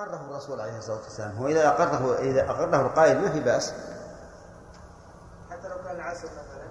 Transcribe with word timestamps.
أقره 0.00 0.20
الرسول 0.30 0.60
عليه 0.60 0.78
الصلاة 0.78 1.02
والسلام. 1.04 1.36
هو 1.36 1.46
إذا 1.46 1.68
أقره 1.68 2.18
إذا 2.18 2.50
أقره 2.50 2.86
القائل 2.86 3.20
ما 3.20 3.30
في 3.30 3.40
بأس. 3.40 3.72
حتى 5.50 5.68
لو 5.68 5.76
كان 5.84 5.96
العسل 5.96 6.26
مثلا 6.26 6.64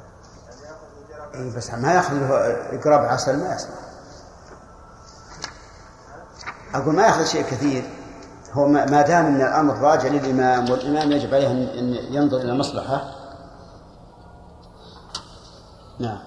يعني 0.50 0.62
يأخذ 0.62 1.36
إيه 1.36 1.58
بس 1.58 1.72
ما 1.72 1.94
يأخذ 1.94 2.14
له 2.14 2.30
إقراب 2.80 3.06
عسل 3.06 3.40
ما 3.40 3.56
يسمع 3.56 3.76
أقول 6.74 6.96
ما 6.96 7.04
يأخذ 7.04 7.26
شيء 7.26 7.44
كثير. 7.44 7.84
هو 8.54 8.68
ما 8.68 9.02
دام 9.02 9.26
إن 9.26 9.42
الأمر 9.42 9.78
راجع 9.78 10.08
للإمام 10.08 10.70
والإمام 10.70 11.12
يجب 11.12 11.34
عليه 11.34 11.52
ان 11.52 11.94
ينظر 11.94 12.38
إلى 12.38 12.52
المصلحه 12.52 13.02
نعم. 16.00 16.20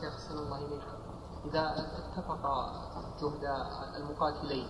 شيخ 0.00 0.28
صلى 0.28 0.38
الله 0.38 0.56
عليه 0.56 0.64
إذا 1.44 1.74
اتفق 2.16 2.46
جهد 3.22 3.94
المقاتلين 3.96 4.68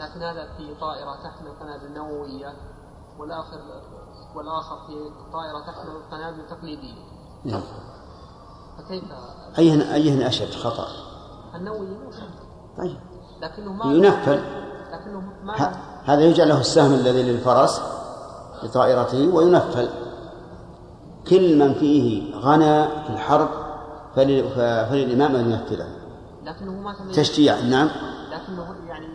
لكن 0.00 0.22
هذا 0.22 0.56
في 0.56 0.74
طائرة 0.80 1.16
تحمل 1.16 1.50
قنابل 1.60 1.92
نووية 1.94 2.52
والآخر 3.18 3.60
والآخر 4.34 4.86
في 4.86 5.10
طائرة 5.32 5.60
تحمل 5.60 6.02
قنابل 6.10 6.46
تقليدية. 6.50 6.94
نعم. 7.44 7.62
فكيف؟ 8.78 9.04
ايهن 9.58 9.80
أيهن 9.80 10.22
أشد 10.22 10.50
خطا؟ 10.50 10.86
النووي 11.54 11.88
طيب. 12.78 12.96
لكنه 13.42 13.72
ما 13.72 13.94
ينفل 13.94 14.40
لكنه 14.92 15.20
ما 15.42 15.54
هذا 16.04 16.20
يجعل 16.20 16.48
له 16.48 16.60
السهم 16.60 16.94
الذي 16.94 17.22
للفرس 17.22 17.80
لطائرته 18.62 19.34
وينفل. 19.34 19.88
كل 21.28 21.58
من 21.58 21.74
فيه 21.74 22.34
غنى 22.34 22.88
في 23.04 23.10
الحرب 23.10 23.48
فللإمام 24.16 25.36
أن 25.36 25.50
ينفذه 25.50 25.88
لكنه 26.42 26.72
ما 26.72 27.12
تشجيع. 27.12 27.60
نعم. 27.60 27.90
لكنه 28.30 28.76
يعني 28.88 29.06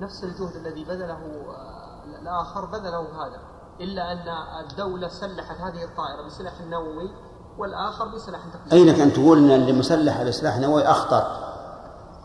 نفس 0.00 0.24
الجهد 0.24 0.56
الذي 0.56 0.84
بذله 0.84 1.14
آه، 1.14 2.04
الآخر 2.20 2.64
بذله 2.64 3.26
هذا 3.26 3.40
إلا 3.80 4.12
أن 4.12 4.28
الدولة 4.64 5.08
سلحت 5.08 5.56
هذه 5.56 5.84
الطائرة 5.84 6.26
بسلاح 6.26 6.52
نووي 6.60 7.10
والآخر 7.58 8.08
بسلاح 8.08 8.40
تقليدي 8.52 8.76
أي 8.76 8.92
لك 8.92 9.00
أن 9.00 9.12
تقول 9.12 9.38
أن 9.38 9.50
اللي 9.50 9.72
مسلح 9.72 10.22
بسلاح 10.22 10.58
نووي 10.58 10.82
أخطر؟ 10.82 11.26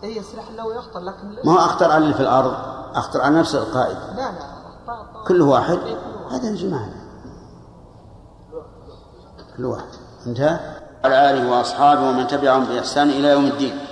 أي 0.03 0.19
السلاح 0.19 0.49
النووي 0.49 0.79
أخطر 0.79 0.99
لكن 0.99 1.39
ما 1.45 1.53
هو 1.53 1.57
أخطر 1.57 1.91
على 1.91 2.03
اللي 2.03 2.13
في 2.13 2.19
الأرض؟ 2.19 2.53
أخطر 2.95 3.21
على 3.21 3.39
نفس 3.39 3.55
القائد. 3.55 3.97
لا 3.97 4.31
لا 4.31 5.23
كل 5.27 5.41
واحد؟ 5.41 5.79
هذا 6.31 6.49
الجماعة 6.49 6.89
كل 9.57 9.65
واحد. 9.65 9.87
انتهى؟ 10.27 10.73
على 11.03 11.29
آله 11.29 11.51
وأصحابه 11.51 12.09
ومن 12.09 12.27
تبعهم 12.27 12.65
بإحسان 12.65 13.09
إلى 13.09 13.27
يوم 13.27 13.45
الدين 13.45 13.73
إيه، 13.73 13.89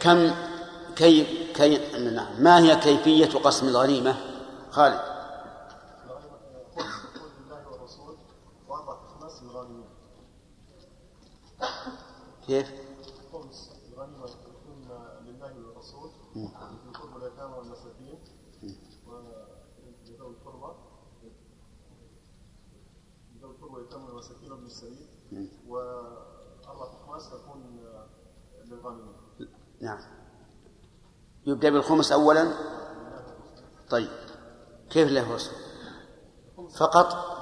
كم 0.00 0.34
كي 0.96 1.24
كي 1.52 1.98
نعم 1.98 2.42
ما 2.42 2.58
هي 2.58 2.76
كيفية 2.76 3.38
قسم 3.38 3.68
الغنيمة؟ 3.68 4.16
خالد. 4.70 5.00
كيف؟ 12.46 12.86
والمساكين 24.06 24.52
وابن 24.52 24.66
السبيل 24.66 25.08
وأربعة 25.68 27.02
أخماس 27.02 27.30
تكون 27.30 27.80
للغنيمة 28.64 29.15
نعم. 29.80 29.98
يبدأ 31.46 31.70
بالخمس 31.70 32.12
أولا؟ 32.12 32.52
طيب. 33.90 34.08
كيف 34.90 35.10
له 35.10 35.34
رسول؟ 35.34 35.54
فقط؟ 36.78 37.36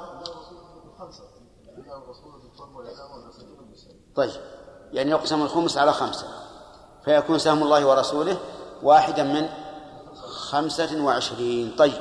طيب. 4.15 4.41
يعني 4.93 5.11
يقسم 5.11 5.43
الخمس 5.43 5.79
على 5.79 5.93
خمسة. 5.93 6.27
فيكون 7.05 7.39
سهم 7.39 7.63
الله 7.63 7.87
ورسوله 7.87 8.39
واحدا 8.83 9.23
من 9.23 9.49
خمسة 10.25 11.05
وعشرين. 11.05 11.77
طيب. 11.77 12.01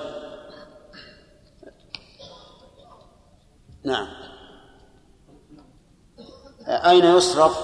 نعم. 3.83 4.07
أين 6.67 7.05
يصرف 7.05 7.57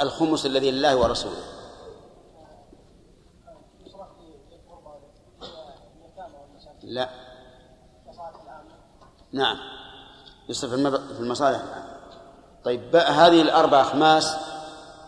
الخمس 0.00 0.46
الذي 0.46 0.70
لله 0.70 0.96
ورسوله؟ 0.96 1.55
لا. 6.86 7.10
نعم. 9.32 9.56
يصرف 10.48 10.70
في 10.70 11.20
المصالح. 11.20 11.62
طيب 12.64 12.96
هذه 12.96 13.42
الأربع 13.42 13.80
أخماس 13.80 14.36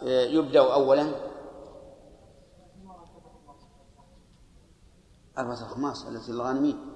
يبدأ 0.02 0.72
أولا. 0.72 1.14
أربعة 5.38 5.54
أخماس 5.54 6.04
التي 6.04 6.32
للغانمين. 6.32 6.94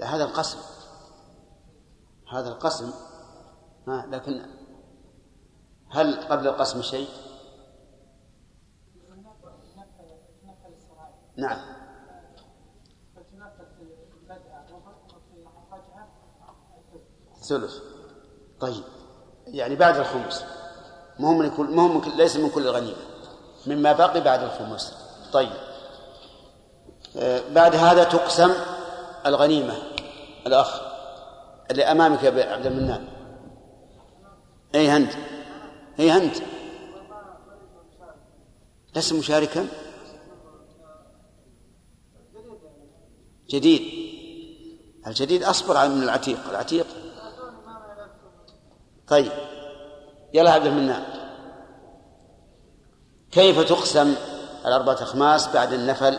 هذا 0.00 0.24
القسم. 0.24 0.58
هذا 2.32 2.48
القسم 2.48 3.09
ها 3.88 4.06
لكن 4.10 4.42
هل 5.90 6.14
قبل 6.14 6.48
القسم 6.48 6.82
شيء؟ 6.82 7.08
نعم. 11.36 11.58
ثلث. 17.42 17.78
طيب. 18.60 18.84
يعني 19.46 19.76
بعد 19.76 19.96
الخمس. 19.96 20.44
مهم 21.18 21.38
من 21.38 21.50
كل 21.50 21.64
مهم 21.64 21.96
من 21.96 22.16
ليس 22.16 22.36
من 22.36 22.50
كل 22.50 22.62
الغنيمة. 22.62 22.96
مما 23.66 23.92
بقي 23.92 24.20
بعد 24.20 24.42
الخمس. 24.42 24.94
طيب. 25.32 25.52
آه 27.16 27.42
بعد 27.52 27.74
هذا 27.74 28.04
تقسم 28.04 28.50
الغنيمة 29.26 29.74
الأخ 30.46 30.80
اللي 31.70 31.84
أمامك 31.84 32.22
يا 32.22 32.52
عبد 32.52 32.66
المنان. 32.66 33.19
أي 34.74 34.88
هند. 34.88 35.14
أي 36.00 36.10
هند. 36.10 36.32
لست 38.96 39.12
مشاركا؟ 39.12 39.66
جديد. 43.48 43.82
الجديد 45.06 45.42
أصبر 45.42 45.88
من 45.88 46.02
العتيق. 46.02 46.48
العتيق. 46.50 46.86
طيب. 49.08 49.32
يلا 50.34 50.50
عبد 50.50 50.66
المنان 50.66 51.04
كيف 53.30 53.60
تقسم 53.60 54.14
الأربعة 54.66 54.94
أخماس 54.94 55.48
بعد 55.48 55.72
النفل؟ 55.72 56.18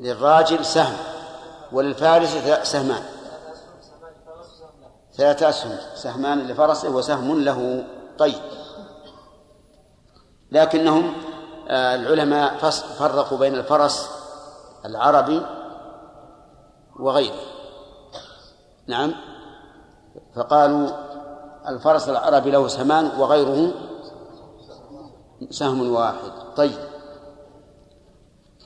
للراجل 0.00 0.64
سهم 0.64 0.96
وللفارس 1.72 2.36
سهمان. 2.62 3.02
ثلاثة 5.16 5.48
أسهم 5.48 5.78
سهمان 5.94 6.38
لفرسه 6.38 6.90
وسهم 6.90 7.40
له. 7.40 7.84
طيب. 8.18 8.40
لكنهم 10.52 11.12
آه، 11.68 11.94
العلماء 11.94 12.56
فرقوا 12.98 13.38
بين 13.38 13.54
الفرس 13.54 14.08
العربي 14.84 15.42
وغيره. 17.00 17.40
نعم. 18.86 19.14
فقالوا 20.36 20.88
الفرس 21.68 22.08
العربي 22.08 22.50
له 22.50 22.68
سهمان 22.68 23.10
وغيره 23.18 23.72
سهم 25.50 25.92
واحد. 25.92 26.32
طيب. 26.56 26.89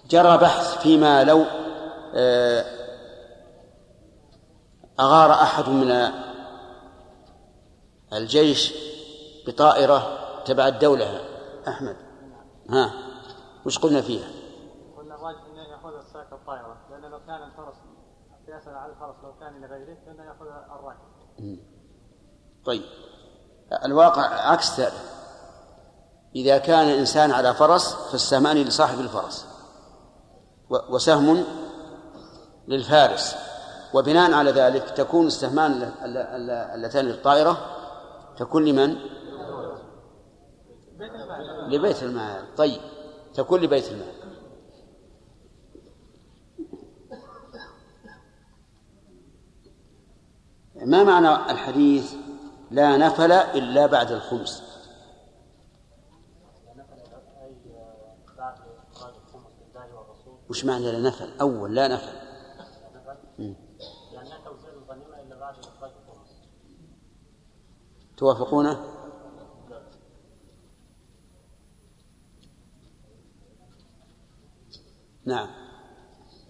جرى 0.08 0.38
بحث 0.38 0.78
فيما 0.78 1.24
لو 1.24 1.44
آه، 2.14 2.64
أغار 5.00 5.32
أحد 5.32 5.68
من 5.68 6.10
الجيش 8.12 8.74
بطائرة 9.46 10.18
تبع 10.44 10.68
الدولة 10.68 11.20
أحمد. 11.68 11.96
ها 12.70 12.92
وش 13.66 13.78
قلنا 13.78 14.00
فيها؟ 14.00 14.28
الطائرة 16.32 16.76
لأن 16.90 17.10
لو 17.10 17.20
كان 17.26 17.42
الفرس 17.42 17.74
قياسا 18.46 18.70
على 18.70 18.92
الفرس 18.92 19.14
لو 19.22 19.34
كان 19.40 19.60
لغيره 19.60 19.98
فإنه 20.06 20.24
يأخذ 20.24 20.46
الراكب. 20.46 21.58
طيب. 22.64 22.82
الواقع 23.84 24.22
عكس 24.22 24.80
ذلك. 24.80 24.92
إذا 26.36 26.58
كان 26.58 26.88
الإنسان 26.88 27.30
على 27.30 27.54
فرس 27.54 27.94
فالسهمان 27.94 28.56
لصاحب 28.56 29.00
الفرس. 29.00 29.53
وسهم 30.70 31.44
للفارس. 32.68 33.36
وبناء 33.94 34.32
على 34.32 34.50
ذلك 34.50 34.90
تكون 34.90 35.26
السهمان 35.26 35.72
الل- 35.72 35.84
الل- 36.04 36.16
الل- 36.16 36.50
اللتان 36.50 37.04
للطائرة 37.04 37.56
تكون 38.38 38.64
لمن؟ 38.64 38.96
لبيت 41.68 42.02
المال. 42.02 42.54
طيب 42.56 42.80
تكون 43.34 43.60
لبيت 43.60 43.88
المال. 43.92 44.14
ما 50.74 51.04
معنى 51.04 51.50
الحديث 51.52 52.14
لا 52.70 52.96
نفل 52.96 53.32
إلا 53.32 53.86
بعد 53.86 54.12
الخمس 54.12 54.62
أي 57.42 57.54
بعد 58.38 58.54
إخراج 58.92 59.14
الخمس 59.26 59.52
لله 59.74 59.94
والرسول 59.94 60.32
وش 60.50 60.64
معنى 60.64 60.92
لا 60.92 60.98
نفل 60.98 61.40
أول 61.40 61.74
لا 61.74 61.88
نفل. 61.88 62.16
يعني 64.12 64.30
توافقونه 68.16 68.94
نعم. 75.24 75.48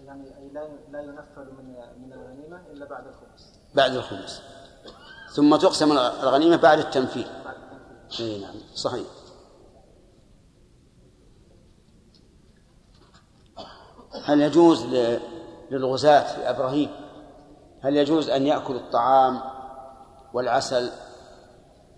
يعني 0.05 0.53
لا 0.91 1.01
ينفذ 1.01 1.53
من 1.53 1.75
من 1.99 2.13
الغنيمة 2.13 2.61
إلا 2.73 2.85
بعد 2.85 3.07
الخمس 3.07 3.55
بعد 3.75 3.95
الخمس 3.95 4.43
ثم 5.33 5.57
تقسم 5.57 5.93
الغنيمة 5.93 6.57
بعد 6.57 6.79
التنفيذ. 6.79 7.27
اي 8.21 8.41
نعم. 8.41 8.55
صحيح. 8.75 9.07
هل 14.25 14.41
يجوز 14.41 14.87
للغزاة 15.71 16.41
يا 16.41 16.51
إبراهيم؟ 16.51 16.91
هل 17.81 17.97
يجوز 17.97 18.29
أن 18.29 18.47
يأكل 18.47 18.77
الطعام 18.77 19.41
والعسل 20.33 20.91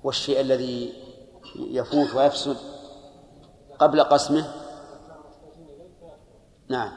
والشيء 0.04 0.40
الذي 0.40 0.92
يفوت 1.56 2.14
ويفسد 2.14 2.56
قبل 3.78 4.02
قسمه؟ 4.02 4.52
نعم. 6.68 6.92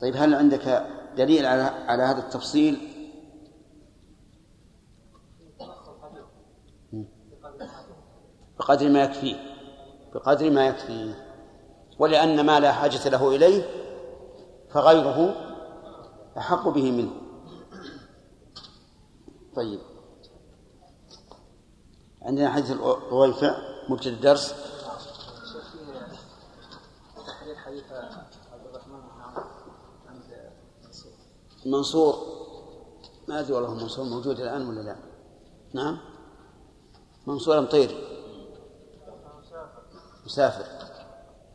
طيب 0.00 0.16
هل 0.16 0.34
عندك 0.34 0.86
دليل 1.16 1.46
على 1.46 1.62
على 1.62 2.02
هذا 2.02 2.18
التفصيل؟ 2.18 2.87
بقدر 8.58 8.88
ما 8.88 9.02
يكفيه 9.02 9.48
بقدر 10.14 10.50
ما 10.50 10.66
يكفيه. 10.66 11.28
ولأن 11.98 12.46
ما 12.46 12.60
لا 12.60 12.72
حاجة 12.72 13.08
له 13.08 13.36
إليه 13.36 13.62
فغيره 14.70 15.34
أحق 16.38 16.68
به 16.68 16.90
منه. 16.90 17.10
طيب. 19.56 19.80
عندنا 22.22 22.50
حديث 22.50 22.70
الرويفع 22.70 23.56
مبتدأ 23.88 24.10
الدرس. 24.10 24.54
منصور. 31.66 32.14
ما 33.28 33.40
أدري 33.40 33.52
والله 33.52 33.74
منصور 33.74 34.04
موجود 34.04 34.40
الآن 34.40 34.68
ولا 34.68 34.80
لا؟ 34.80 34.96
نعم. 35.72 35.98
منصور 37.26 37.60
مطيري 37.60 38.18
مسافر 40.28 40.64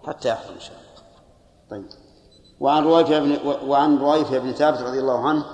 حتى 0.07 0.29
يحضر 0.29 0.53
إن 0.53 0.59
شاء 0.59 0.77
الله. 0.77 1.03
طيب. 1.69 1.89
وعن 2.59 2.83
رويفة 2.83 3.19
بن 3.19 3.37
وعن 3.67 3.97
رويفة 3.97 4.37
بن 4.37 4.53
ثابت 4.53 4.81
رضي 4.81 4.99
الله 4.99 5.27
عنه 5.29 5.45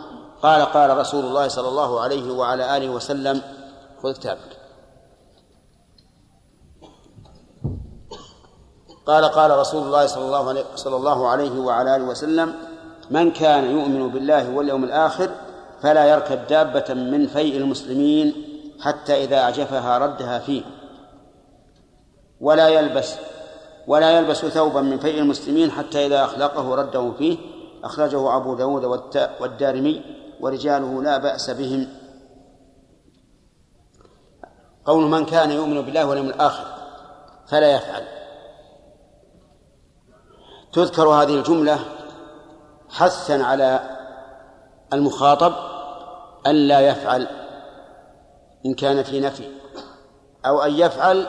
قال 0.42 0.62
قال 0.62 0.98
رسول 0.98 1.25
الله 1.25 1.48
صلى 1.48 1.68
الله 1.68 2.01
عليه 2.01 2.31
وعلى 2.31 2.77
آله 2.77 2.89
وسلم 2.89 3.42
خذ 4.04 4.13
كتابك 4.13 4.57
قال 9.06 9.25
قال 9.25 9.57
رسول 9.57 9.83
الله 9.83 10.07
صلى 10.07 10.25
الله 10.25 10.50
عليه 10.50 10.63
صلى 10.75 10.95
الله 10.95 11.27
عليه 11.27 11.60
وعلى 11.60 11.95
آله 11.95 12.04
وسلم 12.04 12.54
من 13.10 13.31
كان 13.31 13.72
يؤمن 13.72 14.10
بالله 14.10 14.50
واليوم 14.50 14.83
الآخر 14.83 15.30
فلا 15.81 16.06
يركب 16.06 16.48
دابة 16.48 16.94
من 16.94 17.27
فيء 17.27 17.57
المسلمين 17.57 18.33
حتى 18.80 19.24
إذا 19.24 19.38
أعجفها 19.39 19.98
ردها 19.98 20.39
فيه. 20.39 20.79
ولا 22.41 22.68
يلبس 22.68 23.15
ولا 23.88 24.19
يلبس 24.19 24.45
ثوبا 24.45 24.81
من 24.81 25.00
فيء 25.00 25.19
المسلمين 25.19 25.71
حتى 25.71 26.06
إذا 26.06 26.24
أخلقه 26.24 26.75
رده 26.75 27.12
فيه 27.18 27.38
أخرجه 27.83 28.36
أبو 28.38 28.56
داود 28.56 28.86
والدارمي 29.41 30.01
ورجاله 30.41 31.03
لا 31.03 31.18
بأس 31.18 31.50
بهم. 31.50 31.88
قول 34.86 35.03
من 35.03 35.25
كان 35.25 35.51
يؤمن 35.51 35.81
بالله 35.81 36.06
واليوم 36.06 36.27
الآخر 36.27 36.65
فلا 37.47 37.75
يفعل. 37.75 38.03
تذكر 40.74 41.07
هذه 41.07 41.36
الجملة 41.36 41.80
حثا 42.89 43.44
على 43.44 43.97
المخاطب 44.94 45.53
ألا 46.47 46.80
يفعل 46.80 47.27
إن 48.65 48.74
كان 48.74 49.03
في 49.03 49.19
نفي 49.19 49.44
أو 50.45 50.62
أن 50.62 50.71
يفعل 50.71 51.27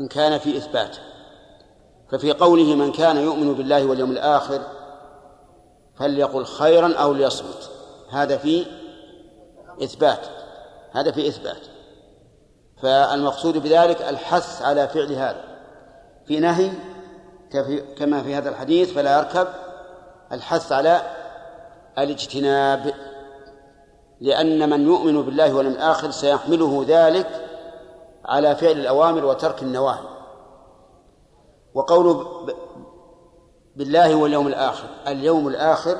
إن 0.00 0.08
كان 0.08 0.38
في 0.38 0.56
إثبات. 0.56 0.96
ففي 2.10 2.32
قوله 2.32 2.74
من 2.74 2.92
كان 2.92 3.16
يؤمن 3.16 3.54
بالله 3.54 3.86
واليوم 3.86 4.10
الآخر 4.10 4.60
فليقل 5.98 6.44
خيرا 6.44 6.94
أو 6.94 7.12
ليصمت. 7.12 7.70
هذا 8.10 8.36
في 8.36 8.66
إثبات. 9.82 10.26
هذا 10.92 11.12
في 11.12 11.28
إثبات. 11.28 11.60
فالمقصود 12.82 13.58
بذلك 13.58 14.02
الحث 14.02 14.62
على 14.62 14.88
فعل 14.88 15.12
هذا. 15.12 15.44
في 16.26 16.40
نهي 16.40 16.70
كما 17.98 18.22
في 18.22 18.34
هذا 18.34 18.48
الحديث 18.50 18.92
فلا 18.92 19.18
يركب 19.18 19.48
الحث 20.32 20.72
على 20.72 21.02
الاجتناب 21.98 22.94
لأن 24.20 24.70
من 24.70 24.86
يؤمن 24.86 25.22
بالله 25.22 25.54
واليوم 25.54 25.74
الآخر 25.74 26.10
سيحمله 26.10 26.84
ذلك 26.88 27.43
على 28.24 28.56
فعل 28.56 28.72
الأوامر 28.72 29.24
وترك 29.24 29.62
النواهي. 29.62 30.04
وقوله 31.74 32.46
بالله 33.76 34.14
واليوم 34.14 34.46
الآخر 34.46 34.88
اليوم 35.06 35.48
الآخر 35.48 35.96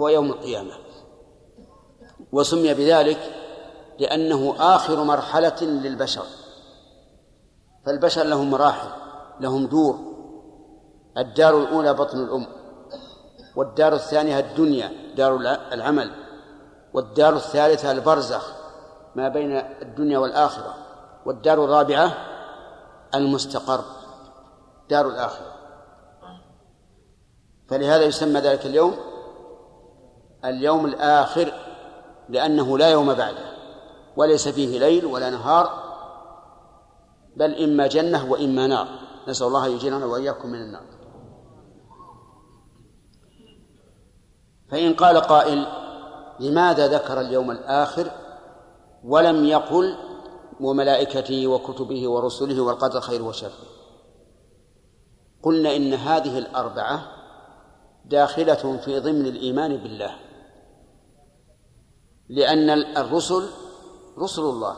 هو 0.00 0.08
يوم 0.08 0.30
القيامة. 0.30 0.72
وسمي 2.32 2.74
بذلك 2.74 3.18
لأنه 3.98 4.54
آخر 4.58 5.04
مرحلة 5.04 5.56
للبشر. 5.62 6.24
فالبشر 7.86 8.22
لهم 8.22 8.50
مراحل 8.50 8.88
لهم 9.40 9.66
دور. 9.66 9.98
الدار 11.18 11.58
الأولى 11.58 11.94
بطن 11.94 12.18
الأم 12.18 12.46
والدار 13.56 13.92
الثانية 13.94 14.38
الدنيا 14.38 14.92
دار 15.16 15.36
الع- 15.36 15.72
العمل 15.72 16.10
والدار 16.94 17.36
الثالثة 17.36 17.90
البرزخ 17.90 18.52
ما 19.14 19.28
بين 19.28 19.56
الدنيا 19.56 20.18
والآخرة. 20.18 20.74
والدار 21.26 21.64
الرابعة 21.64 22.12
المستقر 23.14 23.84
دار 24.90 25.08
الآخرة. 25.08 25.54
فلهذا 27.68 28.02
يسمى 28.02 28.40
ذلك 28.40 28.66
اليوم 28.66 28.94
اليوم 30.44 30.86
الآخر 30.86 31.52
لأنه 32.28 32.78
لا 32.78 32.88
يوم 32.88 33.14
بعده 33.14 33.50
وليس 34.16 34.48
فيه 34.48 34.78
ليل 34.78 35.06
ولا 35.06 35.30
نهار 35.30 35.90
بل 37.36 37.62
إما 37.64 37.86
جنة 37.86 38.30
وإما 38.30 38.66
نار. 38.66 38.88
نسأل 39.28 39.46
الله 39.46 39.66
أن 39.66 39.72
يجيرنا 39.72 40.06
وإياكم 40.06 40.48
من 40.48 40.62
النار. 40.62 40.82
فإن 44.70 44.94
قال 44.94 45.20
قائل 45.20 45.66
لماذا 46.40 46.86
ذكر 46.86 47.20
اليوم 47.20 47.50
الآخر 47.50 48.10
ولم 49.04 49.44
يقل 49.44 50.09
وملائكته 50.60 51.46
وكتبه 51.46 52.08
ورسله 52.08 52.60
والقدر 52.60 53.00
خير 53.00 53.22
وشر. 53.22 53.50
قلنا 55.42 55.76
إن 55.76 55.94
هذه 55.94 56.38
الأربعة 56.38 57.02
داخلة 58.04 58.80
في 58.84 59.00
ضمن 59.00 59.26
الإيمان 59.26 59.76
بالله. 59.76 60.14
لأن 62.28 62.70
الرسل 62.70 63.48
رسل 64.18 64.42
الله 64.42 64.76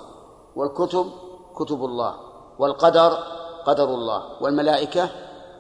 والكتب 0.56 1.06
كتب 1.56 1.84
الله 1.84 2.14
والقدر 2.58 3.18
قدر 3.66 3.84
الله 3.84 4.42
والملائكة 4.42 5.08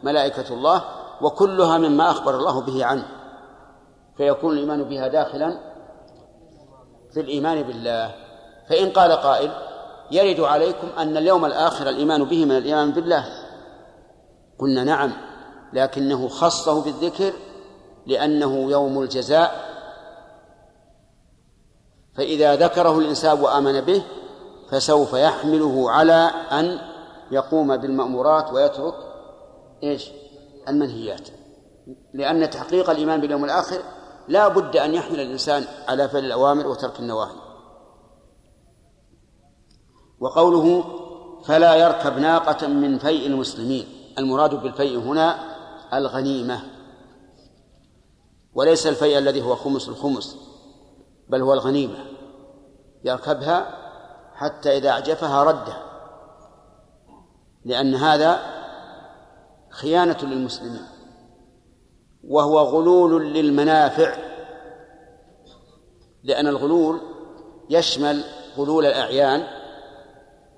ملائكة 0.02 0.54
الله 0.54 0.84
وكلها 1.20 1.78
مما 1.78 2.10
أخبر 2.10 2.36
الله 2.36 2.60
به 2.60 2.84
عنه. 2.84 3.08
فيكون 4.16 4.52
الإيمان 4.52 4.84
بها 4.84 5.08
داخلا 5.08 5.58
في 7.12 7.20
الإيمان 7.20 7.62
بالله. 7.62 8.14
فإن 8.68 8.90
قال 8.90 9.12
قائل 9.12 9.71
يرد 10.12 10.40
عليكم 10.40 10.88
أن 10.98 11.16
اليوم 11.16 11.44
الآخر 11.44 11.88
الإيمان 11.88 12.24
به 12.24 12.44
من 12.44 12.56
الإيمان 12.56 12.90
بالله؟ 12.90 13.24
قلنا 14.58 14.84
نعم 14.84 15.12
لكنه 15.72 16.28
خصه 16.28 16.82
بالذكر 16.82 17.32
لأنه 18.06 18.70
يوم 18.70 19.02
الجزاء. 19.02 19.72
فإذا 22.16 22.56
ذكره 22.56 22.98
الإنسان 22.98 23.40
وآمن 23.40 23.80
به 23.80 24.02
فسوف 24.70 25.12
يحمله 25.12 25.90
على 25.90 26.30
أن 26.52 26.78
يقوم 27.30 27.76
بالمأمورات 27.76 28.52
ويترك 28.52 28.94
إيش؟ 29.82 30.10
المنهيات. 30.68 31.28
لأن 32.14 32.50
تحقيق 32.50 32.90
الإيمان 32.90 33.20
باليوم 33.20 33.44
الآخر 33.44 33.78
لا 34.28 34.48
بد 34.48 34.76
أن 34.76 34.94
يحمل 34.94 35.20
الإنسان 35.20 35.64
على 35.88 36.08
فعل 36.08 36.24
الأوامر 36.24 36.66
وترك 36.66 37.00
النواهي. 37.00 37.41
وقوله 40.22 40.84
فلا 41.44 41.74
يركب 41.74 42.18
ناقة 42.18 42.66
من 42.66 42.98
فيء 42.98 43.26
المسلمين. 43.26 43.86
المراد 44.18 44.54
بالفيء 44.54 44.98
هنا 44.98 45.38
الغنيمة. 45.94 46.60
وليس 48.54 48.86
الفيء 48.86 49.18
الذي 49.18 49.42
هو 49.42 49.56
خمس 49.56 49.88
الخمس 49.88 50.36
بل 51.28 51.42
هو 51.42 51.52
الغنيمة. 51.52 52.04
يركبها 53.04 53.66
حتى 54.34 54.76
إذا 54.76 54.90
أعجفها 54.90 55.42
ردها 55.42 55.82
لأن 57.64 57.94
هذا 57.94 58.40
خيانة 59.70 60.18
للمسلمين. 60.22 60.86
وهو 62.24 62.58
غلول 62.58 63.34
للمنافع. 63.34 64.16
لأن 66.24 66.46
الغلول 66.46 67.00
يشمل 67.70 68.24
غلول 68.56 68.86
الأعيان. 68.86 69.61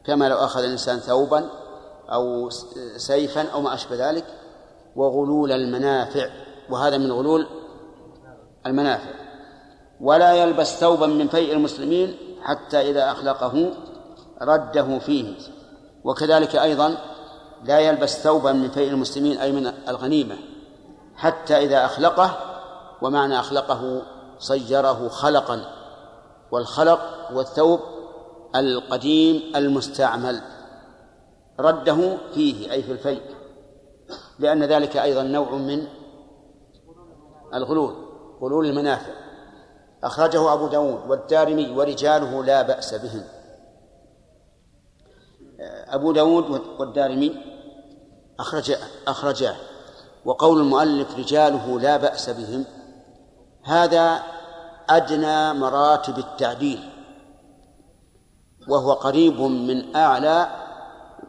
كما 0.06 0.28
لو 0.28 0.36
أخذ 0.36 0.62
الإنسان 0.62 0.98
ثوبا 0.98 1.50
أو 2.12 2.50
سيفا 2.96 3.48
أو 3.48 3.60
ما 3.60 3.74
أشبه 3.74 4.10
ذلك 4.10 4.24
وغلول 4.96 5.52
المنافع. 5.52 6.30
وهذا 6.70 6.98
من 6.98 7.12
غلول 7.12 7.46
المنافع. 8.66 9.10
ولا 10.00 10.34
يلبس 10.34 10.80
ثوبا 10.80 11.06
من 11.06 11.28
فيء 11.28 11.52
المسلمين 11.52 12.16
حتى 12.42 12.90
إذا 12.90 13.10
أخلقه 13.10 13.70
رده 14.42 14.98
فيه. 14.98 15.34
وكذلك 16.04 16.56
أيضا 16.56 16.96
لا 17.64 17.78
يلبس 17.78 18.22
ثوبا 18.22 18.52
من 18.52 18.70
فيء 18.70 18.90
المسلمين 18.90 19.38
أي 19.38 19.52
من 19.52 19.66
الغنيمة 19.88 20.36
حتى 21.16 21.56
إذا 21.56 21.84
أخلقه. 21.84 22.36
ومعنى 23.02 23.38
أخلقه 23.38 24.02
صيره 24.38 25.08
خلقا. 25.08 25.60
والخلق 26.50 27.00
والثوب 27.32 27.80
القديم 28.56 29.56
المستعمل 29.56 30.40
رده 31.60 32.16
فيه 32.34 32.72
أي 32.72 32.82
في 32.82 32.92
الفيء 32.92 33.22
لأن 34.38 34.64
ذلك 34.64 34.96
أيضا 34.96 35.22
نوع 35.22 35.54
من 35.54 35.86
الغلول 37.54 37.94
غلول 38.40 38.66
المنافع. 38.66 39.12
أخرجه 40.04 40.52
أبو 40.52 40.66
داود 40.66 41.10
والدارمي 41.10 41.70
ورجاله 41.70 42.44
لا 42.44 42.62
بأس 42.62 42.94
بهم. 42.94 43.22
أبو 45.88 46.12
داود 46.12 46.62
والدارمي 46.78 47.36
أخرج 48.40 48.76
أخرجاه 49.06 49.56
وقول 50.24 50.60
المؤلف 50.60 51.18
رجاله 51.18 51.80
لا 51.80 51.96
بأس 51.96 52.30
بهم 52.30 52.64
هذا 53.62 54.22
أدنى 54.90 55.52
مراتب 55.52 56.18
التعديل. 56.18 56.93
وهو 58.68 58.92
قريب 58.92 59.40
من 59.40 59.96
أعلى 59.96 60.48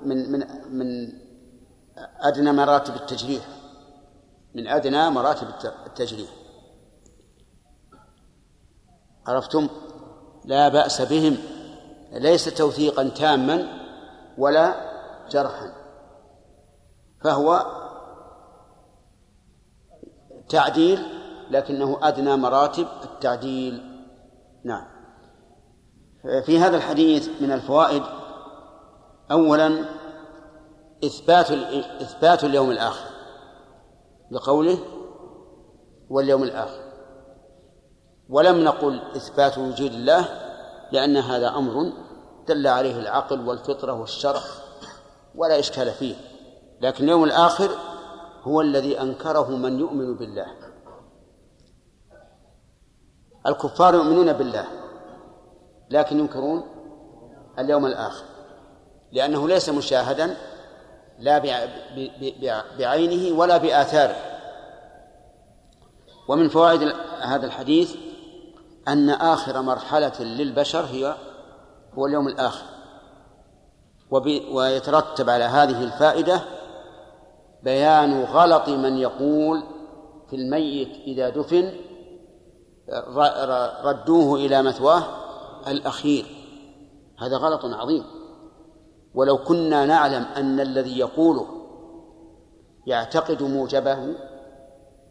من 0.02 0.32
من 0.32 0.40
من 0.70 1.14
أدنى 2.22 2.52
مراتب 2.52 2.96
التجريح 2.96 3.44
من 4.56 4.68
أدنى 4.68 5.10
مراتب 5.10 5.48
التجريح. 5.86 6.30
عرفتم؟ 9.28 9.70
لا 10.46 10.70
بأس 10.70 11.02
بهم. 11.02 11.38
ليس 12.12 12.46
توثيقا 12.46 13.10
تاما 13.10 13.68
ولا 14.38 14.76
جرحا. 15.30 15.74
فهو 17.24 17.66
تعديل 20.50 21.00
لكنه 21.52 22.00
أدنى 22.02 22.36
مراتب 22.36 22.88
التعديل. 23.04 24.06
نعم. 24.64 24.95
في 26.26 26.60
هذا 26.60 26.78
الحديث 26.78 27.30
من 27.42 27.52
الفوائد 27.52 28.04
أولا 29.32 29.86
إثبات 31.04 31.52
إثبات 32.02 32.44
اليوم 32.44 32.72
الآخر 32.72 33.10
بقوله 34.32 34.80
واليوم 36.10 36.44
الآخر. 36.44 36.86
ولم 38.30 38.64
نقل 38.64 39.02
إثبات 39.16 39.58
وجود 39.58 39.92
الله 39.92 40.26
لأن 40.92 41.18
هذا 41.18 41.50
أمر 41.50 41.92
دل 42.48 42.68
عليه 42.68 43.00
العقل 43.00 43.48
والفطرة 43.48 43.94
والشرع 43.94 44.42
ولا 45.36 45.60
إشكال 45.60 45.92
فيه. 45.92 46.16
لكن 46.82 47.04
اليوم 47.04 47.24
الآخر 47.24 47.70
هو 48.44 48.62
الذي 48.62 49.02
أنكره 49.02 49.50
من 49.50 49.80
يؤمن 49.80 50.16
بالله. 50.16 50.48
الكفار 53.48 53.96
يؤمنون 53.96 54.34
بالله. 54.34 54.85
لكن 55.90 56.20
ينكرون 56.20 56.64
اليوم 57.60 57.86
الآخر 57.86 58.26
لأنه 59.12 59.48
ليس 59.48 59.70
مشاهدا 59.70 60.38
لا 61.20 61.38
بعينه 62.80 63.40
ولا 63.40 63.58
بآثاره. 63.58 64.16
ومن 66.28 66.50
فوائد 66.50 66.94
هذا 67.22 67.46
الحديث 67.46 67.96
أن 68.88 69.10
آخر 69.10 69.62
مرحلة 69.62 70.20
للبشر 70.20 70.86
هي 70.86 71.16
هو 71.94 72.06
اليوم 72.06 72.28
الآخر. 72.28 72.66
ويترتب 74.52 75.30
على 75.30 75.44
هذه 75.44 75.84
الفائدة 75.84 76.42
بيان 77.64 78.24
غلط 78.24 78.70
من 78.70 78.98
يقول 78.98 79.64
في 80.30 80.36
الميت 80.36 80.90
إذا 81.08 81.30
دفن 81.30 81.72
ردوه 83.84 84.40
إلى 84.40 84.64
مثواه 84.64 85.04
الأخير. 85.68 86.26
هذا 87.20 87.38
غلط 87.38 87.66
عظيم. 87.66 88.04
ولو 89.16 89.38
كنا 89.38 89.86
نعلم 89.86 90.24
أن 90.24 90.60
الذي 90.60 91.00
يقوله 91.00 91.48
يعتقد 92.88 93.44
موجبه 93.44 94.14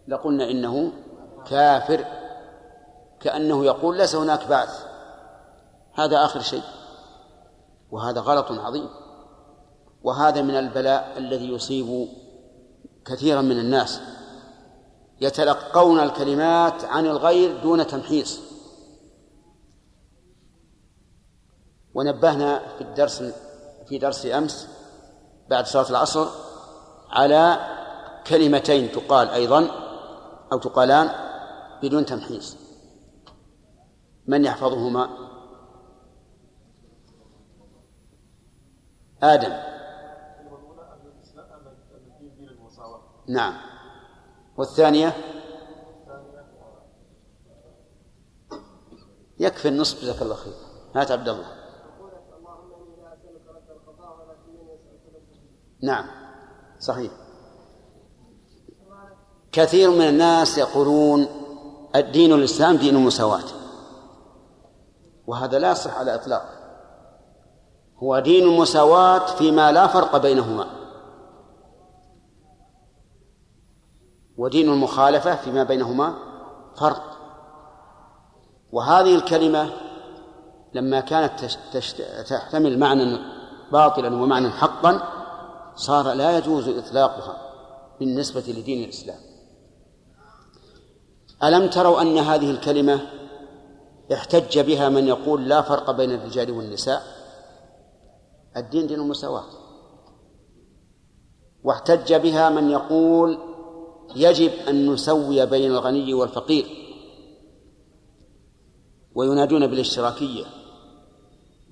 لقلنا 0.09 0.51
إنه 0.51 0.93
كافر. 1.47 2.05
كأنه 3.21 3.65
يقول 3.65 3.97
ليس 3.97 4.15
هناك 4.15 4.49
بعث. 4.49 4.85
هذا 5.95 6.25
آخر 6.25 6.41
شيء. 6.41 6.63
وهذا 7.91 8.21
غلط 8.21 8.53
عظيم. 8.53 8.89
وهذا 10.03 10.43
من 10.43 10.55
البلاء 10.55 11.15
الذي 11.17 11.53
يصيب 11.53 12.09
كثيرا 13.05 13.41
من 13.41 13.59
الناس. 13.59 14.01
يتلقون 15.21 16.01
الكلمات 16.01 16.85
عن 16.85 17.07
الغير 17.07 17.63
دون 17.63 17.87
تمحيص. 17.87 18.41
ونبهنا 21.95 22.77
في 22.79 22.81
الدرس 22.81 23.23
في 23.87 23.99
درس 23.99 24.27
أمس 24.27 24.69
بعد 25.49 25.67
صلاة 25.67 25.91
العصر 25.91 26.27
على 27.11 27.59
كلمتين 28.27 28.93
تقال 28.93 29.29
أيضا 29.29 29.71
أو 30.53 30.59
تقالان 30.59 31.11
بدون 31.83 32.07
تمحيص. 32.07 32.57
من 34.27 34.45
يحفظهما؟ 34.45 35.09
آدم. 39.23 39.75
نعم. 43.29 43.55
والثانية؟ 44.57 45.13
يكفي 49.39 49.69
النصف 49.69 50.03
جزاك 50.03 50.23
الله 50.23 50.35
خير. 50.35 50.53
هات 50.95 51.11
عبد 51.11 51.29
الله. 51.29 51.64
نعم. 55.85 56.05
صحيح. 56.81 57.13
كثير 59.53 59.91
من 59.91 60.09
الناس 60.09 60.59
يقولون 60.59 61.27
الدين 61.97 62.33
الإسلام 62.33 62.77
دين 62.77 62.97
المساواة 62.97 63.45
وهذا 65.27 65.59
لا 65.59 65.71
يصح 65.71 65.99
على 65.99 66.15
إطلاق 66.15 66.49
هو 67.99 68.19
دين 68.19 68.49
المساواة 68.49 69.27
فيما 69.27 69.73
لا 69.73 69.87
فرق 69.87 70.17
بينهما. 70.17 70.67
ودين 74.37 74.69
المخالفة 74.69 75.37
فيما 75.37 75.65
بينهما 75.65 76.15
فرق. 76.77 77.03
وهذه 78.73 79.15
الكلمة 79.15 79.71
لما 80.75 81.01
كانت 81.01 81.45
تحتمل 82.29 82.79
معنى 82.79 83.19
باطلا 83.73 84.23
ومعنى 84.23 84.51
حقا 84.51 85.14
صار 85.77 86.13
لا 86.13 86.39
يجوز 86.39 86.69
إطلاقها 86.69 87.53
بالنسبة 88.01 88.41
لدين 88.41 88.85
الإسلام. 88.85 89.19
ألم 91.43 91.71
تروا 91.71 92.03
أن 92.03 92.19
هذه 92.19 92.51
الكلمة 92.51 93.01
احتج 94.13 94.59
بها 94.59 94.89
من 94.89 95.09
يقول 95.09 95.49
لا 95.49 95.63
فرق 95.63 95.91
بين 95.91 96.11
الرجال 96.11 96.51
والنساء؟ 96.51 97.03
الدين 98.57 98.87
دين 98.87 99.01
المساواة. 99.01 99.45
واحتج 101.65 102.15
بها 102.15 102.51
من 102.51 102.71
يقول 102.71 103.39
يجب 104.17 104.53
أن 104.69 104.93
نسوي 104.93 105.47
بين 105.47 105.71
الغني 105.71 106.15
والفقير. 106.15 106.67
وينادون 109.15 109.67
بالاشتراكية. 109.67 110.45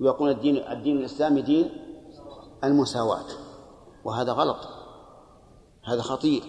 ويقول 0.01 0.29
الدين 0.29 0.57
الدين 0.57 0.97
الإسلامي 0.97 1.41
دين 1.41 1.69
المساواة. 2.63 3.52
وهذا 4.05 4.31
غلط. 4.31 4.57
هذا 5.83 6.01
خطير. 6.01 6.43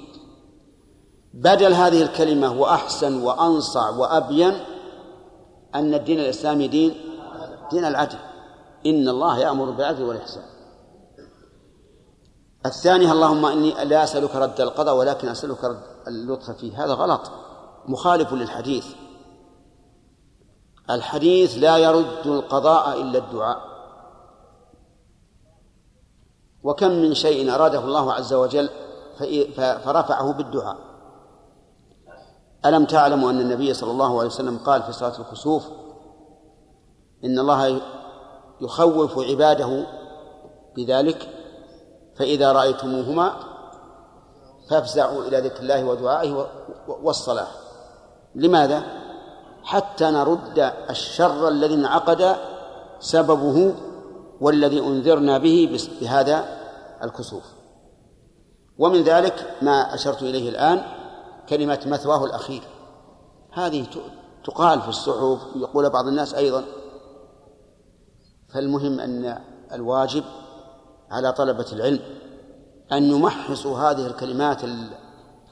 بدل 1.34 1.72
هذه 1.74 2.02
الكلمة 2.02 2.60
وأحسن 2.60 3.22
وأنصع 3.22 3.90
وأبين 3.90 4.54
أن 5.74 5.94
الدين 5.94 6.20
الإسلامي 6.20 6.68
دين 6.68 6.94
دين 7.70 7.84
العدل. 7.84 8.18
إن 8.86 9.08
الله 9.08 9.38
يأمر 9.38 9.70
بالعدل 9.70 10.02
والإحسان. 10.02 10.44
الثانية 12.66 13.12
اللهم 13.12 13.46
إني 13.46 13.84
لا 13.84 14.04
أسألك 14.04 14.36
رد 14.36 14.60
القضاء 14.60 14.96
ولكن 14.96 15.28
أسألك 15.28 15.64
رد 15.64 15.82
اللطف 16.08 16.50
فيه. 16.50 16.84
هذا 16.84 16.94
غلط. 16.94 17.30
مخالف 17.86 18.32
للحديث. 18.32 18.86
الحديث 20.90 21.58
لا 21.58 21.76
يرد 21.76 22.26
القضاء 22.26 23.00
إلا 23.00 23.18
الدعاء. 23.18 23.73
وكم 26.64 26.90
من 26.90 27.14
شيء 27.14 27.54
أراده 27.54 27.78
الله 27.78 28.12
عز 28.12 28.34
وجل 28.34 28.68
فرفعه 29.56 30.32
بالدعاء 30.32 30.76
ألم 32.66 32.84
تعلموا 32.84 33.30
أن 33.30 33.40
النبي 33.40 33.74
صلى 33.74 33.90
الله 33.90 34.18
عليه 34.18 34.28
وسلم 34.28 34.58
قال 34.58 34.82
في 34.82 34.92
صلاة 34.92 35.18
الكسوف 35.18 35.64
إن 37.24 37.38
الله 37.38 37.80
يخوف 38.60 39.18
عباده 39.18 39.86
بذلك 40.76 41.28
فإذا 42.16 42.52
رأيتموهما 42.52 43.32
فافزعوا 44.70 45.22
إلى 45.22 45.40
ذكر 45.40 45.60
الله 45.60 45.84
ودعائه 45.84 46.46
والصلاة 46.88 47.46
لماذا؟ 48.34 48.82
حتى 49.62 50.04
نرد 50.04 50.72
الشر 50.90 51.48
الذي 51.48 51.74
انعقد 51.74 52.36
سببه 53.00 53.74
والذي 54.44 54.80
أنذرنا 54.80 55.38
به 55.38 55.80
بهذا 56.00 56.44
الكسوف. 57.02 57.42
ومن 58.78 59.02
ذلك 59.02 59.56
ما 59.62 59.94
أشرت 59.94 60.22
إليه 60.22 60.48
الآن 60.48 60.82
كلمة 61.48 61.80
مثواه 61.86 62.24
الأخير. 62.24 62.62
هذه 63.52 63.86
تقال 64.44 64.80
في 64.80 64.88
الصحف 64.88 65.38
يقول 65.56 65.90
بعض 65.90 66.06
الناس 66.06 66.34
أيضا. 66.34 66.64
فالمهم 68.48 69.00
أن 69.00 69.38
الواجب 69.72 70.24
على 71.10 71.32
طلبة 71.32 71.66
العلم 71.72 72.00
أن 72.92 73.02
يمحصوا 73.02 73.78
هذه 73.78 74.06
الكلمات 74.06 74.64
ال- 74.64 74.90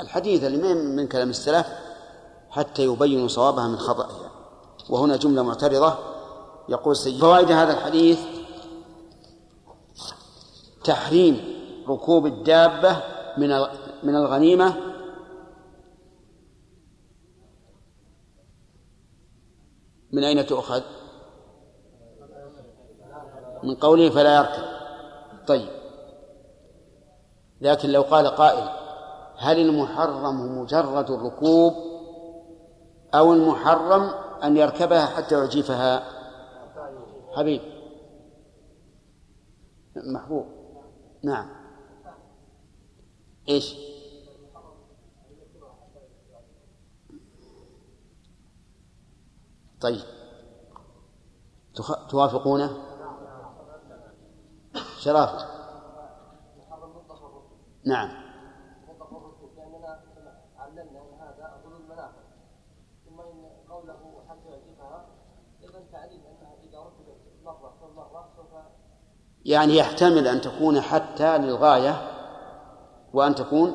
الحديثة 0.00 0.46
اللي 0.46 0.74
من 0.74 0.96
من 0.96 1.06
كلام 1.08 1.30
السلف 1.30 1.66
حتى 2.50 2.84
يبينوا 2.84 3.28
صوابها 3.28 3.68
من 3.68 3.78
خطأها. 3.78 4.30
وهنا 4.90 5.16
جملة 5.16 5.42
معترضة. 5.42 5.94
يقول 6.68 6.96
سيد 6.96 7.20
فوائد 7.20 7.50
هذا 7.52 7.72
الحديث 7.72 8.18
تحريم 10.84 11.40
ركوب 11.88 12.26
الدابة 12.26 12.96
من 13.38 13.48
من 14.02 14.16
الغنيمة. 14.16 14.74
من 20.12 20.24
أين 20.24 20.46
تؤخذ؟ 20.46 20.82
من 23.62 23.74
قوله 23.74 24.10
فلا 24.10 24.36
يركب. 24.36 24.64
طيب. 25.46 25.68
لكن 27.60 27.90
لو 27.90 28.02
قال 28.02 28.26
قائل 28.26 28.68
هل 29.36 29.58
المحرم 29.60 30.58
مجرد 30.58 31.10
الركوب 31.10 31.74
أو 33.14 33.32
المحرم 33.32 34.10
أن 34.44 34.56
يركبها 34.56 35.06
حتى 35.06 35.34
يعجفها؟ 35.34 36.02
حبيب. 37.36 37.60
محبوب. 39.96 40.61
نعم. 41.24 41.48
إيش؟ 43.48 43.76
طيب. 49.80 50.04
تخ... 51.74 52.06
توافقونه؟ 52.06 52.92
شرافة. 54.98 55.62
نعم 57.86 58.22
لأننا 59.56 60.04
علمنا 60.58 61.00
أن 61.02 61.14
هذا 61.20 61.62
غلو 61.64 61.76
المنافع 61.76 62.22
ثم 63.04 63.20
إن 63.20 63.50
قوله 63.68 64.24
حتى 64.28 64.48
يعجبها 64.48 65.06
أيضا 65.62 65.84
تعليم 65.92 66.20
أنها 66.26 66.54
إذا 66.62 66.78
ركبت 66.78 67.20
مرة 67.44 67.74
ثم 67.80 67.96
مرة 67.96 68.32
سوف 68.36 68.54
يعني 69.44 69.76
يحتمل 69.76 70.28
أن 70.28 70.40
تكون 70.40 70.80
حتى 70.80 71.38
للغاية 71.38 72.02
وأن 73.12 73.34
تكون 73.34 73.74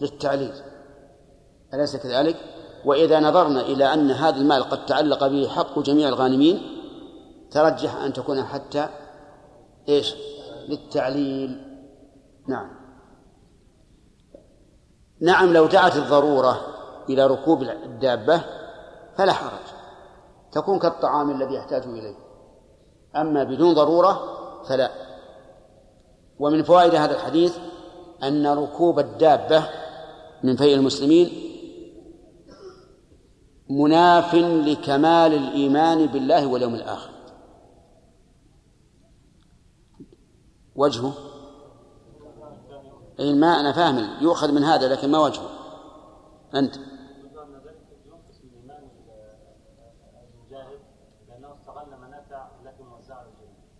للتعليل. 0.00 0.52
أليس 1.74 1.96
كذلك؟ 1.96 2.36
وإذا 2.84 3.20
نظرنا 3.20 3.60
إلى 3.60 3.94
أن 3.94 4.10
هذا 4.10 4.36
المال 4.36 4.62
قد 4.62 4.86
تعلق 4.86 5.26
به 5.26 5.48
حق 5.48 5.78
جميع 5.78 6.08
الغانمين 6.08 6.62
ترجح 7.50 7.96
أن 7.96 8.12
تكون 8.12 8.44
حتى 8.44 8.88
إيش؟ 9.88 10.14
للتعليل. 10.68 11.62
نعم. 12.48 12.70
نعم 15.20 15.52
لو 15.52 15.66
دعت 15.66 15.96
الضرورة 15.96 16.60
إلى 17.08 17.26
ركوب 17.26 17.62
الدابة 17.62 18.44
فلا 19.16 19.32
حرج. 19.32 19.66
تكون 20.52 20.78
كالطعام 20.78 21.30
الذي 21.30 21.54
يحتاج 21.54 21.82
إليه. 21.82 22.16
أما 23.16 23.44
بدون 23.44 23.74
ضرورة 23.74 24.36
فلا. 24.68 24.90
ومن 26.38 26.62
فوائد 26.62 26.94
هذا 26.94 27.14
الحديث 27.14 27.58
أن 28.22 28.46
ركوب 28.46 28.98
الدابة 28.98 29.68
من 30.42 30.56
فيء 30.56 30.74
المسلمين 30.74 31.30
مناف 33.70 34.34
لكمال 34.34 35.34
الإيمان 35.34 36.06
بالله 36.06 36.46
واليوم 36.46 36.74
الآخر. 36.74 37.10
وجهه؟ 40.76 41.14
أي 43.20 43.34
ما 43.34 43.60
أنا 43.60 43.72
فاهم 43.72 44.22
يؤخذ 44.22 44.52
من 44.52 44.64
هذا 44.64 44.88
لكن 44.88 45.10
ما 45.10 45.18
وجهه. 45.18 45.50
أنت؟ 46.54 46.76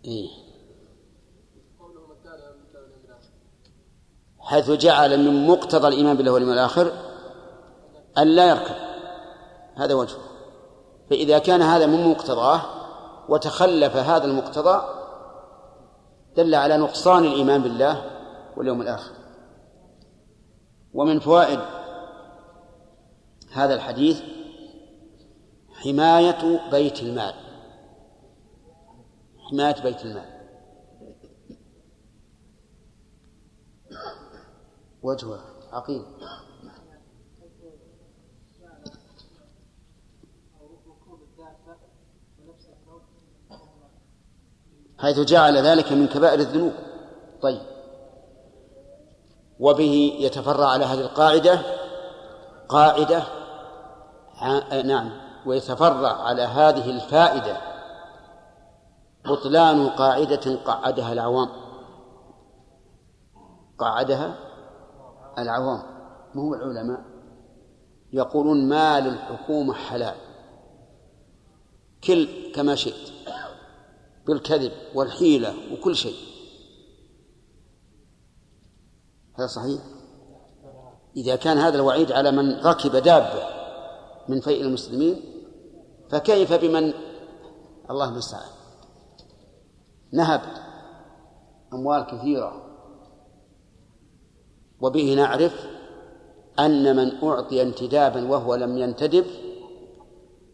ينقص 0.05 0.46
حيث 4.47 4.71
جعل 4.71 5.17
من 5.19 5.47
مقتضى 5.47 5.87
الإيمان 5.87 6.17
بالله 6.17 6.31
واليوم 6.31 6.51
الآخر 6.51 6.91
أن 8.17 8.27
لا 8.27 8.49
يركب. 8.49 8.75
هذا 9.75 9.93
وجهه 9.93 10.19
فإذا 11.09 11.39
كان 11.39 11.61
هذا 11.61 11.85
من 11.85 12.07
مقتضاه 12.07 12.61
وتخلف 13.29 13.95
هذا 13.95 14.25
المقتضى 14.25 14.81
دل 16.37 16.55
على 16.55 16.77
نقصان 16.77 17.25
الإيمان 17.25 17.61
بالله 17.61 18.03
واليوم 18.57 18.81
الآخر. 18.81 19.11
ومن 20.93 21.19
فوائد 21.19 21.59
هذا 23.53 23.73
الحديث 23.73 24.21
حماية 25.83 26.69
بيت 26.71 27.01
المال. 27.01 27.33
حماية 29.51 29.75
بيت 29.83 30.05
المال. 30.05 30.36
وجهه 35.03 35.39
عقيم. 35.71 36.05
حيث 44.99 45.19
جعل 45.19 45.57
ذلك 45.57 45.91
من 45.91 46.07
كبائر 46.07 46.39
الذنوب. 46.39 46.73
طيب. 47.41 47.61
وبه 49.59 50.17
يتفرع 50.19 50.67
على 50.67 50.85
هذه 50.85 51.01
القاعدة 51.01 51.59
قاعدة 52.69 53.23
نعم 54.83 55.11
ويتفرع 55.45 56.21
على 56.21 56.41
هذه 56.41 56.89
الفائدة. 56.89 57.57
بطلان 59.25 59.89
قاعدة 59.89 60.55
قعدها 60.55 61.13
العوام. 61.13 61.49
قعدها 63.79 64.46
العوام 65.37 65.83
مو 66.35 66.53
العلماء؟ 66.53 67.05
يقولون 68.13 68.69
ما 68.69 68.99
للحكومة 68.99 69.73
حلال. 69.73 70.15
كل 72.03 72.51
كما 72.55 72.75
شئت 72.75 73.11
بالكذب 74.27 74.71
والحيلة 74.95 75.73
وكل 75.73 75.95
شيء. 75.95 76.17
هذا 79.39 79.47
صحيح؟ 79.47 79.81
إذا 81.17 81.35
كان 81.35 81.57
هذا 81.57 81.75
الوعيد 81.75 82.11
على 82.11 82.31
من 82.31 82.59
ركب 82.59 82.95
دابة 82.95 83.43
من 84.29 84.41
فيء 84.41 84.61
المسلمين 84.61 85.21
فكيف 86.09 86.53
بمن؟ 86.53 86.93
الله 87.89 88.09
المستعان. 88.09 88.49
نهب 90.11 90.41
أموال 91.73 92.05
كثيرة. 92.05 92.67
وبه 94.81 95.13
نعرف 95.13 95.67
أن 96.59 96.95
من 96.95 97.23
أعطي 97.23 97.61
انتدابا 97.61 98.27
وهو 98.31 98.55
لم 98.55 98.77
ينتدب 98.77 99.25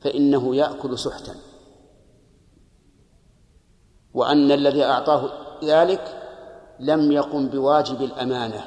فإنه 0.02 0.56
يأكل 0.56 1.00
سحتا. 1.00 1.36
وأن 4.14 4.52
الذي 4.52 4.84
أعطاه 4.84 5.30
ذلك 5.64 6.20
لم 6.80 7.12
يقم 7.12 7.48
بواجب 7.48 8.02
الأمانة 8.02 8.64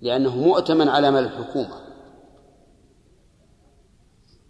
لأنه 0.00 0.36
مؤتمن 0.36 0.88
على 0.88 1.10
مال 1.10 1.24
الحكومة. 1.24 1.80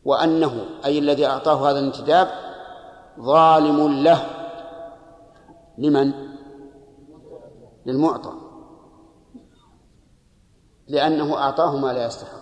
وأنه 0.05 0.67
أي 0.85 0.99
الذي 0.99 1.27
أعطاه 1.27 1.71
هذا 1.71 1.79
الانتداب 1.79 2.29
ظالم 3.21 4.03
له. 4.03 4.27
لمن؟ 5.79 6.13
للمعطى. 7.87 8.50
لأنه 10.91 11.37
أعطاه 11.37 11.77
ما 11.77 11.93
لا 11.93 12.07
يستحق. 12.07 12.41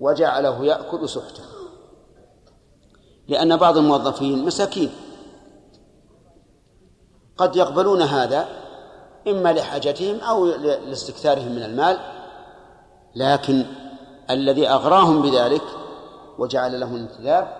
وجعله 0.00 0.64
يأكل 0.64 1.08
سحتا 1.08 1.42
لأن 3.28 3.56
بعض 3.56 3.76
الموظفين 3.76 4.44
مساكين. 4.44 4.90
قد 7.36 7.56
يقبلون 7.56 8.02
هذا 8.02 8.48
إما 9.28 9.52
لحاجتهم 9.52 10.20
أو 10.20 10.46
لاستكثارهم 10.46 11.52
من 11.52 11.62
المال. 11.62 11.98
لكن 13.16 13.64
الذي 14.30 14.68
أغراهم 14.68 15.22
بذلك 15.22 15.62
وجعل 16.38 16.80
له 16.80 16.96
انتداب 16.96 17.56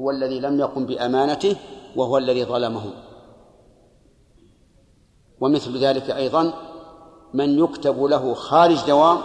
هو 0.00 0.10
الذي 0.10 0.40
لم 0.40 0.60
يقم 0.60 0.86
بأمانته 0.86 1.56
وهو 1.96 2.18
الذي 2.18 2.44
ظلمهم 2.44 2.90
ومثل 5.40 5.78
ذلك 5.78 6.10
أيضا 6.10 6.52
من 7.34 7.58
يكتب 7.58 8.02
له 8.02 8.34
خارج 8.34 8.86
دوام 8.86 9.18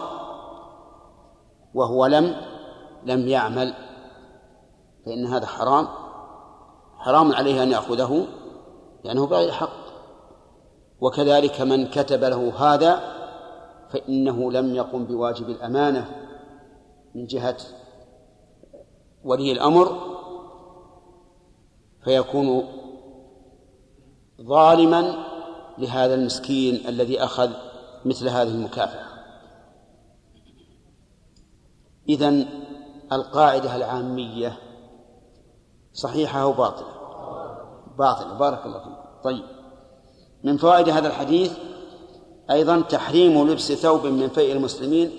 وهو 1.73 2.05
لم 2.05 2.35
لم 3.05 3.27
يعمل. 3.27 3.73
فإن 5.05 5.25
هذا 5.25 5.45
حرام. 5.45 5.87
حرام 6.97 7.31
عليه 7.31 7.63
أن 7.63 7.71
يأخذه 7.71 8.27
لأنه 9.03 9.27
بغير 9.27 9.51
حق 9.51 9.81
وكذلك 11.01 11.61
من 11.61 11.87
كتب 11.87 12.23
له 12.23 12.53
هذا 12.57 12.99
فإنه 13.89 14.51
لم 14.51 14.75
يقم 14.75 15.05
بواجب 15.05 15.49
الأمانة 15.49 16.27
من 17.15 17.25
جهة 17.25 17.57
ولي 19.23 19.51
الأمر 19.51 19.97
فيكون 22.03 22.63
ظالما 24.41 25.25
لهذا 25.77 26.13
المسكين 26.13 26.87
الذي 26.87 27.23
أخذ 27.23 27.51
مثل 28.05 28.29
هذه 28.29 28.47
المكافأة 28.47 29.05
إذن 32.09 32.47
القاعدة 33.11 33.75
العامية 33.75 34.57
صحيحة 35.93 36.41
أو 36.41 36.51
باطلة؟ 36.51 36.93
باطلة. 37.97 38.33
بارك 38.33 38.65
الله 38.65 38.79
فيك. 38.79 38.93
طيب. 39.23 39.43
من 40.43 40.57
فوائد 40.57 40.89
هذا 40.89 41.07
الحديث 41.07 41.53
أيضا 42.51 42.81
تحريم 42.81 43.47
لبس 43.47 43.71
ثوب 43.71 44.05
من 44.05 44.29
فيء 44.29 44.51
المسلمين 44.51 45.11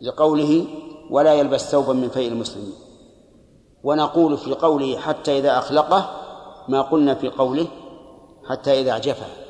لقوله 0.00 0.66
ولا 1.10 1.34
يلبس 1.34 1.70
ثوبا 1.70 1.92
من 1.92 2.08
فيء 2.08 2.28
المسلمين. 2.28 2.74
ونقول 3.84 4.38
في 4.38 4.54
قوله 4.54 4.98
حتى 4.98 5.38
إذا 5.38 5.58
أخلقه 5.58 6.10
ما 6.68 6.82
قلنا 6.82 7.14
في 7.14 7.28
قوله 7.28 7.66
حتى 8.44 8.80
إذا 8.80 8.90
أعجفه 8.90 9.45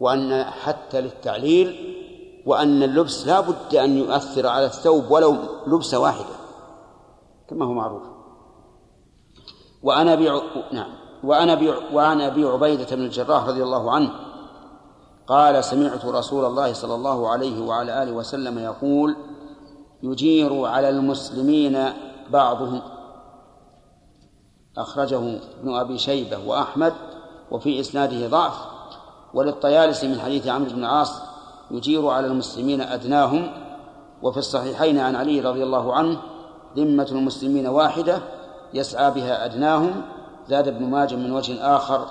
وأن 0.00 0.44
حتى 0.44 1.00
للتعليل 1.00 1.96
وأن 2.46 2.82
اللبس 2.82 3.26
لا 3.26 3.40
بد 3.40 3.74
أن 3.74 3.98
يؤثر 3.98 4.46
على 4.46 4.64
الثوب 4.64 5.10
ولو 5.10 5.36
لبسة 5.66 5.98
واحدة 5.98 6.34
كما 7.48 7.64
هو 7.64 7.72
معروف. 7.72 8.02
وعن 9.82 10.08
أبي 10.08 10.30
نعم. 10.72 10.92
وعن 11.24 11.50
أبي 11.50 11.70
وعن 11.92 12.20
أبي 12.20 12.44
عبيدة 12.44 12.96
بن 12.96 13.02
الجراح 13.02 13.46
رضي 13.46 13.62
الله 13.62 13.90
عنه 13.90 14.10
قال 15.26 15.64
سمعت 15.64 16.04
رسول 16.04 16.44
الله 16.44 16.72
صلى 16.72 16.94
الله 16.94 17.28
عليه 17.28 17.60
وعلى 17.60 18.02
آله 18.02 18.12
وسلم 18.12 18.58
يقول 18.58 19.16
يجير 20.02 20.64
على 20.64 20.88
المسلمين 20.88 21.92
بعضهم. 22.30 22.82
أخرجه 24.78 25.38
ابن 25.60 25.74
أبي 25.74 25.98
شيبة 25.98 26.38
وأحمد 26.46 26.92
وفي 27.50 27.80
إسناده 27.80 28.28
ضعف. 28.28 28.69
وللطيالسي 29.34 30.08
من 30.08 30.20
حديث 30.20 30.46
عمرو 30.46 30.70
بن 30.70 30.78
العاص 30.78 31.22
يجير 31.70 32.08
على 32.08 32.26
المسلمين 32.26 32.80
أدناهم 32.80 33.50
وفي 34.22 34.38
الصحيحين 34.38 34.98
عن 34.98 35.16
علي 35.16 35.40
رضي 35.40 35.62
الله 35.62 35.94
عنه 35.94 36.18
ذمة 36.76 37.08
المسلمين 37.12 37.66
واحدة 37.66 38.22
يسعى 38.74 39.10
بها 39.10 39.44
أدناهم 39.44 40.02
زاد 40.48 40.68
ابن 40.68 40.84
ماجه 40.84 41.16
من 41.16 41.32
وجه 41.32 41.76
آخر 41.76 42.06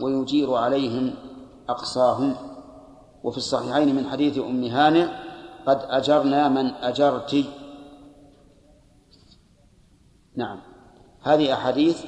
ويجير 0.00 0.54
عليهم 0.54 1.14
أقصاهم. 1.68 2.36
وفي 3.24 3.38
الصحيحين 3.38 3.96
من 3.96 4.08
حديث 4.08 4.38
أم 4.38 4.64
هانئ 4.64 5.06
قد 5.66 5.80
أجرنا 5.82 6.48
من 6.48 6.66
أجرت. 6.66 7.44
نعم. 10.36 10.58
هذه 11.22 11.52
أحاديث. 11.52 12.04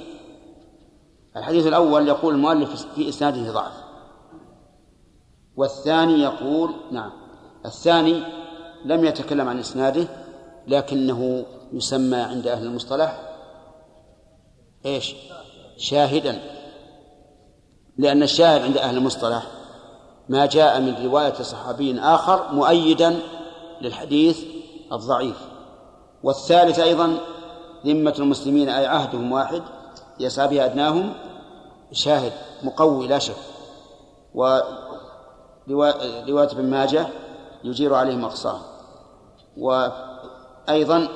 الحديث 1.36 1.66
الأول 1.66 2.08
يقول 2.08 2.34
المؤلف 2.34 2.86
في 2.94 3.08
إسناده 3.08 3.52
ضعف. 3.52 3.83
والثاني 5.56 6.22
يقول 6.22 6.74
نعم 6.90 7.12
الثاني 7.66 8.22
لم 8.84 9.04
يتكلم 9.04 9.48
عن 9.48 9.58
إسناده 9.58 10.06
لكنه 10.66 11.44
يسمى 11.72 12.16
عند 12.16 12.46
أهل 12.46 12.66
المصطلح 12.66 13.34
إيش؟ 14.86 15.14
شاهدا. 15.76 16.42
لأن 17.98 18.22
الشاهد 18.22 18.62
عند 18.62 18.76
أهل 18.76 18.96
المصطلح 18.96 19.46
ما 20.28 20.46
جاء 20.46 20.80
من 20.80 21.06
رواية 21.06 21.32
صحابي 21.32 22.00
آخر 22.00 22.52
مؤيدا 22.52 23.20
للحديث 23.80 24.44
الضعيف. 24.92 25.36
والثالث 26.22 26.78
أيضا 26.78 27.18
ذمة 27.86 28.14
المسلمين 28.18 28.68
أي 28.68 28.86
عهدهم 28.86 29.32
واحد 29.32 29.62
يسعى 30.20 30.48
بها 30.48 30.64
أدناهم 30.64 31.14
شاهد 31.92 32.32
مقوي 32.62 33.06
لا 33.08 33.18
شك. 33.18 33.36
ورواية 35.68 36.50
ابن 36.52 36.70
ماجه 36.70 37.06
يجير 37.64 37.94
عليهم 37.94 38.24
أقصاه 38.24 38.60
وأيضا 39.56 41.08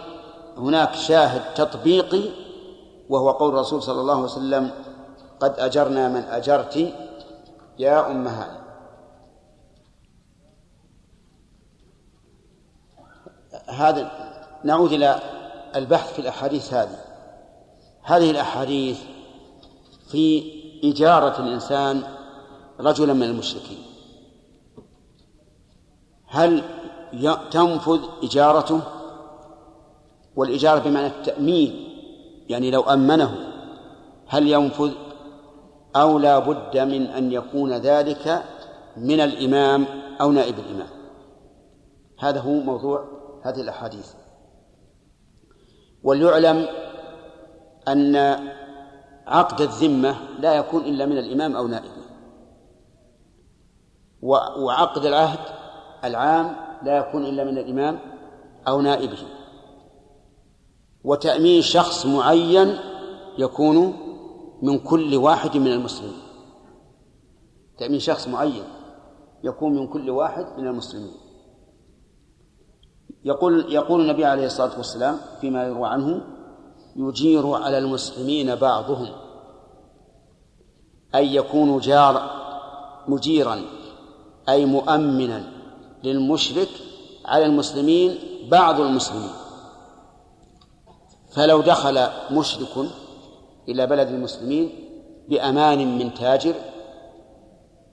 هناك 0.56 0.94
شاهد 0.94 1.54
تطبيقي 1.54 2.22
وهو 3.08 3.30
قول 3.30 3.54
الرسول 3.54 3.82
صلى 3.82 4.00
الله 4.00 4.14
عليه 4.14 4.24
وسلم 4.24 4.70
قد 5.40 5.54
أجرنا 5.58 6.08
من 6.08 6.22
أجرت 6.22 6.94
يا 7.78 8.10
أم 8.10 8.28
هذا 13.68 14.10
نعود 14.64 14.92
إلى 14.92 15.20
البحث 15.76 16.12
في 16.12 16.18
الأحاديث 16.18 16.74
هذه. 16.74 16.98
هذه 18.02 18.30
الأحاديث 18.30 18.98
في 20.10 20.52
إجارة 20.84 21.40
الإنسان 21.40 22.02
رجلا 22.80 23.12
من 23.12 23.22
المشركين. 23.22 23.87
هل 26.28 26.62
تنفذ 27.50 28.00
إجارته؟ 28.22 28.80
والإجارة 30.36 30.78
بمعنى 30.78 31.06
التأمين 31.06 31.88
يعني 32.48 32.70
لو 32.70 32.80
أمنه 32.80 33.34
هل 34.26 34.48
ينفذ 34.48 34.92
أو 35.96 36.18
لا 36.18 36.38
بد 36.38 36.78
من 36.78 37.06
أن 37.06 37.32
يكون 37.32 37.72
ذلك 37.72 38.44
من 38.96 39.20
الإمام 39.20 39.86
أو 40.20 40.32
نائب 40.32 40.54
الإمام؟ 40.58 40.88
هذا 42.18 42.40
هو 42.40 42.52
موضوع 42.52 43.04
هذه 43.42 43.60
الأحاديث. 43.60 44.12
وليعلم 46.02 46.66
أن 47.88 48.16
عقد 49.26 49.60
الذمة 49.60 50.16
لا 50.38 50.54
يكون 50.54 50.84
إلا 50.84 51.06
من 51.06 51.18
الإمام 51.18 51.56
أو 51.56 51.66
نائبه. 51.66 51.98
وعقد 54.58 55.04
العهد 55.04 55.57
العام 56.04 56.56
لا 56.82 56.98
يكون 56.98 57.26
إلا 57.26 57.44
من 57.44 57.58
الإمام 57.58 57.98
أو 58.68 58.80
نائبه. 58.80 59.18
وتأمين 61.04 61.62
شخص 61.62 62.06
معين 62.06 62.78
يكون 63.38 63.96
من 64.62 64.78
كل 64.78 65.16
واحد 65.16 65.56
من 65.56 65.72
المسلمين. 65.72 66.22
تأمين 67.78 68.00
شخص 68.00 68.28
معين 68.28 68.64
يكون 69.44 69.74
من 69.74 69.86
كل 69.86 70.10
واحد 70.10 70.46
من 70.58 70.66
المسلمين. 70.66 71.14
يقول 73.24 73.72
يقول 73.72 74.00
النبي 74.00 74.24
عليه 74.24 74.46
الصلاة 74.46 74.76
والسلام 74.76 75.16
فيما 75.40 75.66
يروى 75.66 75.88
عنه 75.88 76.20
يجير 76.96 77.52
على 77.52 77.78
المسلمين 77.78 78.54
بعضهم 78.54 79.08
أي 81.14 81.34
يكون 81.34 81.78
جار 81.78 82.30
مجيرا 83.08 83.60
أي 84.48 84.64
مؤمنا 84.66 85.57
للمشرك 86.04 86.68
على 87.24 87.46
المسلمين 87.46 88.18
بعض 88.50 88.80
المسلمين. 88.80 89.30
فلو 91.30 91.60
دخل 91.60 92.06
مشرك 92.30 92.86
إلى 93.68 93.86
بلد 93.86 94.08
المسلمين 94.08 94.70
بأمان 95.28 95.98
من 95.98 96.14
تاجر 96.14 96.54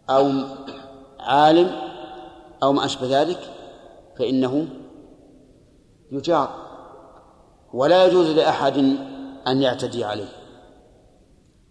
أو 0.09 0.31
عالم 1.19 1.71
أو 2.63 2.73
ما 2.73 2.85
أشبه 2.85 3.21
ذلك 3.21 3.53
فإنه 4.17 4.67
يجار. 6.11 6.49
ولا 7.73 8.05
يجوز 8.05 8.29
لأحد 8.29 8.77
أن 9.47 9.61
يعتدي 9.61 10.03
عليه 10.03 10.29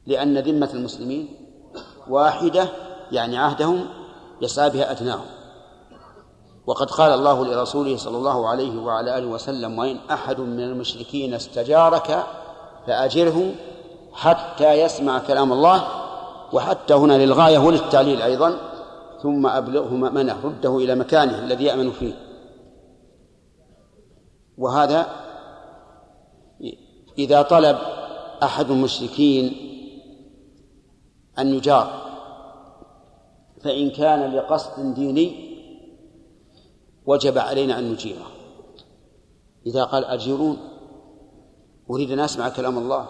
لأن 0.07 0.39
ذمة 0.39 0.71
المسلمين 0.75 1.29
واحدة 2.09 2.69
يعني 3.13 3.39
عهدهم 3.39 3.89
يسعى 4.43 4.71
بها 4.71 4.91
أدناهم. 4.91 5.27
وقد 6.67 6.91
قال 6.91 7.13
الله 7.13 7.45
لرسوله 7.45 7.97
صلى 7.97 8.17
الله 8.17 8.49
عليه 8.49 8.79
وعلى 8.79 9.19
آله 9.19 9.27
وسلم 9.27 9.79
وإن 9.79 9.99
أحد 10.11 10.41
من 10.41 10.61
المشركين 10.61 11.35
استجارك 11.35 12.27
فأجره 12.87 13.55
حتى 14.13 14.73
يسمع 14.73 15.19
كلام 15.19 15.53
الله 15.53 15.85
وحتى 16.53 16.95
هنا 16.95 17.25
للغاية 17.25 17.59
وللتعليل 17.59 18.23
أيضا 18.23 18.57
ثم 19.23 19.47
أبلغه 19.47 19.95
مأمنه 19.95 20.37
رده 20.45 20.77
إلى 20.77 20.95
مكانه 20.95 21.39
الذي 21.39 21.65
يأمن 21.65 21.91
فيه. 21.91 22.13
وهذا 24.59 25.07
إذا 27.19 27.43
طلب 27.43 27.79
أحد 28.43 28.71
المشركين 28.71 29.57
أن 31.39 31.55
يجار 31.55 32.05
فإن 33.61 33.91
كان 33.91 34.33
لقصد 34.33 34.95
ديني 34.95 35.54
وجب 37.07 37.39
علينا 37.39 37.79
أن 37.79 37.93
نجيره. 37.93 38.27
إذا 39.67 39.85
قال 39.85 40.05
أجيرون 40.05 40.59
أريد 41.91 42.11
أن 42.11 42.21
أسمع 42.21 42.49
كلام 42.49 42.79
الله 42.79 43.09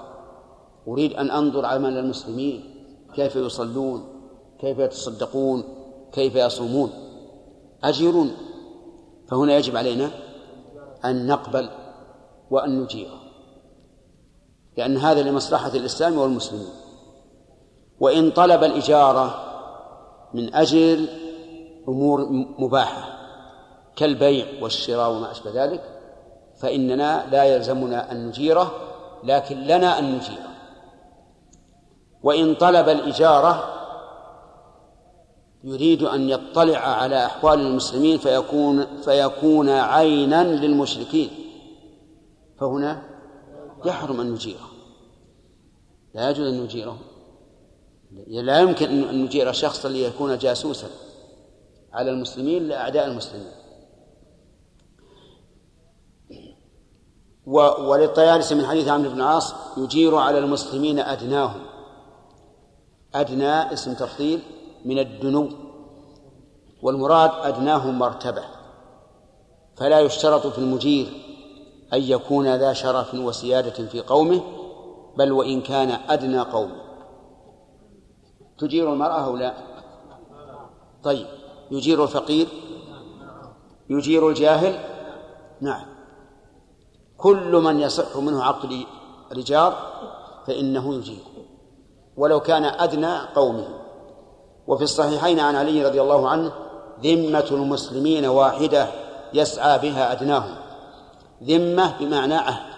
أريد 0.89 1.13
أن 1.13 1.31
أنظر 1.31 1.67
عمل 1.67 1.99
المسلمين 1.99 2.75
كيف 3.15 3.37
يصلون 3.37 4.05
كيف 4.61 4.79
يتصدقون 4.79 5.65
كيف 6.13 6.35
يصومون. 6.35 6.91
أجيرون 7.85 8.37
فهنا 9.29 9.57
يجب 9.57 9.77
علينا 9.77 10.11
أن 11.05 11.27
نقبل 11.27 11.71
وأن 12.51 12.83
نجيره 12.83 13.21
لأن 14.77 14.97
هذا 14.97 15.23
لمصلحة 15.23 15.75
الإسلام 15.75 16.19
والمسلمين. 16.19 16.69
وإن 18.01 18.31
طلب 18.31 18.65
الإجارة 18.65 19.35
من 20.35 20.55
أجل 20.55 21.09
أمور 21.89 22.29
مباحة. 22.59 23.14
كالبيع 23.97 24.47
والشراء 24.61 25.11
وما 25.11 25.31
أشبه 25.31 25.65
ذلك 25.65 25.83
فإننا 26.57 27.27
لا 27.31 27.45
يلزمنا 27.45 28.13
أن 28.13 28.27
نجيره 28.27 28.73
لكن 29.25 29.61
لنا 29.61 29.99
أن 29.99 30.15
نجيره. 30.17 30.49
وإن 32.23 32.55
طلب 32.55 32.89
الإجارة 32.89 33.71
يريد 35.65 36.03
أن 36.03 36.29
يطلع 36.29 36.79
على 36.79 37.27
أحوال 37.27 37.61
المسلمين 37.61 38.19
فيكون 38.19 38.87
فيكون 39.05 39.69
عينا 39.69 40.45
للمشركين. 40.45 41.31
فهنا 42.61 43.03
يحرم 43.85 44.21
أن 44.21 44.31
نجيره. 44.33 44.71
لا 46.15 46.31
يجوز 46.31 46.47
أن 46.47 46.63
نجيره. 46.63 46.99
لا 48.27 48.59
يمكن 48.61 48.87
أن 48.87 49.25
نجير 49.25 49.53
شخصا 49.53 49.89
ليكون 49.89 50.39
جاسوسا 50.39 50.87
على 51.93 52.11
المسلمين 52.11 52.69
لأعداء 52.69 53.07
المسلمين. 53.07 53.64
وللطيالس 57.47 58.53
من 58.53 58.67
حديث 58.67 58.89
عمرو 58.89 59.11
بن 59.11 59.21
العاص 59.21 59.55
يجير 59.77 60.17
على 60.17 60.39
المسلمين 60.39 60.99
أدناهم. 60.99 61.61
أدنى 63.15 63.73
اسم 63.73 63.95
تفضيل 63.95 64.43
من 64.85 64.99
الدنو. 64.99 65.49
والمراد 66.83 67.31
أدناهم 67.43 67.99
مرتبة. 67.99 68.45
فلا 69.77 70.01
يشترط 70.01 70.47
في 70.47 70.59
المجير 70.59 71.07
أن 71.93 72.03
يكون 72.03 72.57
ذا 72.57 72.73
شرف 72.73 73.15
وسيادة 73.15 73.87
في 73.87 74.01
قومه 74.01 74.41
بل 75.19 75.33
وإن 75.33 75.61
كان 75.61 75.99
أدنى 76.09 76.41
قومه. 76.41 76.85
تجير 78.59 78.93
المرأة 78.93 79.25
أو 79.25 79.37
لا؟ 79.37 79.55
طيب. 81.03 81.27
يجير 81.71 82.05
الفقير؟ 82.05 82.49
يجير 83.91 84.29
الجاهل؟ 84.29 84.79
نعم. 85.61 85.94
كل 87.17 87.53
من 87.53 87.81
يصح 87.81 88.17
منه 88.17 88.45
عقد 88.45 88.85
الإيجار 89.33 89.77
فإنه 90.47 90.95
يجير 90.95 91.35
ولو 92.17 92.41
كان 92.41 92.65
أدنى 92.65 93.19
قومه. 93.35 93.69
وفي 94.67 94.85
الصحيحين 94.85 95.41
عن 95.41 95.57
علي 95.57 95.85
رضي 95.85 96.01
الله 96.01 96.29
عنه 96.29 96.53
ذمة 97.03 97.47
المسلمين 97.51 98.27
واحدة 98.27 98.89
يسعى 99.35 99.79
بها 99.79 100.13
أدناهم. 100.13 100.57
ذمة 101.43 101.99
بمعنى 101.99 102.35
عهد. 102.35 102.75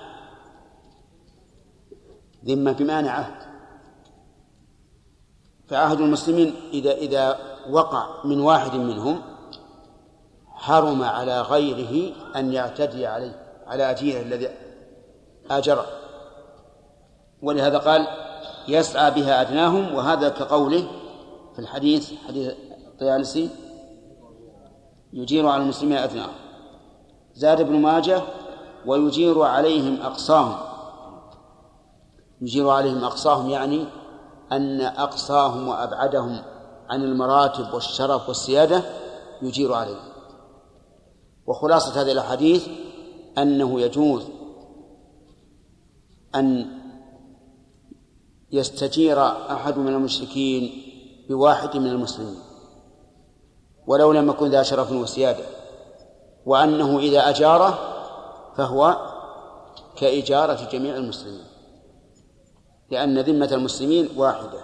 ذمة 2.45 2.73
بمعنى 2.73 3.09
عهد. 3.09 3.47
فعهد 5.69 6.01
المسلمين 6.01 6.55
إذا 6.73 6.93
إذا 6.93 7.39
وقع 7.71 8.25
من 8.25 8.41
واحد 8.41 8.75
منهم 8.75 9.23
حرم 10.55 11.03
على 11.03 11.41
غيره 11.41 12.13
أن 12.37 12.53
يعتدي 12.53 13.07
عليه. 13.07 13.46
على 13.67 13.91
أجيره 13.91 14.23
الذي 14.23 14.49
آجره. 15.51 15.87
ولهذا 17.43 17.79
قال 17.79 18.07
يسعى 18.69 19.11
بها 19.11 19.41
أدناهم. 19.41 19.95
وهذا 19.95 20.29
كقوله 20.29 20.89
في 21.55 21.59
الحديث 21.59 22.13
حديث 22.29 22.53
الطيالسي 22.87 23.51
يجير 25.13 25.47
على 25.47 25.63
المسلمين 25.63 25.99
أدناهم. 25.99 26.35
زاد 27.35 27.61
ابن 27.61 27.77
ماجه 27.77 28.23
ويجير 28.87 29.43
عليهم 29.43 30.03
أقصاهم. 30.03 30.57
يجير 32.41 32.69
عليهم 32.71 33.05
أقصاهم 33.05 33.51
يعني 33.51 33.85
أن 34.53 34.81
أقصاهم 34.81 35.69
وأبعدهم 35.69 36.43
عن 36.89 37.03
المراتب 37.03 37.75
والشرف 37.75 38.29
والسيادة 38.29 38.83
يجير 39.43 39.73
عليهم. 39.73 40.09
وخلاصة 41.47 42.03
هذه 42.03 42.13
الأحاديث 42.13 42.69
أنه 43.39 43.81
يجوز 43.81 44.23
أن 46.35 46.67
يستجير 48.53 49.27
أحد 49.27 49.79
من 49.79 49.89
المشركين 49.89 50.83
بواحد 51.29 51.77
من 51.77 51.87
المسلمين 51.87 52.39
ولو 53.87 54.13
لم 54.13 54.31
يكن 54.31 54.51
ذا 54.51 54.63
شرف 54.63 54.93
وسيادة 54.93 55.45
وأنه 56.47 56.99
إذا 56.99 57.29
أجاره 57.29 57.79
فهو 58.57 58.97
كإجارة 59.97 60.69
جميع 60.73 60.97
المسلمين 60.97 61.45
لأن 62.91 63.19
ذمة 63.19 63.49
المسلمين 63.53 64.09
واحدة. 64.17 64.61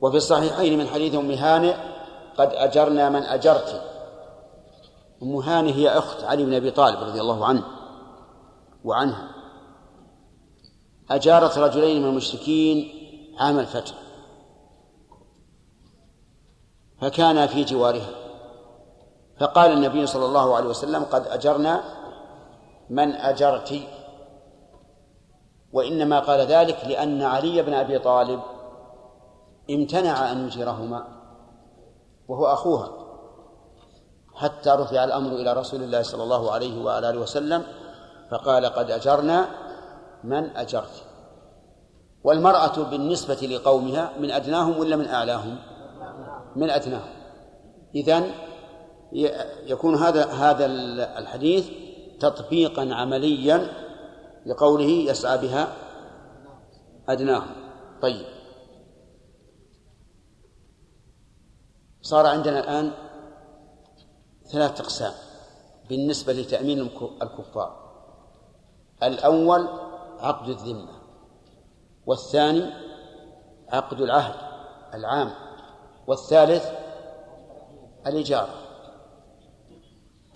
وفي 0.00 0.16
الصحيحين 0.16 0.78
من 0.78 0.86
حديث 0.86 1.14
أم 1.14 1.30
هانئ 1.30 1.74
قد 2.38 2.48
أجرنا 2.52 3.08
من 3.08 3.22
أجرت 3.22 3.91
أم 5.22 5.36
هانئ 5.36 5.72
هي 5.72 5.88
أخت 5.88 6.24
علي 6.24 6.44
بن 6.44 6.54
أبي 6.54 6.70
طالب 6.70 6.98
رضي 6.98 7.20
الله 7.20 7.46
عنه 7.46 7.64
وعنها. 8.84 9.28
أجارت 11.10 11.58
رجلين 11.58 12.02
من 12.02 12.08
المشركين 12.08 12.88
عام 13.38 13.58
الفتح. 13.58 13.94
فكان 17.00 17.46
في 17.46 17.64
جوارها. 17.64 18.10
فقال 19.40 19.72
النبي 19.72 20.06
صلى 20.06 20.26
الله 20.26 20.56
عليه 20.56 20.68
وسلم 20.68 21.04
قد 21.04 21.26
أجرنا 21.26 21.82
من 22.90 23.12
أجرت. 23.12 23.80
وإنما 25.72 26.20
قال 26.20 26.40
ذلك 26.40 26.84
لأن 26.86 27.22
علي 27.22 27.62
بن 27.62 27.74
أبي 27.74 27.98
طالب 27.98 28.40
امتنع 29.70 30.32
أن 30.32 30.46
يجيرهما 30.46 31.06
وهو 32.28 32.46
أخوها. 32.46 33.01
حتى 34.42 34.70
رفع 34.70 35.04
الأمر 35.04 35.32
إلى 35.32 35.52
رسول 35.52 35.82
الله 35.82 36.02
صلى 36.02 36.22
الله 36.22 36.52
عليه 36.52 36.84
وعلى 36.84 37.10
آله 37.10 37.20
وسلم 37.20 37.62
فقال 38.30 38.66
قد 38.66 38.90
أجرنا 38.90 39.48
من 40.24 40.56
أجرت. 40.56 41.04
والمرأة 42.24 42.82
بالنسبة 42.90 43.34
لقومها 43.34 44.12
من 44.18 44.30
أدناهم 44.30 44.78
ولا 44.78 44.96
من 44.96 45.06
أعلاهم؟ 45.06 45.58
من 46.56 46.70
أدناهم. 46.70 47.12
إذن 47.94 48.30
يكون 49.66 49.94
هذا 49.94 50.24
هذا 50.24 50.66
الحديث 51.18 51.70
تطبيقا 52.20 52.94
عمليا 52.94 53.68
لقوله 54.46 54.90
يسعى 55.10 55.38
بها 55.38 55.68
أدناهم. 57.08 57.50
طيب. 58.02 58.26
صار 62.02 62.26
عندنا 62.26 62.60
الآن 62.60 62.90
ثلاث 64.52 64.80
أقسام 64.80 65.12
بالنسبة 65.88 66.32
لتأمين 66.32 66.90
الكفار. 67.22 67.82
الأول 69.02 69.68
عقد 70.20 70.48
الذمة 70.48 70.88
والثاني 72.06 72.70
عقد 73.68 74.00
العهد 74.00 74.34
العام 74.94 75.30
والثالث 76.06 76.70
الإجارة. 78.06 78.54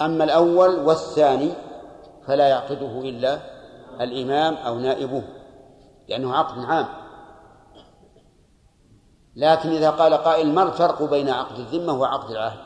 أما 0.00 0.24
الأول 0.24 0.80
والثاني 0.80 1.52
فلا 2.26 2.48
يعقده 2.48 3.00
إلا 3.00 3.40
الإمام 4.00 4.54
أو 4.54 4.78
نائبه 4.78 5.22
لأنه 6.08 6.34
عقد 6.34 6.64
عام. 6.64 6.88
لكن 9.36 9.68
إذا 9.68 9.90
قال 9.90 10.14
قائل 10.14 10.54
ما 10.54 10.62
الفرق 10.62 11.02
بين 11.02 11.28
عقد 11.28 11.58
الذمة 11.58 11.92
وعقد 11.92 12.30
العهد؟ 12.30 12.65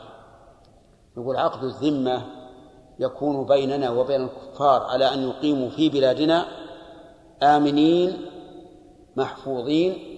نقول 1.17 1.37
عقد 1.37 1.63
الذمة 1.63 2.25
يكون 2.99 3.45
بيننا 3.45 3.89
وبين 3.89 4.23
الكفار 4.23 4.83
على 4.83 5.13
أن 5.13 5.29
يقيموا 5.29 5.69
في 5.69 5.89
بلادنا 5.89 6.45
آمنين 7.43 8.25
محفوظين 9.15 10.17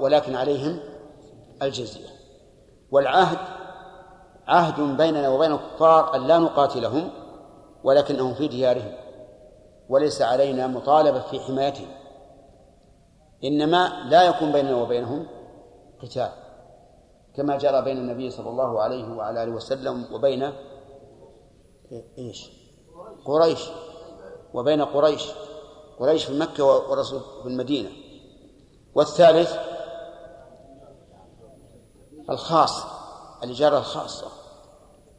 ولكن 0.00 0.34
عليهم 0.34 0.80
الجزية. 1.62 2.08
والعهد 2.90 3.38
عهد 4.46 4.96
بيننا 4.96 5.28
وبين 5.28 5.52
الكفار 5.52 6.16
أن 6.16 6.26
لا 6.26 6.38
نقاتلهم 6.38 7.10
ولكنهم 7.84 8.34
في 8.34 8.48
ديارهم 8.48 8.92
وليس 9.88 10.22
علينا 10.22 10.66
مطالبة 10.66 11.20
في 11.20 11.40
حمايتهم. 11.40 11.88
إنما 13.44 13.88
لا 14.08 14.22
يكون 14.22 14.52
بيننا 14.52 14.76
وبينهم 14.76 15.26
قتال. 16.02 16.30
كما 17.40 17.56
جرى 17.58 17.82
بين 17.82 17.96
النبي 17.96 18.30
صلى 18.30 18.50
الله 18.50 18.80
عليه 18.82 19.08
وعلى 19.16 19.42
آله 19.42 19.52
وسلم 19.52 20.04
وبين 20.12 20.52
إيش؟ 22.18 22.50
قريش 23.24 23.60
وبين 24.54 24.82
قريش 24.82 25.22
قريش 26.00 26.24
في 26.24 26.38
مكة 26.38 26.64
ورسول 26.64 27.20
في 27.42 27.48
المدينة. 27.48 27.88
والثالث 28.94 29.56
الخاص 32.30 32.82
الإجارة 33.42 33.78
الخاصة. 33.78 34.26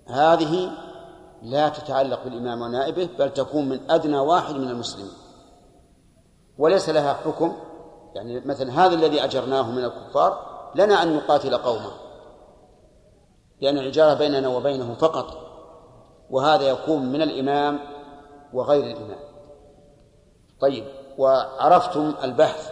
هذه 0.08 0.72
لا 1.42 1.70
تتعلق 1.70 2.24
بالإمام 2.24 2.62
ونائبه 2.62 3.10
بل 3.20 3.34
تكون 3.34 3.70
من 3.70 3.92
أدنى 3.92 4.20
واحد 4.20 4.56
من 4.56 4.70
المسلمين. 4.70 5.12
وليس 6.58 6.90
لها 6.90 7.14
حكم 7.14 7.54
يعني 8.16 8.40
مثلا 8.40 8.86
هذا 8.86 8.94
الذي 8.94 9.24
أجرناه 9.24 9.72
من 9.72 9.84
الكفار 9.84 10.52
لنا 10.76 11.04
أن 11.04 11.16
نقاتل 11.16 11.58
قومه. 11.58 12.01
لأن 13.62 13.78
الإجارة 13.78 14.14
بيننا 14.14 14.48
وبينه 14.48 14.94
فقط 14.94 15.38
وهذا 16.30 16.64
يكون 16.64 17.06
من 17.06 17.22
الإمام 17.22 17.80
وغير 18.54 18.84
الإمام. 18.84 19.20
طيب 20.62 20.86
وعرفتم 21.18 22.14
البحث 22.24 22.72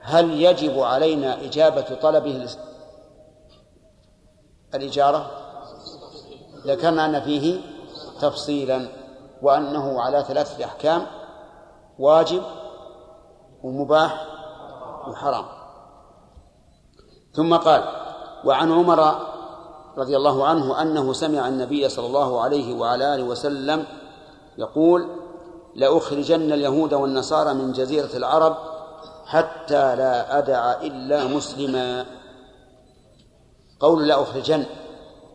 هل 0.00 0.40
يجب 0.40 0.80
علينا 0.80 1.44
إجابة 1.44 1.94
طلبه 2.02 2.48
الإجارة؟ 4.74 5.30
ذكرنا 6.66 7.04
أن 7.04 7.20
فيه 7.20 7.60
تفصيلا 8.20 8.88
وأنه 9.42 10.02
على 10.02 10.22
ثلاثة 10.22 10.64
أحكام 10.64 11.06
واجب 11.98 12.42
ومباح 13.62 14.26
وحرام. 15.08 15.44
ثم 17.32 17.56
قال 17.56 17.84
وعن 18.44 18.72
عمر 18.72 19.35
رضي 19.96 20.16
الله 20.16 20.46
عنه 20.46 20.82
أنه 20.82 21.12
سمع 21.12 21.48
النبي 21.48 21.88
صلى 21.88 22.06
الله 22.06 22.40
عليه 22.40 22.74
وعلى 22.74 23.14
آله 23.14 23.22
وسلم 23.22 23.86
يقول 24.58 25.08
لأخرجن 25.74 26.52
اليهود 26.52 26.94
والنصارى 26.94 27.54
من 27.54 27.72
جزيرة 27.72 28.16
العرب 28.16 28.56
حتى 29.26 29.96
لا 29.96 30.38
أدع 30.38 30.80
إلا 30.82 31.26
مسلما. 31.26 32.06
قول 33.80 34.08
لا 34.08 34.22
أخرجن 34.22 34.64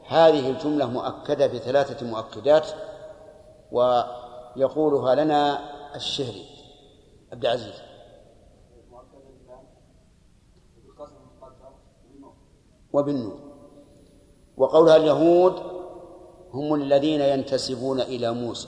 هذه 0.08 0.50
الجملة 0.50 0.86
مؤكدة 0.86 1.48
بثلاثة 1.48 2.06
مؤكدات 2.06 2.68
ويقولها 3.72 5.16
لنا 5.16 5.60
الشهري 5.96 6.46
عبد 7.32 7.46
العزيز. 7.46 7.76
وبالنور. 12.94 13.51
وقولها 14.62 14.96
اليهود 14.96 15.54
هم 16.54 16.74
الذين 16.74 17.22
ينتسبون 17.22 18.02
إلى 18.02 18.32
موسى. 18.32 18.68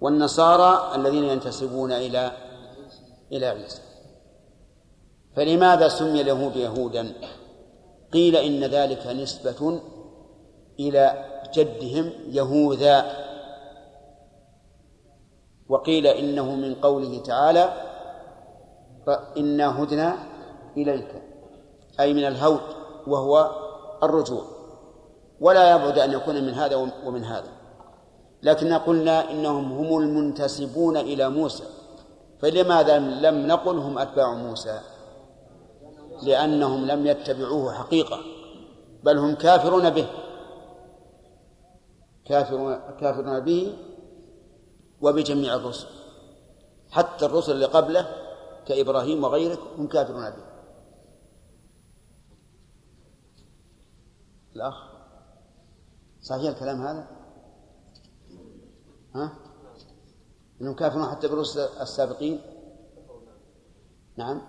والنصارى 0.00 0.94
الذين 0.94 1.24
ينتسبون 1.24 1.92
إلى 1.92 2.32
إلى 3.32 3.46
عيسى. 3.46 3.82
فلماذا 5.36 5.88
سمي 5.88 6.20
اليهود 6.20 6.56
يهودا؟ 6.56 7.12
قيل 8.12 8.36
إن 8.36 8.64
ذلك 8.64 9.06
نسبة 9.06 9.80
إلى 10.80 11.24
جدهم 11.54 12.12
يهوذا. 12.28 13.26
وقيل 15.68 16.06
إنه 16.06 16.54
من 16.54 16.74
قوله 16.74 17.22
تعالى 17.22 17.72
إنا 19.36 19.82
هدنا 19.82 20.16
إليك 20.76 21.22
أي 22.00 22.14
من 22.14 22.24
الهود 22.24 22.60
وهو 23.06 23.65
الرجوع. 24.02 24.44
ولا 25.40 25.76
يبعد 25.76 25.98
أن 25.98 26.12
يكون 26.12 26.34
من 26.34 26.54
هذا 26.54 26.76
ومن 27.06 27.24
هذا. 27.24 27.48
لكن 28.42 28.72
قلنا 28.72 29.30
إنهم 29.30 29.72
هم 29.72 29.98
المنتسبون 29.98 30.96
إلى 30.96 31.28
موسى. 31.30 31.64
فلماذا 32.40 32.98
لم 32.98 33.46
نقل 33.46 33.78
هم 33.78 33.98
أتباع 33.98 34.34
موسى؟ 34.34 34.80
لأنهم 36.22 36.86
لم 36.86 37.06
يتبعوه 37.06 37.72
حقيقة 37.72 38.18
بل 39.04 39.18
هم 39.18 39.34
كافرون 39.34 39.90
به. 39.90 40.06
كافرون 42.24 42.78
كافرون 43.00 43.40
به 43.40 43.76
وبجميع 45.00 45.54
الرسل. 45.54 45.86
حتى 46.90 47.26
الرسل 47.26 47.52
اللي 47.52 47.66
قبله 47.66 48.06
كإبراهيم 48.66 49.24
وغيره 49.24 49.58
هم 49.78 49.86
كافرون 49.86 50.30
به. 50.30 50.55
الأخ 54.56 54.74
صحيح 56.22 56.48
الكلام 56.48 56.82
هذا؟ 56.82 57.08
ها؟ 59.14 59.32
إنهم 60.60 60.74
كافرون 60.74 61.10
حتى 61.10 61.28
بالرسل 61.28 61.60
السابقين؟ 61.60 62.40
نعم 64.16 64.42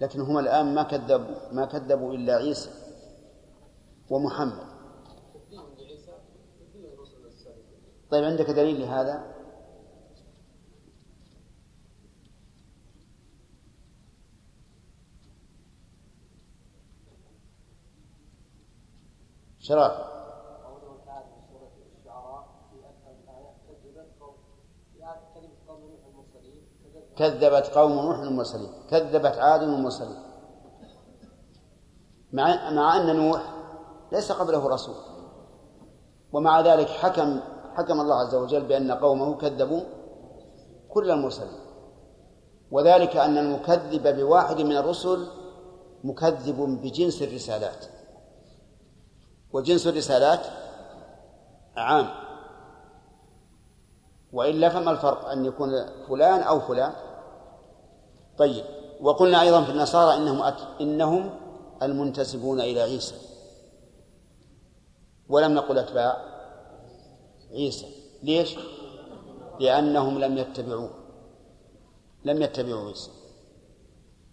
لكن 0.00 0.20
هم 0.20 0.38
الآن 0.38 0.74
ما 0.74 0.82
كذبوا 0.82 1.52
ما 1.52 1.64
كذبوا 1.64 2.14
إلا 2.14 2.36
عيسى 2.36 2.70
ومحمد 4.10 4.70
طيب 8.10 8.24
عندك 8.24 8.50
دليل 8.50 8.80
لهذا؟ 8.80 9.40
شراب 19.59 19.59
قوله 19.59 19.59
تعالى 19.59 19.59
في 19.59 19.59
سورة 19.59 19.59
الشعراء 19.59 19.59
في 19.59 19.59
أكثر 19.59 19.59
من 19.59 19.59
آية 19.78 20.10
كذبت 27.16 27.66
قوم 27.66 27.92
نوح 27.92 28.18
المرسلين. 28.18 28.72
كذبت 28.90 29.38
عاد 29.38 29.62
المرسلين. 29.62 30.22
مع 32.32 32.70
مع 32.70 32.96
أن 32.96 33.16
نوح 33.16 33.42
ليس 34.12 34.32
قبله 34.32 34.68
رسول. 34.68 34.94
ومع 36.32 36.60
ذلك 36.60 36.88
حكم 36.88 37.40
حكم 37.74 38.00
الله 38.00 38.14
عز 38.14 38.34
وجل 38.34 38.66
بأن 38.66 38.92
قومه 38.92 39.36
كذبوا 39.36 39.80
كل 40.88 41.10
المرسلين. 41.10 41.60
وذلك 42.70 43.16
أن 43.16 43.38
المكذب 43.38 44.16
بواحد 44.16 44.60
من 44.60 44.76
الرسل 44.76 45.26
مكذب 46.04 46.60
بجنس 46.82 47.22
الرسالات. 47.22 47.99
وجنس 49.52 49.86
الرسالات 49.86 50.46
عام. 51.76 52.10
وإلا 54.32 54.68
فما 54.68 54.90
الفرق 54.90 55.28
أن 55.28 55.44
يكون 55.44 55.70
فلان 56.08 56.40
أو 56.40 56.60
فلان. 56.60 56.92
طيب 58.38 58.64
وقلنا 59.00 59.42
أيضا 59.42 59.64
في 59.64 59.70
النصارى 59.70 60.16
إنهم 60.16 60.42
أت... 60.42 60.58
إنهم 60.80 61.30
المنتسبون 61.82 62.60
إلى 62.60 62.80
عيسى. 62.80 63.14
ولم 65.28 65.54
نقل 65.54 65.78
أتباع 65.78 66.24
عيسى. 67.52 67.86
ليش؟ 68.22 68.56
لأنهم 69.60 70.18
لم 70.18 70.38
يتبعوه. 70.38 70.90
لم 72.24 72.42
يتبعوا 72.42 72.88
عيسى. 72.88 73.10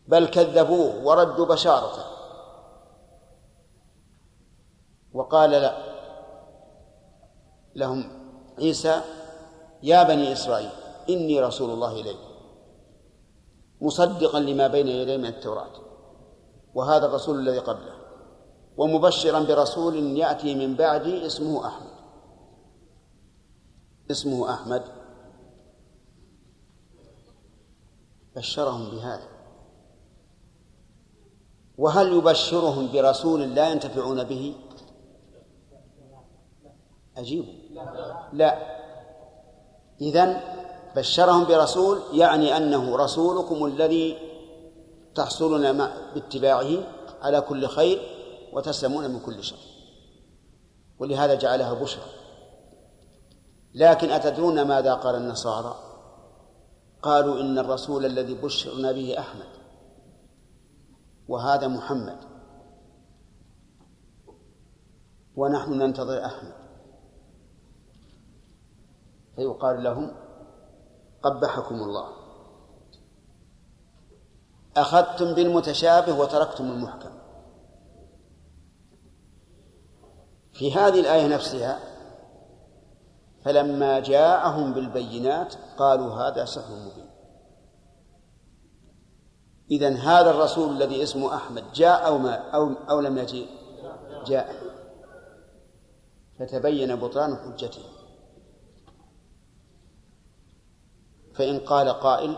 بل 0.07 0.27
كذبوه 0.27 1.05
وردوا 1.05 1.45
بشارته. 1.45 2.16
وقال 5.13 5.51
لا. 5.51 5.77
لهم 7.75 8.09
عيسى 8.59 9.01
يا 9.83 10.03
بني 10.03 10.33
إسرائيل 10.33 10.69
إني 11.09 11.41
رسول 11.41 11.69
الله 11.69 11.91
إليكم 11.91 12.27
مصدقا 13.81 14.39
لما 14.39 14.67
بين 14.67 14.87
يدي 14.87 15.17
من 15.17 15.25
التوراة. 15.25 15.71
وهذا 16.73 17.05
الرسول 17.05 17.39
الذي 17.39 17.59
قبله. 17.59 17.97
ومبشرا 18.77 19.39
برسول 19.39 19.95
يأتي 20.17 20.55
من 20.55 20.75
بعدي 20.75 21.25
اسمه 21.25 21.67
أحمد. 21.67 21.97
اسمه 24.11 24.53
أحمد. 24.53 24.83
بشرهم 28.35 28.89
بهذا. 28.89 29.27
وهل 31.77 32.13
يبشرهم 32.13 32.91
برسول 32.93 33.41
لا 33.41 33.69
ينتفعون 33.69 34.23
به؟ 34.23 34.55
أجيب 37.17 37.45
لا. 38.33 38.77
إذن 40.01 40.41
بشرهم 40.95 41.43
برسول 41.45 42.01
يعني 42.13 42.57
أنه 42.57 42.97
رسولكم 42.97 43.65
الذي 43.65 44.17
تحصلون 45.15 45.73
باتباعه 46.13 46.83
على 47.21 47.41
كل 47.41 47.67
خير 47.67 47.99
وتسلمون 48.53 49.09
من 49.09 49.19
كل 49.19 49.43
شر. 49.43 49.57
ولهذا 50.99 51.35
جعلها 51.35 51.73
بشرى. 51.73 52.09
لكن 53.73 54.09
أتدرون 54.09 54.61
ماذا 54.61 54.93
قال 54.93 55.15
النصارى؟ 55.15 55.75
قالوا 57.01 57.41
إن 57.41 57.57
الرسول 57.57 58.05
الذي 58.05 58.33
بشرنا 58.33 58.91
به 58.91 59.19
أحمد. 59.19 59.49
وهذا 61.27 61.67
محمد. 61.67 62.17
ونحن 65.35 65.73
ننتظر 65.73 66.25
أحمد. 66.25 66.56
فيقال 69.37 69.83
لهم 69.83 70.11
قبحكم 71.23 71.75
الله. 71.75 72.09
أخذتم 74.77 75.33
بالمتشابه 75.33 76.19
وتركتم 76.19 76.71
المحكم. 76.71 77.09
في 80.53 80.73
هذه 80.73 80.99
الآية 80.99 81.27
نفسها 81.27 81.79
فلما 83.41 83.99
جاءهم 83.99 84.73
بالبينات 84.73 85.55
قالوا 85.77 86.13
هذا 86.13 86.45
سحر 86.45 86.75
مبين. 86.75 87.09
إذن 89.71 89.97
هذا 89.97 90.29
الرسول 90.29 90.69
الذي 90.69 91.03
اسمه 91.03 91.35
أحمد 91.35 91.63
جاء 91.73 92.07
أو 92.07 92.17
ما 92.17 92.35
أو 92.35 92.69
أو 92.89 92.99
لم 92.99 93.17
يجي؟ 93.17 93.47
جاء. 94.25 94.55
فتبين 96.39 96.95
بطلان 96.95 97.35
حجته. 97.35 97.96
فإن 101.37 101.59
قال 101.59 101.89
قائل 101.89 102.35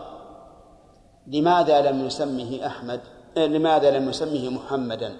لماذا 1.26 1.90
لم 1.90 2.06
يسمه 2.06 2.66
أحمد؟ 2.66 3.00
لماذا 3.36 3.98
لم 3.98 4.08
يسمه 4.08 4.50
محمدا؟ 4.50 5.16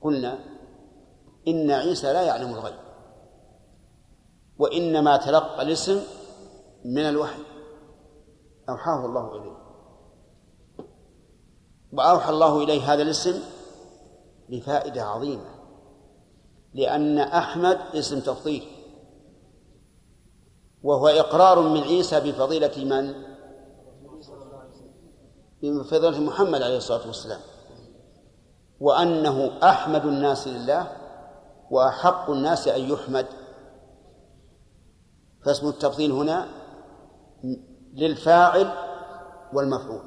قلنا 0.00 0.38
إن 1.48 1.70
عيسى 1.70 2.12
لا 2.12 2.22
يعلم 2.22 2.54
الغيب 2.54 2.74
وإنما 4.58 5.16
تلقى 5.16 5.62
الاسم 5.62 6.02
من 6.84 7.02
الوحي. 7.02 7.42
أوحاه 8.68 9.06
الله 9.06 9.36
إليه. 9.36 9.56
وأوحى 11.92 12.30
الله 12.30 12.64
إليه 12.64 12.92
هذا 12.92 13.02
الاسم 13.02 13.42
لفائدة 14.48 15.02
عظيمة 15.02 15.54
لأن 16.74 17.18
أحمد 17.18 17.78
اسم 17.94 18.20
تفضيل. 18.20 18.79
وهو 20.82 21.08
إقرار 21.08 21.60
من 21.60 21.80
عيسى 21.80 22.20
بفضيلة 22.20 22.84
من؟ 22.84 23.14
بفضيلة 25.62 26.20
محمد 26.20 26.62
عليه 26.62 26.76
الصلاة 26.76 27.06
والسلام 27.06 27.40
وأنه 28.80 29.58
أحمد 29.62 30.06
الناس 30.06 30.48
لله 30.48 30.96
وأحق 31.70 32.30
الناس 32.30 32.68
أن 32.68 32.80
يحمد 32.80 33.26
فاسم 35.44 35.68
التفضيل 35.68 36.12
هنا 36.12 36.48
للفاعل 37.94 38.72
والمفعول 39.52 40.02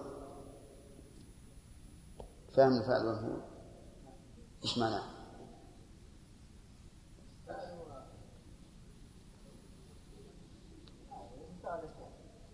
فهم 2.55 2.78
الفاعل 2.78 3.05
والمفعول 3.05 3.41
إيش 4.63 4.78
معناه؟ 4.78 5.12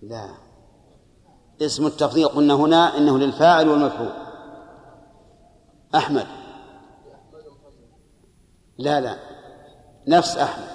لا. 0.02 0.30
اسم 1.62 1.88
التفضيل 1.88 2.28
قلنا 2.28 2.54
هنا 2.54 2.98
إنه 2.98 3.18
للفاعل 3.18 3.70
والمفعول. 3.70 4.12
أحمد. 5.96 6.26
لا 8.78 9.02
لا. 9.02 9.20
نفس 10.08 10.38
أحمد. 10.38 10.68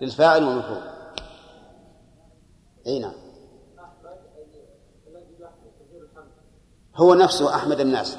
للفاعل 0.00 0.44
والمفعول. 0.44 0.82
أي 2.86 2.98
نعم. 2.98 3.12
هو 6.96 7.14
نفسه 7.14 7.54
أحمد 7.54 7.80
الناس 7.80 8.18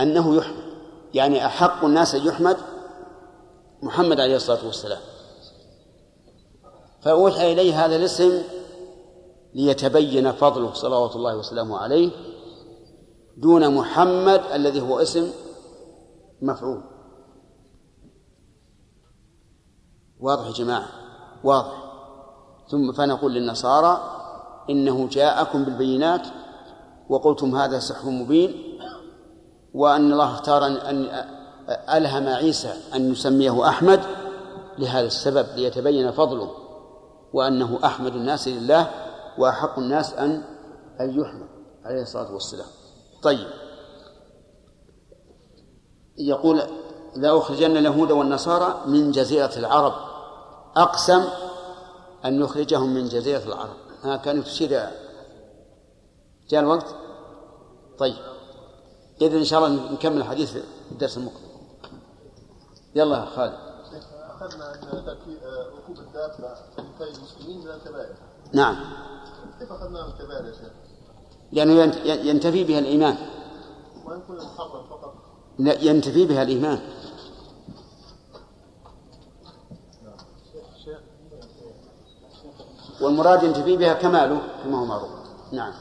أنه 0.00 0.36
يحمد. 0.36 0.64
يعني 1.14 1.46
أحق 1.46 1.84
الناس 1.84 2.14
يحمد 2.14 2.56
محمد 3.82 4.20
عليه 4.20 4.36
الصلاة 4.36 4.66
والسلام. 4.66 5.13
فأوحي 7.04 7.52
إليه 7.52 7.84
هذا 7.84 7.96
الاسم 7.96 8.42
ليتبين 9.54 10.32
فضله 10.32 10.72
صلوات 10.72 11.16
الله 11.16 11.36
وسلامه 11.36 11.78
عليه 11.78 12.10
دون 13.36 13.74
محمد 13.74 14.42
الذي 14.54 14.80
هو 14.80 14.98
اسم 14.98 15.30
مفعول. 16.42 16.82
واضح 20.20 20.46
يا 20.46 20.52
جماعة؟ 20.52 20.88
واضح. 21.44 21.84
ثم 22.70 22.92
فنقول 22.92 23.34
للنصارى 23.34 24.20
إنه 24.70 25.08
جاءكم 25.08 25.64
بالبينات 25.64 26.26
وقلتم 27.08 27.56
هذا 27.56 27.78
سحر 27.78 28.10
مبين 28.10 28.78
وأن 29.74 30.12
الله 30.12 30.34
اختار 30.34 30.66
أن 30.66 31.26
ألهم 31.68 32.28
عيسى 32.28 32.74
أن 32.94 33.12
يسميه 33.12 33.68
أحمد 33.68 34.00
لهذا 34.78 35.06
السبب 35.06 35.46
ليتبين 35.56 36.10
فضله. 36.10 36.63
وأنه 37.34 37.78
أحمد 37.84 38.14
الناس 38.14 38.48
لله 38.48 38.90
وأحق 39.38 39.78
الناس 39.78 40.14
أن 40.14 40.42
أن 41.00 41.20
يحمد 41.20 41.48
عليه 41.84 42.02
الصلاة 42.02 42.32
والسلام. 42.32 42.66
طيب. 43.22 43.48
يقول 46.18 46.62
لا 47.16 47.38
أخرجن 47.38 47.76
اليهود 47.76 48.10
والنصارى 48.10 48.80
من 48.86 49.10
جزيرة 49.10 49.52
العرب. 49.56 49.92
أقسم 50.76 51.24
أن 52.24 52.40
يخرجهم 52.40 52.94
من 52.94 53.08
جزيرة 53.08 53.42
العرب. 53.46 53.76
ها 54.02 54.16
كان 54.16 54.44
تشير 54.44 54.70
جاء 56.48 56.60
الوقت؟ 56.60 56.94
طيب. 57.98 58.16
إذا 59.20 59.38
إن 59.38 59.44
شاء 59.44 59.66
الله 59.66 59.92
نكمل 59.92 60.16
الحديث 60.16 60.52
في 60.52 60.62
الدرس 60.92 61.16
المقبل. 61.16 61.38
يلا 62.94 63.24
خالد. 63.24 63.58
أخذنا 64.30 64.74
أن 64.74 64.78
الدابة 66.14 66.54
في 66.98 67.04
المسلمين 67.04 67.60
من 67.60 67.70
الكبائر. 67.70 68.16
نعم. 68.52 68.76
كيف 69.58 69.72
أخذنا 69.72 70.06
من 70.06 70.12
الكبائر 70.12 70.46
يا 70.46 70.52
شيخ؟ 70.52 70.72
لأنه 71.52 71.72
ينتفي 72.06 72.64
بها 72.64 72.78
الإيمان. 72.78 73.16
كنا 74.04 74.44
محرم 74.44 74.86
فقط. 74.90 75.14
لا 75.58 75.82
ينتفي 75.82 76.26
بها 76.26 76.42
الإيمان. 76.42 76.80
والمراد 83.00 83.42
ينتفي 83.42 83.76
بها 83.76 83.92
كماله 83.94 84.42
كما 84.64 84.78
هو 84.78 84.84
معروف. 84.84 85.10
نعم. 85.52 85.72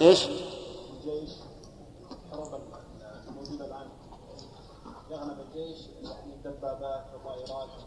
إيش؟ 0.00 0.26
الجيش 0.26 1.30
الحروب 2.26 2.60
الموجودة 3.28 3.64
الآن. 3.64 3.88
يغنم 5.10 5.40
الجيش 5.40 5.78
يعني 6.02 6.36
دبابات 6.44 7.04
وطائرات 7.14 7.68
وكذا 7.68 7.83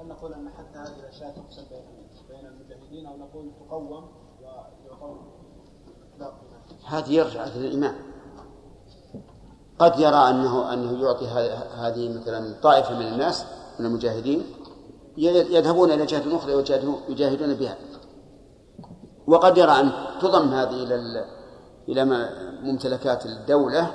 هل 0.00 0.08
نقول 0.08 0.34
أن 0.34 0.48
حتى 0.48 0.78
هذه 0.78 1.00
الأشياء 1.00 1.30
تقسم 1.30 1.62
بين 2.28 2.46
المجاهدين 2.46 3.06
أو 3.06 3.16
نقول 3.16 3.50
تقوم 3.68 4.08
إطلاق 6.14 6.34
هذه 6.86 7.12
يرجع 7.12 7.44
إلى 7.44 7.66
الإيمان. 7.66 7.94
قد 9.78 10.00
يرى 10.00 10.16
أنه 10.16 10.72
أنه 10.72 11.02
يعطي 11.02 11.26
هذه 11.76 12.18
مثلا 12.18 12.60
طائفة 12.62 12.98
من 12.98 13.06
الناس 13.06 13.44
من 13.78 13.86
المجاهدين 13.86 14.44
يذهبون 15.16 15.90
إلى 15.90 16.06
جهة 16.06 16.36
أخرى 16.36 16.54
ويجاهدون 16.54 17.00
يجاهدون 17.08 17.54
بها. 17.54 17.76
وقد 19.26 19.58
يرى 19.58 19.72
أن 19.72 19.92
تضم 20.20 20.48
هذه 20.48 20.82
إلى 20.82 21.24
إلى 21.88 22.04
ممتلكات 22.62 23.26
الدولة 23.26 23.90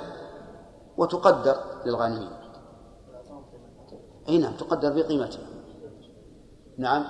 وتقدر 0.96 1.56
للغانمين. 1.86 2.30
أي 4.28 4.38
نعم 4.38 4.56
تقدر 4.56 4.92
بقيمتها. 4.92 5.55
نعم. 6.78 7.04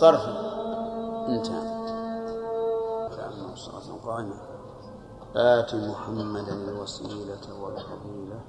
طرفي 0.00 0.30
انتهى. 1.28 1.72
اللهم 3.32 3.56
صل 3.56 3.76
وسلم 3.76 3.96
قائما 3.96 4.36
آت 5.36 5.74
محمدا 5.74 6.54
الوسيلة 6.54 7.62
والفضيلة. 7.62 8.40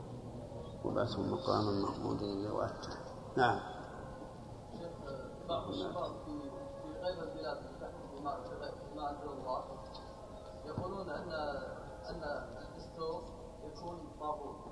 وبعثه 0.85 1.21
مقاما 1.21 1.71
محمودا 1.71 2.53
وعدته 2.53 2.93
نعم. 3.37 3.59
بعض 5.49 5.67
الشباب 5.69 6.11
في 6.25 6.31
غير 7.01 7.23
البلاد 7.23 7.57
الله 8.91 9.63
يقولون 10.65 11.09
ان 11.09 11.31
أن 12.09 12.23
الدستور 12.61 13.23
يكون 13.63 13.97
طاغوت. 14.19 14.63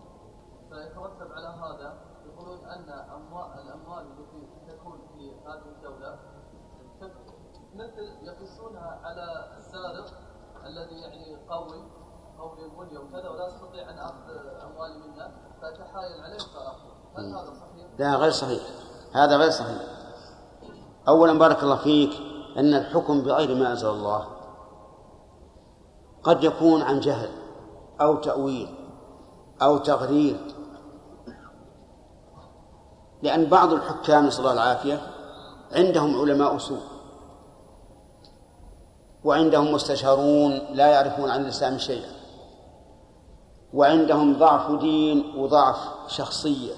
فيترتب 0.69 1.31
على 1.31 1.47
هذا 1.47 1.97
يقولون 2.25 2.65
أن 2.65 2.89
اموال 2.89 3.59
الأموال 3.59 4.05
التي 4.05 4.47
تكون 4.67 4.99
في 5.21 5.31
هذه 5.47 5.75
الدولة 5.77 6.19
تك- 7.01 7.31
مثل 7.75 8.25
يقيسونها 8.27 8.99
على 9.03 9.55
السارق 9.57 10.05
الذي 10.65 10.95
يعني 11.01 11.35
قوي 11.49 11.83
قوي 12.39 12.65
البنيه 12.65 12.99
وكذا 12.99 13.29
ولا 13.29 13.47
يستطيع 13.47 13.89
أن 13.89 13.99
أخذ 13.99 14.29
اموالي 14.63 14.97
منه 15.07 15.31
فاتحايل 15.61 16.21
عليه 16.23 16.37
فاخذ 16.37 16.91
هل 17.17 17.35
هذا 17.35 17.53
صحيح؟ 17.53 17.87
لا 17.99 18.15
غير 18.15 18.31
صحيح. 18.31 18.61
هذا 19.13 19.37
غير 19.37 19.49
صحيح. 19.51 19.81
أولا 21.07 21.39
بارك 21.39 21.63
الله 21.63 21.75
فيك 21.75 22.11
أن 22.57 22.73
الحكم 22.73 23.21
بغير 23.21 23.55
ما 23.55 23.71
أنزل 23.71 23.89
الله 23.89 24.27
قد 26.23 26.43
يكون 26.43 26.81
عن 26.81 26.99
جهل 26.99 27.29
أو 28.01 28.15
تأويل 28.15 28.75
أو 29.61 29.77
تغرير 29.77 30.55
لأن 33.23 33.45
بعض 33.45 33.73
الحكام 33.73 34.25
نسأل 34.27 34.39
الله 34.39 34.53
العافية 34.53 35.01
عندهم 35.73 36.21
علماء 36.21 36.57
سوء 36.57 36.81
وعندهم 39.23 39.73
مستشارون 39.73 40.51
لا 40.51 40.87
يعرفون 40.87 41.29
عن 41.29 41.41
الإسلام 41.41 41.77
شيئا. 41.77 42.11
وعندهم 43.73 44.39
ضعف 44.39 44.79
دين 44.79 45.33
وضعف 45.37 45.77
شخصية. 46.07 46.73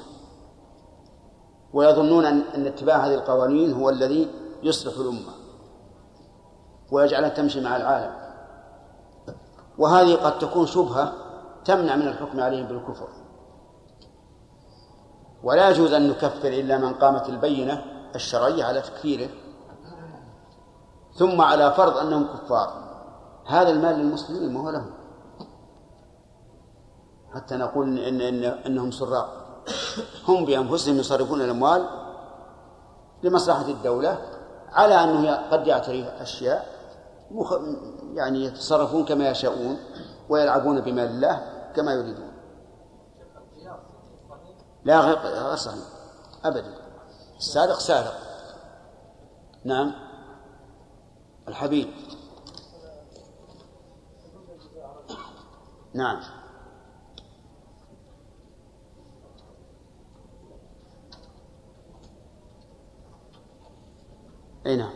ويظنون 1.74 2.26
أن 2.26 2.68
اتباع 2.68 2.98
هذه 2.98 3.14
القوانين 3.14 3.74
هو 3.74 3.90
الذي 3.90 4.28
يصلح 4.64 4.98
الأمة. 4.98 5.34
ويجعلها 6.92 7.30
تمشي 7.30 7.62
مع 7.62 7.76
العالم. 7.76 8.16
وهذه 9.78 10.16
قد 10.16 10.40
تكون 10.40 10.66
شبهة 10.66 11.14
تمنع 11.66 11.96
من 11.96 12.08
الحكم 12.08 12.40
عليهم 12.40 12.68
بالكفر. 12.68 13.08
ولا 15.44 15.70
يجوز 15.70 15.94
أن 15.94 16.10
نكفر 16.10 16.48
إلا 16.48 16.78
من 16.78 16.94
قامت 16.94 17.30
البينة 17.30 17.93
الشرعية 18.16 18.64
على 18.64 18.82
تكفيره 18.82 19.30
ثم 21.16 21.42
على 21.42 21.72
فرض 21.72 21.98
أنهم 21.98 22.28
كفار. 22.28 22.84
هذا 23.48 23.70
المال 23.70 23.96
للمسلمين 23.96 24.54
ما 24.54 24.60
هو 24.60 24.70
لهم. 24.70 24.94
حتى 27.34 27.56
نقول 27.56 28.00
إن, 28.00 28.22
إن 28.22 28.44
أنهم 28.44 28.92
سراق. 28.92 29.44
هم 30.28 30.46
بأنفسهم 30.46 30.98
يصرفون 30.98 31.42
الأموال 31.42 31.90
لمصلحة 33.24 33.68
الدولة 33.68 34.18
على 34.72 35.04
أنه 35.04 35.36
قد 35.36 35.68
يعتري 35.68 36.08
أشياء 36.08 36.68
مخ... 37.32 37.54
يعني 38.14 38.46
يتصرفون 38.46 39.06
كما 39.06 39.30
يشاءون 39.30 39.78
ويلعبون 40.30 40.82
بمال 40.82 41.06
الله 41.06 41.42
كما 41.76 41.94
يريدون. 41.94 42.34
لا 44.84 45.00
غير 45.00 45.56
صحيح. 45.56 45.84
أبدا. 46.46 46.83
السارق 47.38 47.80
سارق. 47.80 48.14
نعم. 49.66 49.94
الحبيب. 51.48 51.88
نعم. 55.94 56.22
أي 64.66 64.76
نعم. 64.76 64.94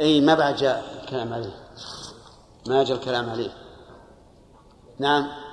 أي 0.00 0.20
ما 0.20 0.34
بعد 0.34 0.56
جاء 0.56 1.02
الكلام 1.02 1.32
عليه. 1.32 1.68
ما 2.66 2.84
جاء 2.84 2.96
الكلام 2.96 3.30
عليه. 3.30 3.50
نعم. 4.98 5.47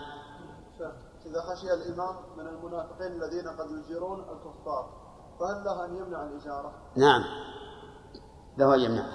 إذا 1.35 1.43
خشي 1.43 1.73
الإمام 1.73 2.15
من 2.37 2.47
المنافقين 2.47 3.11
الذين 3.11 3.47
قد 3.47 3.71
يجيرون 3.71 4.19
الكفار 4.19 4.89
فهل 5.39 5.63
له 5.63 5.85
أن 5.85 5.95
يمنع 5.95 6.23
الإجارة؟ 6.23 6.73
نعم 6.95 7.23
له 8.57 8.75
أن 8.75 8.79
يمنع 8.79 9.05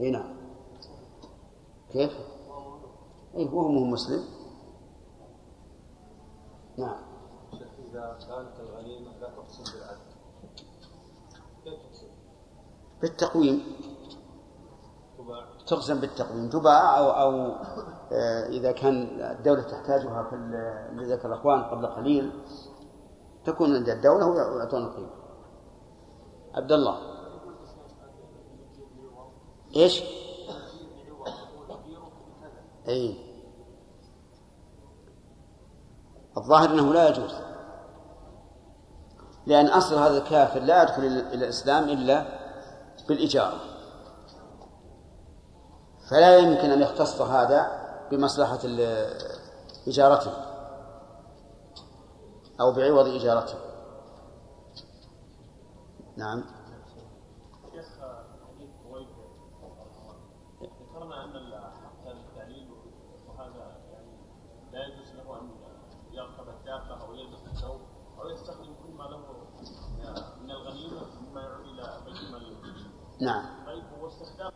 إي 0.00 0.10
نعم 0.10 0.36
كيف؟ 1.92 2.12
إي 3.36 3.48
هو 3.48 3.68
مو 3.68 3.84
مسلم 3.84 4.24
نعم 6.78 7.02
إذا 7.88 8.18
كانت 8.28 8.60
الغنيمة 8.60 9.18
لا 9.18 9.28
تقسم 9.28 9.74
بالعدل 9.74 10.00
كيف 11.64 11.74
تقسم؟ 11.82 12.08
بالتقويم 13.00 13.91
تقسم 15.72 16.00
بالتقويم 16.00 16.48
تباع 16.48 16.98
أو 16.98 17.10
أو 17.10 17.56
آه، 18.12 18.46
إذا 18.48 18.72
كان 18.72 19.20
الدولة 19.20 19.62
تحتاجها 19.62 20.22
في 20.30 21.04
ذكر 21.04 21.28
الأخوان 21.28 21.62
قبل 21.62 21.86
قليل 21.86 22.32
تكون 23.44 23.76
عند 23.76 23.88
الدولة 23.88 24.26
ويعطون 24.26 24.82
القيمه 24.82 25.10
عبد 26.54 26.72
الله. 26.72 26.98
إيش؟ 29.76 30.02
إي. 32.88 33.16
الظاهر 36.36 36.70
إنه 36.70 36.92
لا 36.92 37.08
يجوز. 37.08 37.34
لأن 39.46 39.66
أصل 39.66 39.94
هذا 39.94 40.18
الكافر 40.18 40.60
لا 40.60 40.82
يدخل 40.82 41.02
إلى 41.02 41.34
الإسلام 41.34 41.84
إلا 41.84 42.24
بالإجارة. 43.08 43.71
فلا 46.12 46.36
يمكن 46.36 46.70
أن 46.70 46.82
يختص 46.82 47.20
هذا 47.20 47.70
بمصلحة 48.10 48.58
إجارته 49.88 50.32
أو 52.60 52.72
بعوض 52.72 53.06
إجارته. 53.06 53.58
نعم. 56.16 56.44
شيخ 57.72 57.86
حديث 58.48 58.70
بويك 58.84 59.08
ذكرنا 60.62 61.24
ان 61.24 61.60
حق 61.60 62.06
التعليل 62.06 62.68
وهذا 63.28 63.76
يعني 63.92 64.12
لا 64.72 64.86
يجوز 64.86 65.12
له 65.12 65.40
ان 65.40 65.50
يركب 66.12 66.48
الدابه 66.48 67.02
أو 67.02 67.14
يلبس 67.14 67.40
الثوب 67.52 67.80
أو 68.20 68.28
يستخدم 68.28 68.74
كل 68.82 68.92
ما 68.98 69.04
له 69.04 69.18
من 70.42 70.50
الغنيمه 70.50 71.00
مما 71.20 71.40
يعود 71.40 71.64
إلى 71.64 72.00
بيت 72.04 72.16
المال 72.16 72.42
نعم 73.20 73.66
طيب 73.66 73.84
هو 74.00 74.08
استخدام 74.08 74.52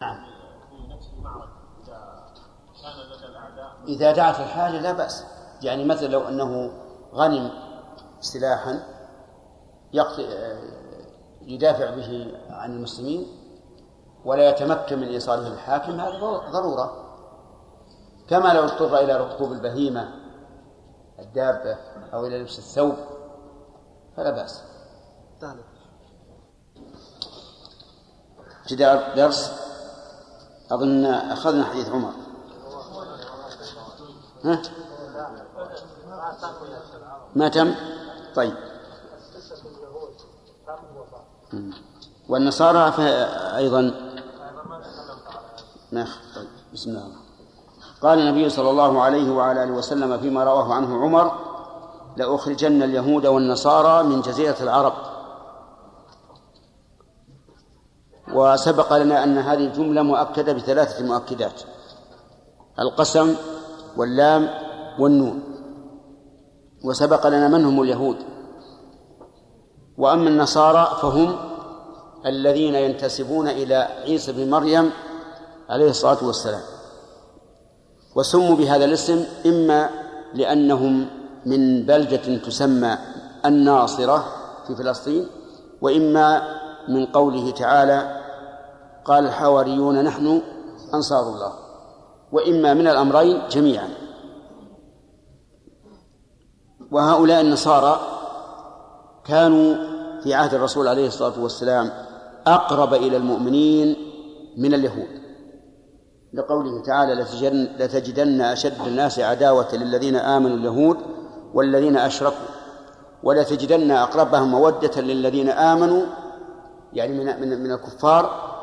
نعم 0.00 0.24
في 0.70 0.86
نفس 0.86 1.10
المعركه 1.12 1.62
اذا 1.82 2.34
كان 2.82 3.10
لدى 3.10 3.26
الاعداء 3.26 3.73
إذا 3.88 4.12
دعت 4.12 4.40
الحاجة 4.40 4.80
لا 4.80 4.92
بأس. 4.92 5.24
يعني 5.62 5.84
مثلا 5.84 6.06
لو 6.06 6.28
أنه 6.28 6.70
غنم 7.14 7.50
سلاحا 8.20 8.82
يدافع 11.42 11.90
به 11.90 12.34
عن 12.50 12.72
المسلمين 12.76 13.26
ولا 14.24 14.48
يتمكن 14.48 14.98
من 14.98 15.08
إيصاله 15.08 15.48
للحاكم 15.48 16.00
هذا 16.00 16.18
ضرورة 16.52 17.04
كما 18.28 18.52
لو 18.52 18.64
اضطر 18.64 18.98
إلى 18.98 19.16
ركوب 19.16 19.52
البهيمة 19.52 20.08
الدابة 21.18 21.76
أو 22.12 22.26
إلى 22.26 22.38
لبس 22.38 22.58
الثوب 22.58 22.94
فلا 24.16 24.30
بأس. 24.30 24.62
في 28.66 28.76
درس 29.16 29.50
أظن 30.70 31.04
أخذنا 31.06 31.64
حديث 31.64 31.88
عمر. 31.88 32.12
ها؟ 34.44 34.62
ما 37.36 37.48
تم؟ 37.48 37.74
طيب. 38.34 38.54
والنصارى 42.28 42.94
أيضا؟ 43.56 43.80
ما 45.92 46.06
طيب 46.36 46.48
بسم 46.72 46.90
الله. 46.90 47.08
قال 48.02 48.18
النبي 48.18 48.50
صلى 48.50 48.70
الله 48.70 49.02
عليه 49.02 49.32
وعلى 49.32 49.64
آله 49.64 49.72
وسلم 49.72 50.18
فيما 50.18 50.44
رواه 50.44 50.74
عنه 50.74 51.02
عمر 51.02 51.32
لأخرجن 52.16 52.82
اليهود 52.82 53.26
والنصارى 53.26 54.02
من 54.02 54.20
جزيرة 54.20 54.56
العرب. 54.60 54.92
وسبق 58.32 58.96
لنا 58.96 59.24
أن 59.24 59.38
هذه 59.38 59.66
الجملة 59.66 60.02
مؤكدة 60.02 60.52
بثلاثة 60.52 61.04
مؤكدات. 61.04 61.62
القسم 62.78 63.36
واللام 63.96 64.48
والنون. 64.98 65.42
وسبق 66.84 67.26
لنا 67.26 67.48
من 67.48 67.64
هم 67.64 67.82
اليهود. 67.82 68.16
وأما 69.98 70.28
النصارى 70.28 70.98
فهم 71.02 71.36
الذين 72.26 72.74
ينتسبون 72.74 73.48
إلى 73.48 73.74
عيسى 73.74 74.32
بن 74.32 74.50
مريم 74.50 74.90
عليه 75.68 75.90
الصلاة 75.90 76.26
والسلام. 76.26 76.62
وسموا 78.16 78.56
بهذا 78.56 78.84
الاسم 78.84 79.24
إما 79.46 79.90
لأنهم 80.34 81.06
من 81.46 81.86
بلدة 81.86 82.36
تسمى 82.36 82.98
الناصرة 83.46 84.24
في 84.66 84.74
فلسطين 84.74 85.26
وإما 85.80 86.42
من 86.88 87.06
قوله 87.06 87.50
تعالى 87.50 88.20
قال 89.04 89.26
الحواريون 89.26 90.04
نحن 90.04 90.42
أنصار 90.94 91.22
الله. 91.28 91.63
وإما 92.34 92.74
من 92.74 92.86
الأمرين 92.88 93.48
جميعا. 93.50 93.88
وهؤلاء 96.90 97.40
النصارى 97.40 98.00
كانوا 99.24 99.74
في 100.22 100.34
عهد 100.34 100.54
الرسول 100.54 100.88
عليه 100.88 101.06
الصلاة 101.06 101.42
والسلام 101.42 101.90
أقرب 102.46 102.94
إلى 102.94 103.16
المؤمنين 103.16 103.96
من 104.56 104.74
اليهود. 104.74 105.24
لقوله 106.32 106.82
تعالى 106.82 107.14
لتجدن 107.78 108.40
أشد 108.40 108.86
الناس 108.86 109.18
عداوة 109.18 109.74
للذين 109.74 110.16
آمنوا 110.16 110.56
اليهود 110.56 110.96
والذين 111.54 111.96
أشركوا 111.96 112.46
ولتجدن 113.22 113.90
أقربهم 113.90 114.50
مودة 114.50 115.00
للذين 115.00 115.48
آمنوا 115.48 116.02
يعني 116.92 117.12
من 117.12 117.62
من 117.62 117.72
الكفار 117.72 118.54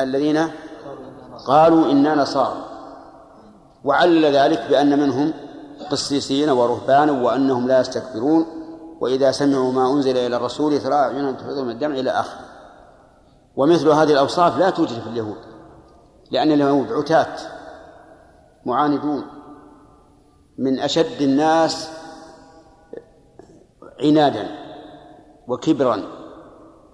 الذين 0.00 0.48
قالوا 1.46 1.90
إنا 1.90 2.14
نصارى. 2.14 2.64
وعلل 3.84 4.24
ذلك 4.24 4.66
بأن 4.70 4.98
منهم 4.98 5.32
قسيسين 5.90 6.50
ورهبانا 6.50 7.12
وأنهم 7.12 7.68
لا 7.68 7.80
يستكبرون 7.80 8.46
وإذا 9.00 9.30
سمعوا 9.30 9.72
ما 9.72 9.92
أنزل 9.92 10.16
إلى 10.16 10.36
الرسول 10.36 10.80
ترى 10.80 10.94
أعينهم 10.94 11.34
تفيض 11.34 11.58
من 11.58 11.70
الدمع 11.70 11.94
إلى 11.94 12.10
آخره. 12.10 12.40
ومثل 13.56 13.88
هذه 13.88 14.12
الأوصاف 14.12 14.58
لا 14.58 14.70
توجد 14.70 15.00
في 15.00 15.06
اليهود 15.06 15.36
لأن 16.30 16.52
اليهود 16.52 16.92
عتاة 16.92 17.36
معاندون 18.66 19.24
من 20.58 20.78
أشد 20.80 21.22
الناس 21.22 21.88
عنادا 24.00 24.48
وكبرا 25.48 26.02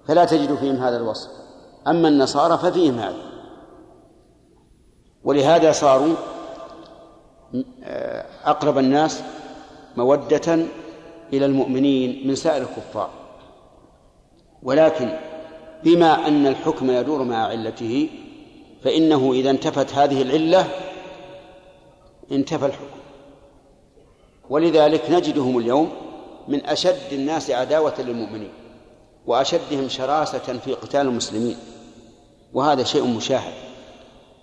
فلا 0.07 0.25
تجد 0.25 0.55
فيهم 0.55 0.75
هذا 0.75 0.97
الوصف. 0.97 1.29
أما 1.87 2.07
النصارى 2.07 2.57
ففيهم 2.57 2.99
هذا. 2.99 3.30
ولهذا 5.23 5.71
صاروا 5.71 6.15
أقرب 8.45 8.77
الناس 8.77 9.21
مودة 9.97 10.65
إلى 11.33 11.45
المؤمنين 11.45 12.27
من 12.27 12.35
سائر 12.35 12.61
الكفار. 12.61 13.09
ولكن 14.63 15.17
بما 15.83 16.27
أن 16.27 16.47
الحكم 16.47 16.91
يدور 16.91 17.23
مع 17.23 17.47
علته 17.47 18.09
فإنه 18.83 19.33
إذا 19.33 19.49
انتفت 19.49 19.93
هذه 19.93 20.21
العلة 20.21 20.67
انتفى 22.31 22.65
الحكم. 22.65 23.01
ولذلك 24.49 25.11
نجدهم 25.11 25.57
اليوم 25.57 25.91
من 26.47 26.65
أشد 26.65 27.13
الناس 27.13 27.51
عداوة 27.51 28.01
للمؤمنين 28.01 28.51
وأشدهم 29.27 29.89
شراسة 29.89 30.59
في 30.65 30.73
قتال 30.73 31.01
المسلمين 31.01 31.57
وهذا 32.53 32.83
شيء 32.83 33.03
مشاهد. 33.03 33.70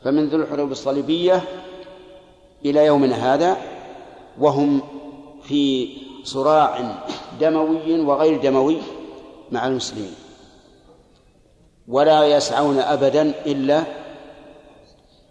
فمنذ 0.04 0.34
الحروب 0.34 0.70
الصليبية 0.70 1.42
إلى 2.64 2.86
يومنا 2.86 3.34
هذا 3.34 3.56
وهم 4.38 4.80
في 5.42 5.88
صراع 6.24 6.98
دموي 7.40 8.00
وغير 8.00 8.42
دموي 8.42 8.78
مع 9.52 9.66
المسلمين. 9.66 10.14
ولا 11.88 12.24
يسعون 12.24 12.78
أبدا 12.78 13.22
إلا 13.46 13.84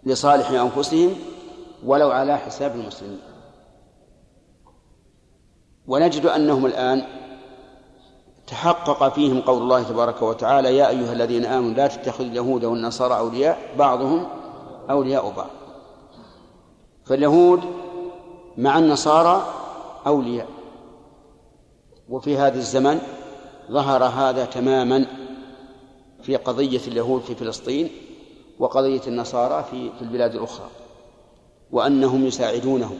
لصالح 0.06 0.50
أنفسهم 0.50 1.14
ولو 1.84 2.10
على 2.10 2.38
حساب 2.38 2.74
المسلمين. 2.74 3.20
ونجد 5.86 6.26
أنهم 6.26 6.66
الآن 6.66 7.04
تحقق 8.46 9.08
فيهم 9.08 9.40
قول 9.40 9.62
الله 9.62 9.82
تبارك 9.82 10.22
وتعالى 10.22 10.76
يا 10.76 10.88
أيها 10.88 11.12
الذين 11.12 11.44
آمنوا 11.44 11.74
لا 11.74 11.86
تتخذوا 11.86 12.30
اليهود 12.30 12.64
والنصارى 12.64 13.18
أولياء. 13.18 13.58
بعضهم 13.78 14.28
أولياء 14.90 15.30
بعض. 15.30 15.50
فاليهود 17.06 17.60
مع 18.56 18.78
النصارى 18.78 19.46
أولياء. 20.06 20.48
وفي 22.08 22.36
هذا 22.36 22.56
الزمن 22.58 23.00
ظهر 23.70 24.04
هذا 24.04 24.44
تماما 24.44 25.06
في 26.22 26.36
قضية 26.36 26.80
اليهود 26.86 27.22
في 27.22 27.34
فلسطين 27.34 27.90
وقضية 28.58 29.00
النصارى 29.06 29.64
في 29.70 29.90
في 29.90 30.02
البلاد 30.02 30.34
الأخرى. 30.34 30.68
وأنهم 31.72 32.26
يساعدونهم 32.26 32.98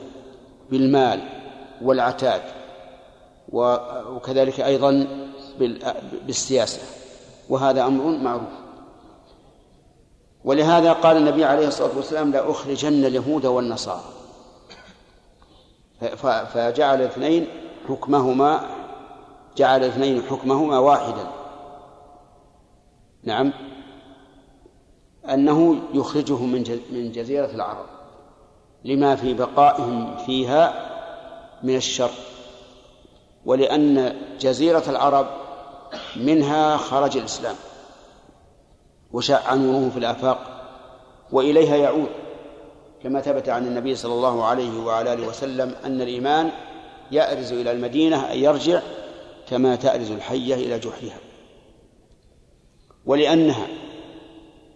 بالمال 0.71 1.29
والعتاد 1.83 2.43
وكذلك 3.53 4.61
أيضا 4.61 5.07
بالسياسة. 6.27 6.83
وهذا 7.49 7.87
أمر 7.87 8.05
معروف. 8.05 8.68
ولهذا 10.49 10.93
قال 10.93 11.17
النبي 11.17 11.45
عليه 11.45 11.69
الصلاة 11.69 11.97
والسلام 11.97 12.33
لأخرجن 12.33 13.05
اليهود 13.05 13.47
والنصارى. 13.47 14.05
فجعل 16.53 17.01
الاثنين 17.01 17.47
حكمهما 17.89 18.61
جعل 19.57 19.85
الاثنين 19.85 20.23
حكمهما 20.23 20.79
واحدا. 20.79 21.27
نعم. 23.23 23.53
أنه 25.31 25.77
يخرجهم 25.95 26.53
من 26.53 26.81
من 26.93 27.13
جزيرة 27.13 27.51
العرب 27.55 27.87
لما 28.85 29.17
في 29.17 29.35
بقائهم 29.35 30.17
فيها 30.17 30.91
من 31.63 31.77
الشر 31.77 32.11
ولأن 33.45 34.17
جزيرة 34.41 34.85
العرب 34.89 35.27
منها 36.17 36.77
خرج 36.77 37.17
الإسلام. 37.17 37.57
وشاع 39.13 39.55
نوره 39.55 39.91
في 39.91 39.99
الآفاق 39.99 40.59
وإليها 41.33 41.77
يعود 41.77 42.09
كما 43.03 43.21
ثبت 43.21 43.49
عن 43.49 43.67
النبي 43.67 43.95
صلى 43.95 44.13
الله 44.13 44.45
عليه 44.45 44.81
وعلى 44.81 45.13
آله 45.13 45.27
وسلم 45.27 45.75
أن 45.85 46.01
الإيمان 46.01 46.51
يأرز 47.11 47.53
إلى 47.53 47.71
المدينة 47.71 48.33
أن 48.33 48.39
يرجع 48.39 48.81
كما 49.49 49.77
تأرز 49.77 50.11
الحية 50.11 50.55
إلى 50.55 50.79
جحرها. 50.79 51.19
ولأنها 53.07 53.67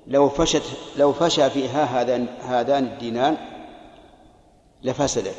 لو 0.07 0.29
فشت 0.29 0.63
لو 0.99 1.13
فشى 1.13 1.51
فيها 1.51 1.85
هذان 1.85 2.27
هذان 2.41 2.85
الدينان 2.85 3.37
لفسدت. 4.83 5.37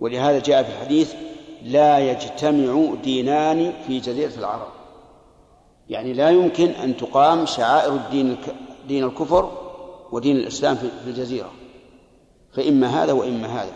ولهذا 0.00 0.38
جاء 0.38 0.62
في 0.62 0.68
الحديث 0.68 1.14
لا 1.62 1.98
يجتمع 1.98 2.94
دينان 3.02 3.72
في 3.86 4.00
جزيرة 4.00 4.34
العرب. 4.38 4.79
يعني 5.90 6.12
لا 6.12 6.30
يمكن 6.30 6.68
أن 6.68 6.96
تقام 6.96 7.46
شعائر 7.46 7.92
الدين 7.92 8.36
دين 8.88 9.04
الكفر 9.04 9.52
ودين 10.12 10.36
الإسلام 10.36 10.76
في 10.76 10.90
الجزيرة. 11.06 11.50
فإما 12.52 12.86
هذا 12.86 13.12
وإما 13.12 13.62
هذا. 13.62 13.72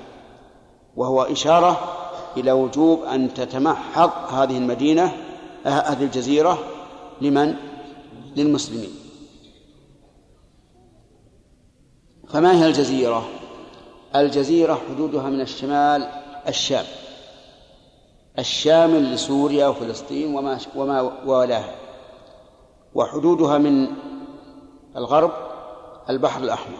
وهو 0.97 1.23
إشارة 1.23 1.81
إلى 2.37 2.53
وجوب 2.53 3.03
أن 3.03 3.35
تتمحض 3.35 4.11
هذه 4.31 4.59
المدينة 4.59 5.13
هذه 5.65 6.03
الجزيرة 6.03 6.59
لمن؟ 7.21 7.55
للمسلمين. 8.37 8.91
فما 12.29 12.53
هي 12.63 12.67
الجزيرة؟ 12.67 13.29
الجزيرة 14.17 14.81
حدودها 14.89 15.31
من 15.31 15.41
الشمال 15.41 16.09
الشام. 16.49 16.85
الشامل 18.39 19.15
لسوريا 19.15 19.67
وفلسطين 19.67 20.35
وما 20.35 20.59
وما 20.77 21.01
والاها 21.01 21.84
وحدودها 22.95 23.59
من 23.59 23.87
الغرب 24.97 25.33
البحر 26.11 26.43
الأحمر 26.43 26.79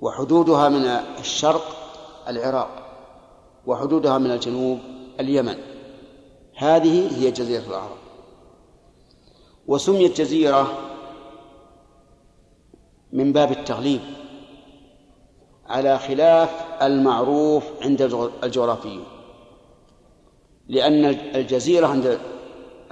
وحدودها 0.00 0.68
من 0.68 0.84
الشرق 1.18 1.62
العراق 2.28 2.68
وحدودها 3.66 4.18
من 4.18 4.30
الجنوب 4.30 4.78
اليمن. 5.20 5.56
هذه 6.56 7.18
هي 7.18 7.30
جزيرة 7.30 7.62
العرب 7.68 7.96
وسميت 9.66 10.20
جزيرة 10.20 10.72
من 13.12 13.32
باب 13.32 13.50
التغليب 13.50 14.00
على 15.66 15.98
خلاف 15.98 16.64
المعروف 16.82 17.64
عند 17.82 18.02
الجغرافيين 18.44 19.04
لأن 20.68 21.04
الجزيرة 21.34 21.86
عند 21.86 22.18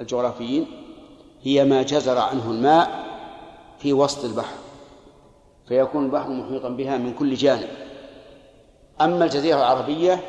الجغرافيين 0.01 0.67
هي 1.43 1.65
ما 1.65 1.83
جزر 1.83 2.19
عنه 2.19 2.51
الماء 2.51 3.07
في 3.79 3.93
وسط 3.93 4.25
البحر 4.25 4.55
فيكون 5.69 6.05
البحر 6.05 6.31
محيطا 6.31 6.69
بها 6.69 6.97
من 6.97 7.15
كل 7.15 7.35
جانب. 7.35 7.69
أما 9.01 9.25
الجزيرة 9.25 9.57
العربية 9.57 10.21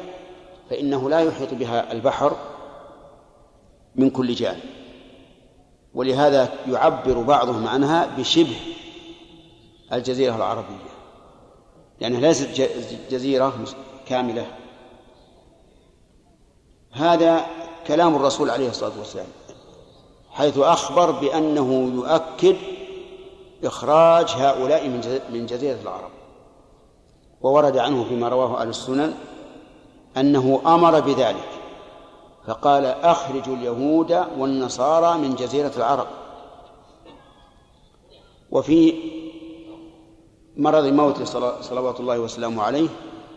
فإنه 0.69 1.09
لا 1.09 1.19
يحيط 1.19 1.53
بها 1.53 1.91
البحر 1.91 2.35
من 3.95 4.09
كل 4.09 4.33
جانب 4.33 4.63
ولهذا 5.93 6.53
يعبر 6.67 7.21
بعضهم 7.21 7.67
عنها 7.67 8.15
بشبه 8.17 8.59
الجزيرة 9.93 10.35
العربية 10.35 10.89
لأنها 12.01 12.19
ليست 12.19 12.69
جزيرة 13.11 13.53
كاملة. 14.07 14.45
هذا 16.91 17.45
كلام 17.87 18.15
الرسول 18.15 18.49
عليه 18.49 18.69
الصلاة 18.69 18.99
والسلام. 18.99 19.25
حيث 20.39 20.57
أخبر 20.57 21.11
بأنه 21.11 21.91
يؤكد 21.95 22.55
إخراج 23.63 24.29
هؤلاء 24.29 24.87
من 25.29 25.45
جزيرة 25.45 25.81
العرب. 25.81 26.09
وورد 27.41 27.77
عنه 27.77 28.03
فيما 28.03 28.29
رواه 28.29 28.61
أهل 28.61 28.69
السنن 28.69 29.13
أنه 30.17 30.61
أمر 30.65 30.99
بذلك 30.99 31.49
فقال 32.47 32.85
أخرجوا 32.85 33.55
اليهود 33.55 34.25
والنصارى 34.37 35.17
من 35.17 35.35
جزيرة 35.35 35.71
العرب. 35.77 36.07
وفي 38.51 38.93
مرض 40.57 40.85
موت 40.85 41.23
صلوات 41.61 41.99
الله 41.99 42.19
وسلامه 42.19 42.63
عليه 42.63 42.89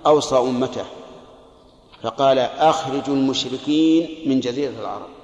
أوصى 0.07 0.37
أمته 0.37 0.85
فقال 2.03 2.39
أخرجوا 2.39 3.15
المشركين 3.15 4.29
من 4.29 4.41
جزيرة 4.41 4.81
العرب. 4.81 5.22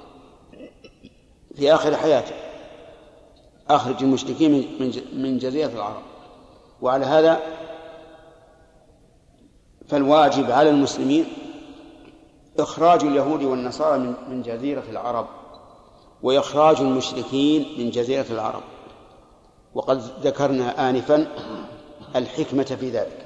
في 1.59 1.73
آخر 1.73 1.97
حياته 1.97 2.35
أخرج 3.69 4.03
المشركين 4.03 4.51
من 5.13 5.37
جزيرة 5.37 5.69
العرب. 5.69 6.01
وعلى 6.81 7.05
هذا 7.05 7.39
فالواجب 9.87 10.51
على 10.51 10.69
المسلمين 10.69 11.25
إخراج 12.59 13.03
اليهود 13.03 13.43
والنصارى 13.43 13.97
من 14.29 14.41
جزيرة 14.41 14.83
العرب 14.89 15.27
وإخراج 16.23 16.79
المشركين 16.79 17.65
من 17.77 17.89
جزيرة 17.89 18.25
العرب. 18.31 18.63
وقد 19.73 20.01
ذكرنا 20.21 20.89
آنفا 20.89 21.27
الحكمة 22.15 22.63
في 22.63 22.89
ذلك. 22.89 23.25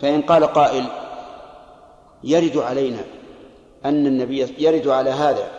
فإن 0.00 0.22
قال 0.22 0.44
قائل 0.44 0.84
يرد 2.24 2.56
علينا 2.56 3.04
أن 3.84 4.06
النبي 4.06 4.54
يرد 4.58 4.88
على 4.88 5.10
هذا 5.10 5.55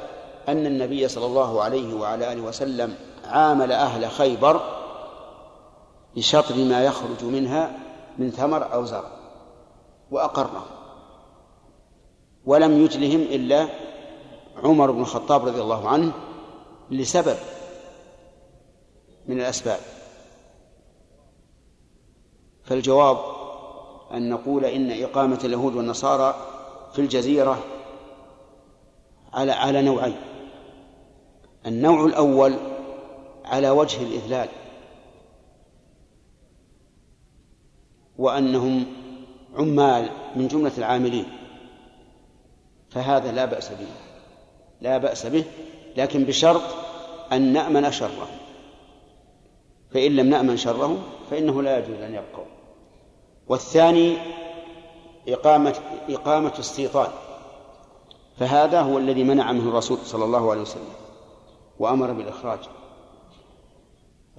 أن 0.47 0.65
النبي 0.65 1.07
صلى 1.07 1.25
الله 1.25 1.63
عليه 1.63 1.93
وعلى 1.93 2.33
آله 2.33 2.41
وسلم 2.41 2.95
عامل 3.25 3.71
أهل 3.71 4.11
خيبر 4.11 4.61
بشطر 6.15 6.55
ما 6.55 6.85
يخرج 6.85 7.23
منها 7.23 7.79
من 8.17 8.31
ثمر 8.31 8.73
أو 8.73 8.85
زرع 8.85 9.11
وأقرهم 10.11 10.65
ولم 12.45 12.85
يجلهم 12.85 13.21
إلا 13.21 13.67
عمر 14.63 14.91
بن 14.91 15.01
الخطاب 15.01 15.47
رضي 15.47 15.61
الله 15.61 15.89
عنه 15.89 16.11
لسبب 16.91 17.37
من 19.27 19.39
الأسباب. 19.39 19.79
فالجواب 22.63 23.17
أن 24.13 24.29
نقول 24.29 24.65
إن 24.65 25.03
إقامة 25.03 25.39
اليهود 25.43 25.75
والنصارى 25.75 26.35
في 26.93 26.99
الجزيرة 26.99 27.63
على 29.33 29.51
على 29.51 29.81
نوعين. 29.81 30.15
النوع 31.67 32.05
الأول 32.05 32.55
على 33.45 33.69
وجه 33.69 34.03
الإذلال 34.03 34.49
وأنهم 38.17 38.85
عمال 39.55 40.09
من 40.35 40.47
جملة 40.47 40.71
العاملين 40.77 41.25
فهذا 42.89 43.31
لا 43.31 43.45
بأس 43.45 43.69
به 43.69 43.87
لا 44.81 44.97
بأس 44.97 45.25
به 45.25 45.43
لكن 45.97 46.23
بشرط 46.23 46.61
أن 47.31 47.53
نأمن 47.53 47.91
شره 47.91 48.27
فإن 49.91 50.15
لم 50.15 50.29
نأمن 50.29 50.57
شره 50.57 50.97
فإنه 51.29 51.61
لا 51.61 51.77
يجوز 51.77 52.01
أن 52.01 52.13
يبقوا. 52.13 52.45
والثاني 53.47 54.17
إقامة 55.27 55.75
إقامة 56.09 56.53
استيطان 56.59 57.09
فهذا 58.37 58.81
هو 58.81 58.97
الذي 58.97 59.23
منع 59.23 59.51
منه 59.51 59.69
الرسول 59.69 59.97
صلى 59.97 60.25
الله 60.25 60.51
عليه 60.51 60.61
وسلم. 60.61 61.06
وأمر 61.79 62.11
بالإخراج. 62.11 62.59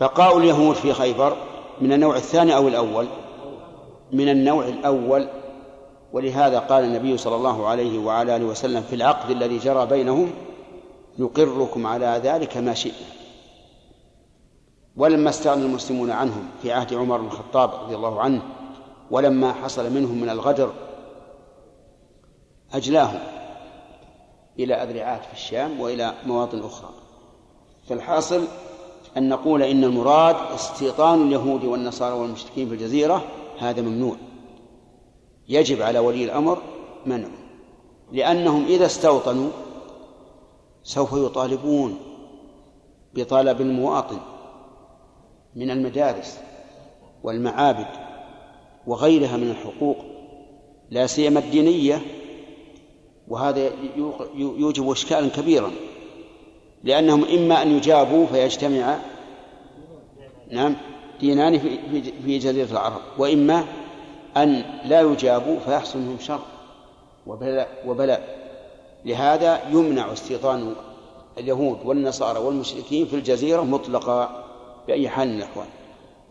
بقاء 0.00 0.38
اليهود 0.38 0.76
في 0.76 0.92
خيبر 0.92 1.36
من 1.80 1.92
النوع 1.92 2.16
الثاني 2.16 2.56
أو 2.56 2.68
الأول. 2.68 3.06
من 4.12 4.28
النوع 4.28 4.64
الأول 4.64 5.28
ولهذا 6.12 6.58
قال 6.58 6.84
النبي 6.84 7.16
صلى 7.16 7.36
الله 7.36 7.66
عليه 7.66 7.98
وعلى 7.98 8.36
آله 8.36 8.44
وسلم 8.44 8.82
في 8.82 8.94
العقد 8.94 9.30
الذي 9.30 9.58
جرى 9.58 9.86
بينهم 9.86 10.30
نقركم 11.18 11.86
على 11.86 12.20
ذلك 12.24 12.56
ما 12.56 12.74
شئنا. 12.74 13.18
ولما 14.96 15.30
استغنى 15.30 15.64
المسلمون 15.64 16.10
عنهم 16.10 16.48
في 16.62 16.72
عهد 16.72 16.94
عمر 16.94 17.18
بن 17.18 17.26
الخطاب 17.26 17.70
رضي 17.74 17.94
الله 17.94 18.20
عنه 18.20 18.42
ولما 19.10 19.52
حصل 19.52 19.92
منهم 19.92 20.20
من 20.20 20.30
الغدر 20.30 20.72
أجلاهم 22.74 23.20
إلى 24.58 24.74
أذرعات 24.74 25.24
في 25.24 25.32
الشام 25.32 25.80
وإلى 25.80 26.14
مواطن 26.26 26.60
أخرى. 26.60 26.90
فالحاصل 27.88 28.44
أن 29.16 29.28
نقول 29.28 29.62
إن 29.62 29.84
المراد 29.84 30.36
استيطان 30.54 31.26
اليهود 31.26 31.64
والنصارى 31.64 32.14
والمشركين 32.14 32.68
في 32.68 32.74
الجزيرة 32.74 33.24
هذا 33.58 33.82
ممنوع. 33.82 34.16
يجب 35.48 35.82
على 35.82 35.98
ولي 35.98 36.24
الأمر 36.24 36.62
منعه 37.06 37.30
لأنهم 38.12 38.64
إذا 38.64 38.86
استوطنوا 38.86 39.50
سوف 40.82 41.12
يطالبون 41.12 41.98
بطلب 43.14 43.60
المواطن 43.60 44.18
من 45.56 45.70
المدارس 45.70 46.38
والمعابد 47.22 47.86
وغيرها 48.86 49.36
من 49.36 49.50
الحقوق 49.50 49.96
لا 50.90 51.06
سيما 51.06 51.38
الدينية 51.40 52.02
وهذا 53.28 53.70
يوجب 54.34 54.90
إشكالا 54.90 55.28
كبيرا. 55.28 55.70
لأنهم 56.84 57.24
إما 57.24 57.62
أن 57.62 57.76
يجابوا 57.76 58.26
فيجتمع 58.26 58.98
نعم 60.50 60.76
دينان 61.20 61.58
في 62.24 62.38
جزيرة 62.38 62.70
العرب 62.70 63.00
وإما 63.18 63.64
أن 64.36 64.64
لا 64.84 65.00
يجابوا 65.00 65.58
فيحصل 65.58 65.98
منهم 65.98 66.18
شر 66.20 66.40
وبلاء 67.26 67.68
وبلاء 67.86 68.38
لهذا 69.04 69.60
يمنع 69.70 70.12
استيطان 70.12 70.74
اليهود 71.38 71.78
والنصارى 71.84 72.38
والمشركين 72.38 73.06
في 73.06 73.16
الجزيرة 73.16 73.62
مطلقا 73.62 74.44
بأي 74.88 75.08
حال 75.08 75.28
من 75.28 75.36
الأحوال. 75.36 75.66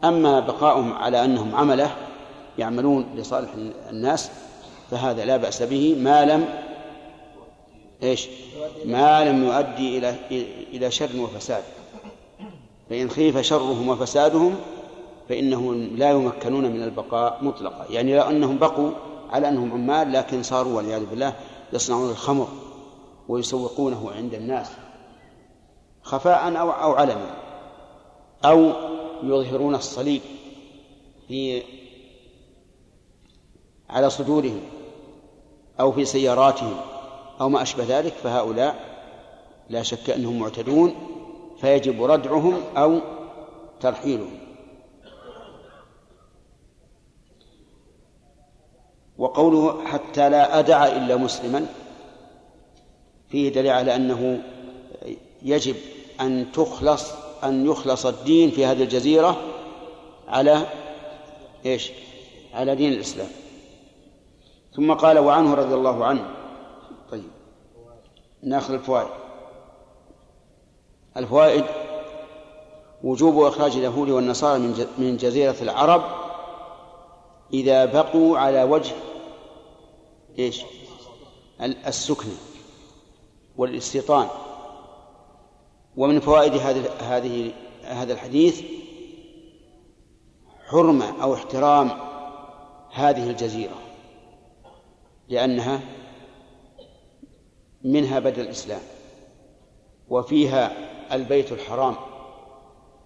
أما 0.04 0.40
بقاؤهم 0.40 0.94
على 0.94 1.26
أنهم 1.26 1.56
عمله 1.56 1.96
يعملون 2.58 3.06
لصالح 3.16 3.50
الناس 3.90 4.32
فهذا 4.92 5.26
لا 5.26 5.38
بأس 5.38 5.64
به 5.64 5.96
ما 6.00 6.26
لم 6.26 6.46
إيش؟ 8.04 8.28
ما 8.86 9.26
لم 9.26 9.44
يؤدي 9.44 9.98
إلى 9.98 10.16
إلى 10.74 10.92
شر 10.92 11.10
وفساد. 11.20 11.64
فإن 12.90 13.10
خيف 13.10 13.38
شرهم 13.38 13.90
وفسادهم 13.90 14.56
فإنهم 15.30 15.98
لا 15.98 16.12
يمكنون 16.12 16.72
من 16.72 16.84
البقاء 16.84 17.40
مطلقا. 17.42 17.86
يعني 17.90 18.16
لو 18.16 18.22
أنهم 18.22 18.58
بقوا 18.58 18.92
على 19.30 19.50
أنهم 19.50 19.72
عمال 19.72 20.12
لكن 20.12 20.44
صاروا 20.44 20.78
والعياذ 20.78 21.06
بالله 21.06 21.34
يصنعون 21.74 22.10
الخمر 22.10 22.48
ويسوقونه 23.28 24.12
عند 24.12 24.34
الناس 24.34 24.68
خفاء 26.04 26.58
أو 26.60 26.72
أو 26.72 26.94
علما 26.94 27.36
أو 28.46 28.72
يظهرون 29.24 29.76
الصليب 29.76 30.22
في 31.28 31.64
على 33.90 34.10
صدورهم 34.10 34.62
أو 35.80 35.92
في 35.92 36.06
سياراتهم. 36.06 36.76
أو 37.42 37.50
ما 37.50 37.62
أشبه 37.62 38.00
ذلك 38.00 38.14
فهؤلاء 38.14 38.98
لا 39.70 39.84
شك 39.84 40.10
أنهم 40.10 40.40
معتدون 40.40 40.96
فيجب 41.62 42.04
ردعهم 42.04 42.62
أو 42.78 43.00
ترحيلهم 43.80 44.40
وقوله 49.18 49.86
حتى 49.86 50.30
لا 50.30 50.60
أدع 50.60 50.86
إلا 50.86 51.16
مسلما 51.16 51.66
فيه 53.30 53.50
دليل 53.50 53.72
على 53.72 53.96
أنه 53.96 54.44
يجب 55.44 55.76
أن 56.22 56.52
تخلص 56.54 57.12
أن 57.44 57.66
يخلص 57.66 58.06
الدين 58.06 58.52
في 58.52 58.66
هذه 58.66 58.84
الجزيرة 58.84 59.42
على 60.28 60.62
إيش؟ 61.66 61.92
على 62.54 62.76
دين 62.76 62.94
الإسلام 62.94 63.28
ثم 64.76 64.94
قال 64.94 65.20
وعنه 65.20 65.54
رضي 65.54 65.74
الله 65.74 66.06
عنه 66.06 66.37
ناخذ 68.44 68.74
الفوائد. 68.74 69.08
الفوائد 71.18 71.66
وجوب 73.04 73.44
إخراج 73.44 73.78
اليهود 73.78 74.10
والنصارى 74.10 74.60
من 74.98 75.18
جزيرة 75.18 75.56
العرب 75.62 76.04
إذا 77.54 77.86
بقوا 77.86 78.38
على 78.38 78.64
وجه 78.64 78.96
إيش؟ 80.40 80.62
السكن 81.62 82.30
والاستيطان. 83.58 84.28
ومن 85.98 86.20
فوائد 86.20 86.54
هذه 86.54 86.90
هذه 87.00 87.54
هذا 87.84 88.14
الحديث 88.14 88.62
حرمة 90.68 91.24
أو 91.24 91.34
احترام 91.34 91.92
هذه 92.92 93.30
الجزيرة 93.30 93.76
لأنها 95.30 95.82
منها 97.84 98.20
بدء 98.20 98.42
الإسلام 98.42 98.82
وفيها 100.10 100.72
البيت 101.12 101.52
الحرام 101.52 101.96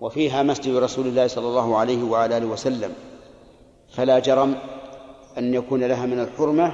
وفيها 0.01 0.43
مسجد 0.43 0.75
رسول 0.75 1.07
الله 1.07 1.27
صلى 1.27 1.47
الله 1.47 1.77
عليه 1.77 2.03
وعلى 2.03 2.37
آله 2.37 2.45
وسلم. 2.45 2.93
فلا 3.89 4.19
جرم 4.19 4.55
أن 5.37 5.53
يكون 5.53 5.83
لها 5.83 6.05
من 6.05 6.19
الحرمة 6.19 6.73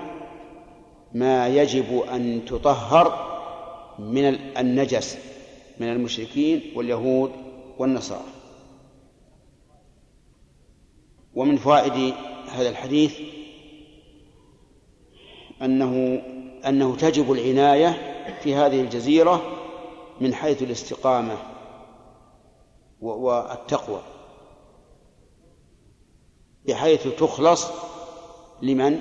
ما 1.13 1.47
يجب 1.47 1.99
أن 1.99 2.45
تطهر 2.45 3.27
من 3.99 4.25
النجس 4.57 5.17
من 5.79 5.91
المشركين 5.91 6.61
واليهود 6.75 7.31
والنصارى. 7.77 8.23
ومن 11.35 11.57
فوائد 11.57 12.13
هذا 12.47 12.69
الحديث 12.69 13.19
أنه 15.61 16.21
أنه 16.67 16.95
تجب 16.95 17.31
العناية 17.31 18.17
في 18.43 18.55
هذه 18.55 18.81
الجزيرة 18.81 19.41
من 20.21 20.33
حيث 20.33 20.63
الاستقامة 20.63 21.37
والتقوى. 23.01 24.01
بحيث 26.67 27.07
تخلص 27.07 27.67
لمن؟ 28.61 28.99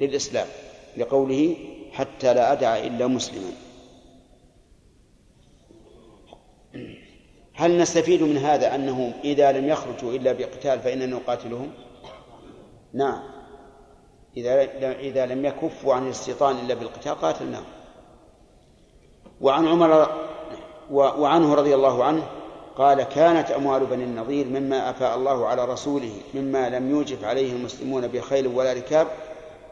للإسلام. 0.00 0.46
لقوله 0.96 1.56
حتى 1.92 2.34
لا 2.34 2.52
أدع 2.52 2.76
إلا 2.76 3.06
مسلما. 3.06 3.52
هل 7.54 7.78
نستفيد 7.78 8.22
من 8.22 8.36
هذا 8.36 8.74
أنهم 8.74 9.12
إذا 9.24 9.52
لم 9.52 9.68
يخرجوا 9.68 10.12
إلا 10.12 10.32
بقتال 10.32 10.80
فإننا 10.80 11.06
نقاتلهم؟ 11.06 11.70
نعم. 12.94 13.37
إذا 14.38 14.62
إذا 14.92 15.26
لم 15.26 15.44
يكفوا 15.44 15.94
عن 15.94 16.06
الاستيطان 16.06 16.56
إلا 16.56 16.74
بالقتال 16.74 17.14
قاتلناهم 17.14 17.64
وعن 19.40 19.68
عمر 19.68 20.08
وعنه 20.90 21.54
رضي 21.54 21.74
الله 21.74 22.04
عنه 22.04 22.22
قال 22.76 23.02
كانت 23.02 23.50
أموال 23.50 23.86
بني 23.86 24.04
النضير 24.04 24.46
مما 24.46 24.90
أفاء 24.90 25.16
الله 25.16 25.46
على 25.46 25.64
رسوله 25.64 26.12
مما 26.34 26.68
لم 26.68 26.90
يوجف 26.90 27.24
عليه 27.24 27.52
المسلمون 27.52 28.08
بخيل 28.08 28.46
ولا 28.46 28.72
ركاب 28.72 29.06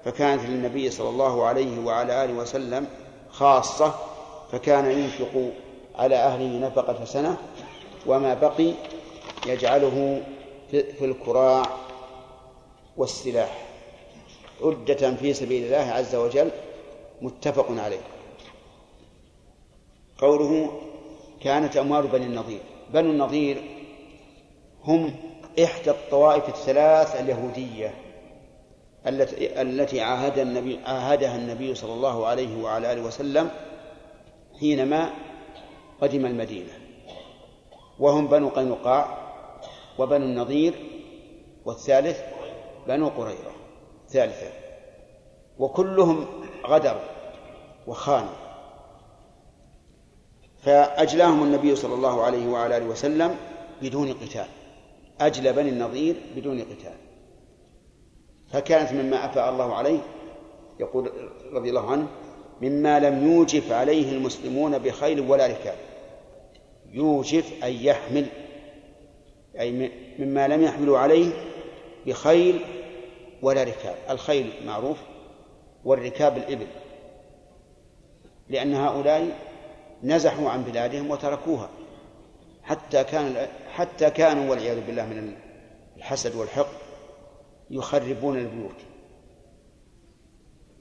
فكانت 0.05 0.43
للنبي 0.43 0.91
صلى 0.91 1.09
الله 1.09 1.45
عليه 1.45 1.85
وعلى 1.85 2.25
آله 2.25 2.35
وسلم 2.35 2.87
خاصة 3.31 3.95
فكان 4.53 4.91
ينفق 4.91 5.51
على 5.95 6.17
أهله 6.17 6.67
نفقة 6.67 7.05
سنة 7.05 7.37
وما 8.07 8.35
بقي 8.35 8.73
يجعله 9.47 10.23
في 10.71 11.05
الكراع 11.05 11.62
والسلاح. 12.97 13.66
عدة 14.62 15.14
في 15.14 15.34
سبيل 15.34 15.64
الله 15.64 15.92
عز 15.92 16.14
وجل 16.14 16.50
متفق 17.22 17.66
عليه. 17.70 18.00
قوله 20.18 20.80
كانت 21.42 21.76
أموال 21.76 22.07
بني 22.07 22.26
النضير. 22.26 22.61
بنو 22.94 23.11
النضير 23.11 23.62
هم 24.84 25.14
إحدى 25.64 25.90
الطوائف 25.90 26.48
الثلاث 26.48 27.20
اليهودية 27.20 27.94
التي 29.07 29.62
التي 29.62 30.00
عاهد 30.00 30.38
النبي 30.38 30.78
عاهدها 30.86 31.36
النبي 31.36 31.74
صلى 31.74 31.92
الله 31.92 32.26
عليه 32.26 32.62
وعلى 32.62 32.92
آله 32.92 33.02
وسلم 33.02 33.50
حينما 34.61 35.11
قدم 36.00 36.26
المدينة. 36.26 36.72
وهم 37.98 38.26
بنو 38.26 38.48
قينقاع 38.48 39.26
وبنو 39.98 40.24
النضير 40.24 40.74
والثالث 41.64 42.20
بنو 42.88 43.09
قريظة 43.09 43.55
ثالثا 44.17 44.51
وكلهم 45.59 46.27
غدروا 46.67 47.01
وخانوا 47.87 48.35
فأجلاهم 50.62 51.43
النبي 51.43 51.77
صلى 51.77 51.95
الله 51.95 52.23
عليه 52.23 52.49
وعلى 52.49 52.77
آله 52.77 52.87
وسلم 52.87 53.37
بدون 53.83 54.12
قتال. 54.12 54.47
أجلى 55.21 55.53
بني 55.53 55.69
النظير 55.69 56.17
بدون 56.37 56.61
قتال. 56.61 56.95
فكانت 58.53 58.93
مما 58.93 59.25
أفاء 59.25 59.51
الله 59.51 59.75
عليه 59.75 59.99
يقول 60.81 61.11
رضي 61.53 61.69
الله 61.69 61.91
عنه 61.91 62.07
مما 62.62 63.01
لم 63.01 63.33
يوجف 63.33 63.73
عليه 63.73 64.12
المسلمون 64.12 64.79
بخيل 64.79 65.21
ولا 65.21 65.47
ركاب. 65.47 65.77
يوجف 66.93 67.64
أي 67.64 67.85
يحمل 67.85 68.27
أي 69.61 69.91
مما 70.19 70.49
لم 70.49 70.62
يحملوا 70.62 70.99
عليه 70.99 71.33
بخيل 72.07 72.61
ولا 73.43 73.62
ركاب. 73.62 73.97
الخيل 74.11 74.53
معروف 74.66 74.99
والركاب 75.84 76.37
الإبل. 76.37 76.66
لأن 78.49 78.74
هؤلاء 78.74 79.39
نزحوا 80.03 80.51
عن 80.51 80.62
بلادهم 80.62 81.11
وتركوها. 81.11 81.70
حتى 82.62 83.05
كان 83.05 83.49
حتى 83.72 84.11
كانوا 84.11 84.51
والعياذ 84.51 84.87
بالله 84.87 85.07
من 85.07 85.37
الحسد 85.97 86.34
والحقد 86.34 86.78
يخربون 87.70 88.39
البيوت. 88.39 88.76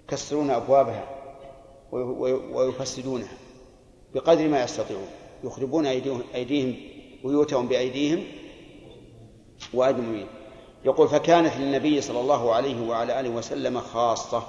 يكسرون 0.03 0.49
أبوابها 0.49 1.09
ويفسدونها 2.51 3.37
بقدر 4.13 4.47
ما 4.47 4.63
يستطيعون. 4.63 5.07
يخربون 5.43 5.85
أيديهم, 5.85 6.75
بيوتهم 7.23 7.67
بأيديهم 7.67 8.23
وأدميهم 9.73 10.27
يقول 10.85 11.07
فكانت 11.07 11.57
للنبي 11.57 12.01
صلى 12.01 12.19
الله 12.19 12.53
عليه 12.53 12.89
وعلى 12.89 13.19
آله 13.19 13.29
وسلم 13.29 13.79
خاصة. 13.79 14.43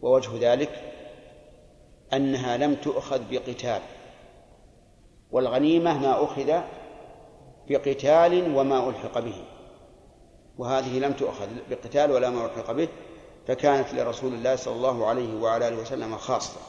ووجه 0.00 0.52
ذلك 0.52 0.92
أنها 2.12 2.56
لم 2.56 2.74
تؤخذ 2.74 3.20
بقتال 3.30 3.80
والغنيمة 5.30 5.98
ما 5.98 6.24
أخذ 6.24 6.60
بقتال 7.68 8.56
وما 8.56 8.88
ألحق 8.88 9.18
به 9.18 9.44
وهذه 10.58 10.98
لم 10.98 11.12
تؤخذ 11.12 11.48
بقتال 11.70 12.10
ولا 12.10 12.30
ما 12.30 12.46
ألحق 12.46 12.72
به 12.72 12.88
فكانت 13.46 13.94
لرسول 13.94 14.32
الله 14.34 14.56
صلى 14.56 14.74
الله 14.74 15.06
عليه 15.06 15.40
وعلى 15.40 15.68
آله 15.68 15.76
وسلم 15.76 16.16
خاصة. 16.16 16.60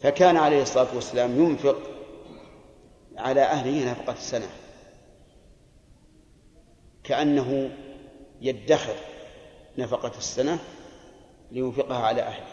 فكان 0.00 0.36
عليه 0.36 0.62
الصلاة 0.62 0.94
والسلام 0.94 1.40
ينفق 1.40 1.76
على 3.16 3.42
أهله 3.42 3.90
نفقة 3.90 4.12
السنة 4.12 4.48
كأنه 7.08 7.70
يدخر 8.40 8.94
نفقة 9.78 10.12
السنة 10.18 10.58
لينفقها 11.52 12.06
على 12.06 12.22
أهله. 12.22 12.46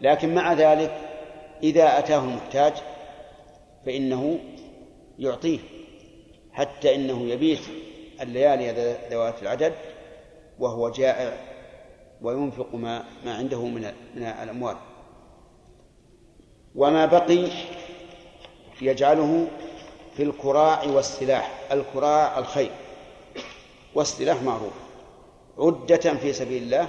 لكن 0.00 0.34
مع 0.34 0.52
ذلك 0.52 1.00
إذا 1.62 1.98
أتاه 1.98 2.18
المحتاج 2.18 2.72
فإنه 3.86 4.38
يعطيه 5.18 5.58
حتى 6.52 6.94
إنه 6.94 7.22
يبيت 7.22 7.60
الليالي 8.20 8.96
ذوات 9.10 9.42
العدد 9.42 9.72
وهو 10.58 10.90
جائع 10.90 11.36
وينفق 12.22 12.74
ما 12.74 13.04
ما 13.24 13.34
عنده 13.34 13.64
من 13.64 13.92
من 14.14 14.22
الأموال. 14.22 14.76
وما 16.74 17.06
بقي 17.06 17.48
يجعله 18.82 19.46
في 20.16 20.22
الكراع 20.22 20.84
والسلاح 20.84 21.60
الكراع 21.72 22.38
الخيل 22.38 22.70
والسلاح 23.96 24.42
معروف. 24.42 24.72
عدة 25.58 26.14
في 26.14 26.32
سبيل 26.32 26.62
الله 26.62 26.88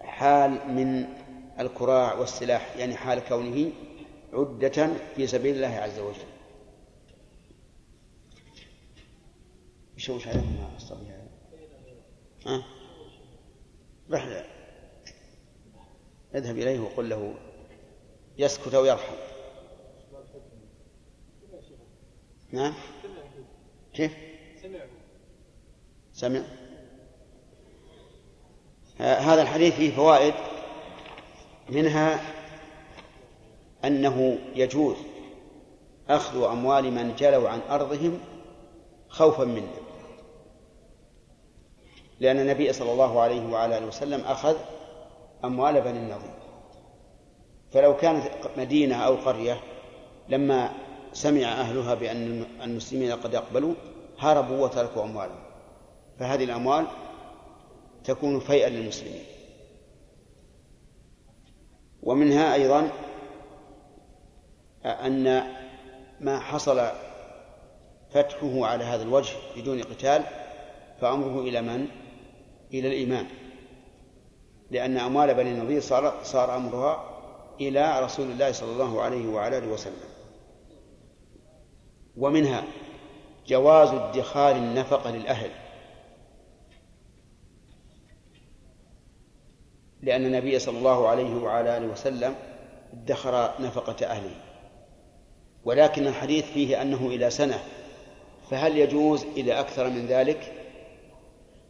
حال 0.00 0.50
من 0.50 1.06
الكراع 1.60 2.14
والسلاح 2.14 2.76
يعني 2.76 2.96
حال 2.96 3.18
كونه 3.28 3.72
عدة 4.32 4.94
في 5.16 5.26
سبيل 5.26 5.54
الله 5.56 5.76
عز 5.76 5.98
وجل. 5.98 6.18
يشوش 9.96 10.28
عليكم 10.28 10.56
يا 10.60 10.76
الصبي 10.76 11.06
ها؟ 12.46 12.64
رح 14.10 14.44
اذهب 16.34 16.56
إليه 16.58 16.80
وقل 16.80 17.08
له 17.08 17.34
يسكت 18.38 18.74
أو 18.74 18.84
يرحم. 18.84 19.14
نعم 22.52 22.74
كيف؟ 23.94 24.25
سمع؟ 26.16 26.40
هذا 28.98 29.42
الحديث 29.42 29.74
فيه 29.74 29.96
فوائد 29.96 30.34
منها 31.68 32.20
أنه 33.84 34.38
يجوز 34.54 34.96
أخذ 36.08 36.42
أموال 36.42 36.92
من 36.92 37.14
جلوا 37.16 37.48
عن 37.48 37.60
أرضهم 37.70 38.20
خوفا 39.08 39.44
منه. 39.44 39.72
لأن 42.20 42.40
النبي 42.40 42.72
صلى 42.72 42.92
الله 42.92 43.20
عليه 43.20 43.46
وعلى 43.52 43.78
آله 43.78 43.86
وسلم 43.86 44.20
أخذ 44.20 44.56
أموال 45.44 45.80
بني 45.80 45.98
النضير. 45.98 46.36
فلو 47.72 47.96
كانت 47.96 48.30
مدينة 48.56 48.96
أو 48.96 49.14
قرية 49.14 49.60
لما 50.28 50.72
سمع 51.12 51.42
أهلها 51.42 51.94
بأن 51.94 52.44
المسلمين 52.62 53.12
قد 53.12 53.34
أقبلوا 53.34 53.74
هربوا 54.18 54.64
وتركوا 54.64 55.02
أموالهم. 55.02 55.45
فهذه 56.18 56.44
الأموال 56.44 56.86
تكون 58.04 58.40
فيئا 58.40 58.68
للمسلمين. 58.68 59.24
ومنها 62.02 62.54
أيضا 62.54 62.90
أن 64.84 65.42
ما 66.20 66.40
حصل 66.40 66.90
فتحه 68.10 68.66
على 68.66 68.84
هذا 68.84 69.02
الوجه 69.02 69.32
بدون 69.56 69.82
قتال 69.82 70.22
فأمره 71.00 71.40
إلى 71.40 71.62
من؟ 71.62 71.88
إلى 72.74 72.88
الإمام 72.88 73.26
لأن 74.70 74.98
أموال 74.98 75.34
بني 75.34 75.50
النضير 75.50 75.80
صار 75.80 76.20
صار 76.22 76.56
أمرها 76.56 77.04
إلى 77.60 78.00
رسول 78.00 78.30
الله 78.30 78.52
صلى 78.52 78.72
الله 78.72 79.02
عليه 79.02 79.28
وعلى 79.28 79.58
آله 79.58 79.68
وسلم. 79.72 80.08
ومنها 82.16 82.64
جواز 83.46 83.88
ادخار 83.88 84.56
النفقة 84.56 85.10
للأهل. 85.10 85.50
لأن 90.06 90.26
النبي 90.26 90.58
صلى 90.58 90.78
الله 90.78 91.08
عليه 91.08 91.34
وعلى 91.34 91.76
آله 91.76 91.86
وسلم 91.86 92.34
ادخر 92.92 93.50
نفقة 93.60 94.06
أهله. 94.06 94.34
ولكن 95.64 96.06
الحديث 96.06 96.44
فيه 96.44 96.82
أنه 96.82 97.06
إلى 97.06 97.30
سنة 97.30 97.58
فهل 98.50 98.78
يجوز 98.78 99.24
إلى 99.36 99.60
أكثر 99.60 99.90
من 99.90 100.06
ذلك؟ 100.06 100.52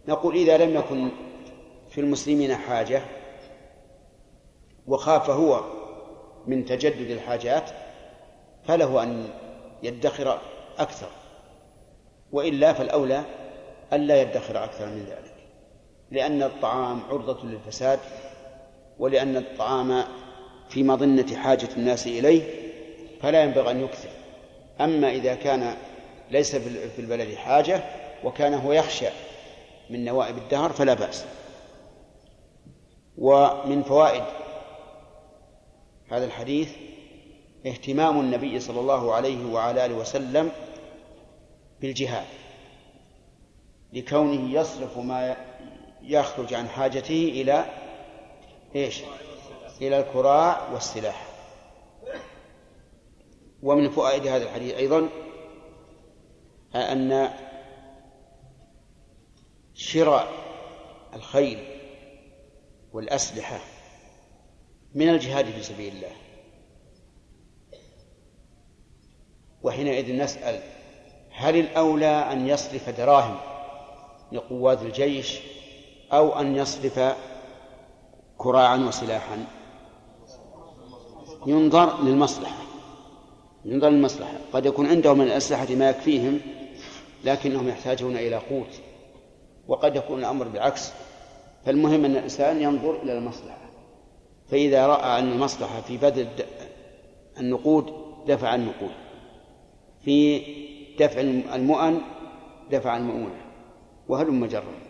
نقول 0.09 0.35
إذا 0.35 0.57
لم 0.57 0.77
يكن 0.77 1.11
في 1.91 2.01
المسلمين 2.01 2.55
حاجة 2.55 3.03
وخاف 4.87 5.31
هو 5.31 5.61
من 6.47 6.65
تجدد 6.65 7.11
الحاجات 7.11 7.71
فله 8.65 9.03
أن 9.03 9.29
يدخر 9.83 10.39
أكثر. 10.79 11.09
وإلا 12.33 12.73
فالأولى 12.73 13.23
ألا 13.93 14.23
يدخر 14.23 14.65
أكثر 14.65 14.87
من 14.87 15.05
ذلك 15.05 15.35
لأن 16.11 16.43
الطعام 16.43 17.01
عرضة 17.11 17.47
للفساد. 17.47 17.99
ولأن 18.99 19.37
الطعام 19.37 20.05
في 20.69 20.83
مظنة 20.83 21.37
حاجة 21.37 21.69
الناس 21.77 22.07
إليه 22.07 22.43
فلا 23.23 23.43
ينبغي 23.43 23.71
أن 23.71 23.81
يكثر. 23.81 24.09
أما 24.81 25.11
إذا 25.11 25.35
كان 25.35 25.77
ليس 26.31 26.57
في 26.57 26.99
البلد 26.99 27.35
حاجة 27.35 27.85
وكان 28.25 28.55
هو 28.55 28.73
يخشى 28.73 29.09
من 29.91 30.05
نوائب 30.05 30.39
الدهر 30.39 30.73
فلا 30.73 30.95
بأس. 30.95 31.25
ومن 33.19 33.83
فوائد 33.83 34.23
هذا 36.11 36.25
الحديث 36.25 36.73
اهتمام 37.67 38.21
النبي 38.21 38.61
صلى 38.61 38.81
الله 38.81 39.15
عليه 39.15 39.53
وعلى 39.53 39.87
آله 39.87 39.95
وسلم 39.95 40.51
بالجهاد 41.81 42.27
لكونه 43.93 44.61
يصرف 44.61 44.99
ما 44.99 45.37
يخرج 46.03 46.55
عن 46.55 46.69
حاجته 46.69 47.31
إلى 47.35 47.65
إيش؟ 48.75 49.03
إلى 49.81 49.99
الكراع 49.99 50.73
والسلاح. 50.73 51.27
ومن 53.63 53.91
فوائد 53.91 54.27
هذا 54.27 54.45
الحديث 54.45 54.75
أيضا 54.75 55.09
أن 56.75 57.31
شراء 59.75 60.29
الخيل 61.15 61.59
والأسلحة 62.93 63.61
من 64.95 65.09
الجهاد 65.09 65.45
في 65.51 65.63
سبيل 65.63 65.97
الله. 65.97 66.13
وحينئذ 69.63 70.17
نسأل 70.17 70.63
هل 71.31 71.57
الأولى 71.57 72.33
أن 72.33 72.49
يصرف 72.49 72.91
دراهم 72.91 73.37
لقوات 74.33 74.83
الجيش 74.83 75.39
أو 76.13 76.41
أن 76.41 76.57
يصرف 76.57 76.99
كراعا 78.39 78.77
وسلاحا. 78.77 79.45
ينظر 81.47 82.03
للمصلحة. 82.03 82.63
ينظر 83.65 83.89
للمصلحة. 83.89 84.39
قد 84.53 84.67
يكون 84.67 84.87
عندهم 84.87 85.19
من 85.19 85.25
الأسلحة 85.25 85.75
ما 85.75 85.91
يكفيهم 85.91 86.41
لكنهم 87.25 87.69
يحتاجون 87.69 88.17
إلى 88.17 88.37
قوت. 88.37 88.81
وقد 89.69 89.97
يكون 89.97 90.19
الأمر 90.19 90.49
بالعكس 90.49 90.93
فالمهم 91.65 92.05
أن 92.05 92.17
الإنسان 92.17 92.63
ينظر 92.63 93.03
إلى 93.03 93.19
المصلحة. 93.19 93.71
فإذا 94.51 94.87
رأى 94.87 95.19
أن 95.19 95.33
المصلحة 95.33 95.81
في 95.81 95.97
بذل 95.97 96.29
النقود 97.41 97.93
دفع 98.27 98.55
النقود. 98.55 98.95
في 100.05 100.43
دفع 100.99 101.21
المؤن 101.55 102.01
دفع 102.71 102.97
المؤونة. 102.97 103.47
وهلم 104.09 104.47
جرا 104.47 104.87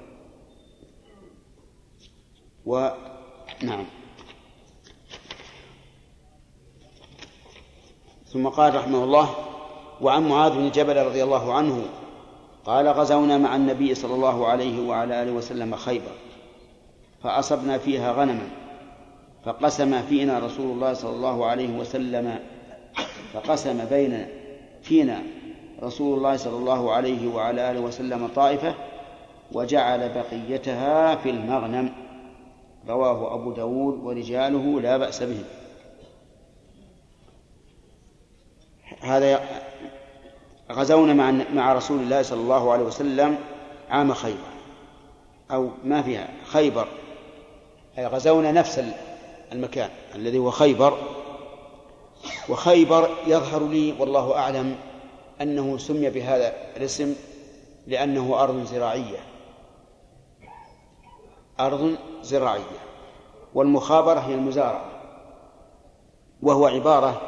ونعم 3.63 3.85
ثم 8.27 8.49
قال 8.49 8.75
رحمه 8.75 9.05
الله 9.05 9.35
وعن 10.01 10.29
معاذ 10.29 10.53
بن 10.53 10.71
جبل 10.71 11.07
رضي 11.07 11.23
الله 11.23 11.55
عنه 11.55 11.83
قال 12.65 12.89
غزونا 12.89 13.39
مع 13.39 13.57
النبي 13.57 13.95
صلى 13.95 14.15
الله 14.15 14.47
عليه 14.47 14.89
وعلى 14.89 15.23
آله 15.23 15.33
وسلم 15.33 15.77
خيبر 15.77 16.13
فأصبنا 17.23 17.79
فيها 17.79 18.13
غنما 18.13 18.49
فقسم 19.45 20.03
فينا 20.03 20.39
رسول 20.39 20.71
الله 20.71 20.93
صلى 20.93 21.11
الله 21.11 21.47
عليه 21.47 21.79
وسلم 21.79 22.39
فقسم 23.33 23.85
بين 23.85 24.27
فينا 24.83 25.23
رسول 25.83 26.19
الله 26.19 26.37
صلى 26.37 26.57
الله 26.57 26.93
عليه 26.93 27.35
وعلى 27.35 27.71
آله 27.71 27.81
وسلم 27.81 28.29
طائفة 28.37 28.75
وجعل 29.53 30.09
بقيتها 30.09 31.15
في 31.15 31.31
المغنم. 31.31 31.93
رواه 32.89 33.35
أبو 33.35 33.53
داود 33.53 34.05
ورجاله 34.05 34.81
لا 34.81 34.97
بأس 34.97 35.23
به. 35.23 35.45
هذا 39.01 39.41
غزونا 40.73 41.15
مع 41.15 41.31
مع 41.31 41.73
رسول 41.73 42.01
الله 42.01 42.23
صلى 42.23 42.41
الله 42.41 42.73
عليه 42.73 42.85
وسلم 42.85 43.39
عام 43.91 44.15
خيبر. 44.15 44.57
أو 45.51 45.71
ما 45.85 46.03
فيها 46.03 46.29
خيبر. 46.47 46.89
أي 47.99 48.07
غزونا 48.07 48.53
نفس 48.53 48.85
المكان 49.53 49.91
الذي 50.15 50.39
هو 50.39 50.51
خيبر. 50.51 50.99
وخيبر 52.49 53.11
يظهر 53.27 53.69
لي 53.69 53.95
والله 53.99 54.37
أعلم 54.37 54.77
أنه 55.41 55.79
سمي 55.79 56.11
بهذا 56.11 56.55
الاسم 56.77 57.15
لأنه 57.87 58.43
أرض 58.43 58.65
زراعية. 58.65 59.36
أرض 61.61 61.97
زراعية 62.23 62.79
والمخابرة 63.55 64.21
هي 64.21 64.35
المزارعة 64.35 64.91
وهو 66.43 66.67
عبارة 66.67 67.23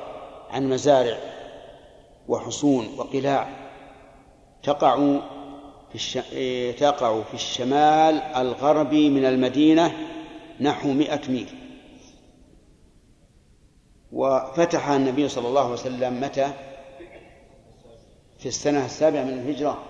عن 0.50 0.68
مزارع 0.68 1.18
وحصون 2.28 2.88
وقلاع 2.98 3.48
تقع 4.62 4.96
في 5.88 5.94
الش... 5.94 6.18
تقع 6.80 7.22
في 7.22 7.34
الشمال 7.34 8.14
الغربي 8.14 9.10
من 9.10 9.24
المدينة 9.24 9.92
نحو 10.60 10.92
مئة 10.92 11.30
ميل. 11.30 11.48
وفتح 14.12 14.88
النبي 14.88 15.28
صلى 15.28 15.48
الله 15.48 15.60
عليه 15.60 15.72
وسلم 15.72 16.20
متى؟ 16.20 16.52
في 18.38 18.46
السنة 18.46 18.84
السابعة 18.84 19.24
من 19.24 19.32
الهجرة. 19.32 19.82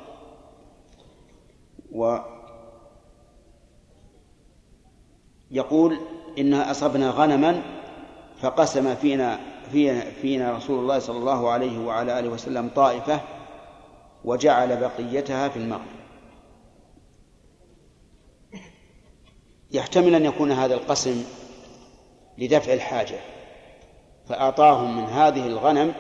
ويقول 5.53 5.99
إنها 6.38 6.70
أصبنا 6.70 7.11
غنما 7.11 7.62
فقسم 8.40 8.94
فينا 8.94 9.40
فينا, 9.72 10.01
فينا 10.11 10.57
رسول 10.57 10.78
الله 10.78 10.99
صلى 10.99 11.18
الله 11.18 11.51
عليه 11.51 11.78
وعلى 11.78 12.18
آله 12.18 12.28
وسلم 12.28 12.68
طائفة 12.68 13.20
وجعل 14.24 14.76
بقيتها 14.76 15.49
في 15.49 15.57
المغرب. 15.57 15.99
يحتمل 19.70 20.14
أن 20.14 20.24
يكون 20.24 20.53
هذا 20.53 20.74
القسم 20.74 21.24
لدفع 22.38 22.72
الحاجة 22.72 23.18
فأعطاهم 24.28 24.96
من 24.96 25.05
هذه 25.05 25.46
الغنم 25.46 25.94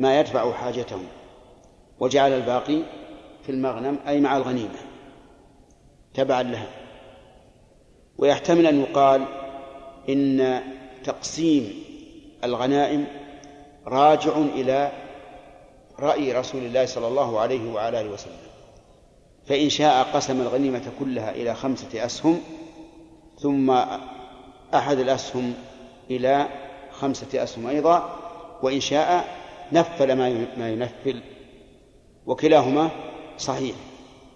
ما 0.00 0.20
يدفع 0.20 0.52
حاجتهم 0.52 1.06
وجعل 2.00 2.32
الباقي 2.32 2.82
في 3.42 3.52
المغنم 3.52 3.98
أي 4.08 4.20
مع 4.20 4.36
الغنيمة 4.36 4.78
تبعا 6.14 6.42
لها. 6.42 6.81
ويحتمل 8.22 8.66
أن 8.66 8.80
يقال 8.80 9.24
إن 10.08 10.60
تقسيم 11.04 11.84
الغنائم 12.44 13.06
راجع 13.86 14.36
إلى 14.36 14.92
رأي 15.98 16.32
رسول 16.32 16.62
الله 16.62 16.86
صلى 16.86 17.08
الله 17.08 17.40
عليه 17.40 17.72
وعلى 17.72 18.00
آله 18.00 18.10
وسلم. 18.10 18.32
فإن 19.46 19.68
شاء 19.68 20.02
قسم 20.02 20.40
الغنيمة 20.40 20.82
كلها 20.98 21.30
إلى 21.30 21.54
خمسة 21.54 22.06
أسهم 22.06 22.40
ثم 23.38 23.70
أحد 24.74 24.98
الأسهم 24.98 25.54
إلى 26.10 26.48
خمسة 26.90 27.42
أسهم 27.42 27.66
أيضا 27.66 28.18
وإن 28.62 28.80
شاء 28.80 29.24
نفل 29.72 30.12
ما 30.56 30.70
ينفل 30.70 31.22
وكلاهما 32.26 32.90
صحيح. 33.38 33.76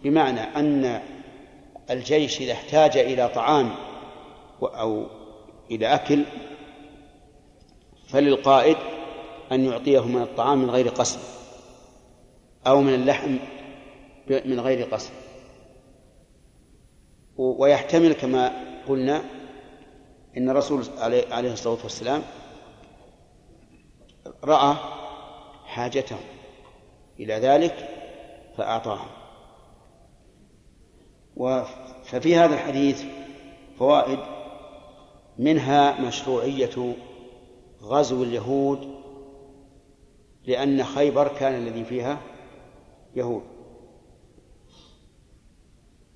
بمعنى 0.05 0.41
أن 0.41 1.03
الجيش 1.91 2.41
إذا 2.41 2.53
احتاج 2.53 2.97
إلى 2.97 3.28
طعام 3.28 3.74
أو 4.62 5.07
إلى 5.70 5.95
أكل 5.95 6.24
فللقائد 8.09 8.76
أن 9.53 9.64
يعطيه 9.64 10.01
من 10.01 10.22
الطعام 10.22 10.59
من 10.59 10.70
غير 10.70 10.89
قسم 10.89 11.18
أو 12.66 12.80
من 12.80 12.95
اللحم 12.95 13.37
من 14.45 14.61
غير 14.61 14.87
قسم 14.87 15.12
ويحتمل 17.37 18.12
كما 18.12 18.53
قلنا 18.89 19.22
إن 20.37 20.51
الرسول 20.51 20.84
عليه 20.99 21.53
الصلاة 21.53 21.78
والسلام 21.82 22.22
رأى 24.45 24.76
حاجتهم 25.66 26.20
إلى 27.20 27.34
ذلك 27.34 27.89
فأعطاهم. 28.57 29.09
ففي 32.05 32.37
هذا 32.37 32.55
الحديث 32.55 33.05
فوائد 33.78 34.18
منها 35.39 36.01
مشروعية 36.01 36.95
غزو 37.82 38.22
اليهود 38.22 38.95
لأن 40.47 40.84
خيبر 40.84 41.28
كان 41.28 41.55
الذي 41.55 41.84
فيها 41.84 42.18
يهود. 43.16 43.43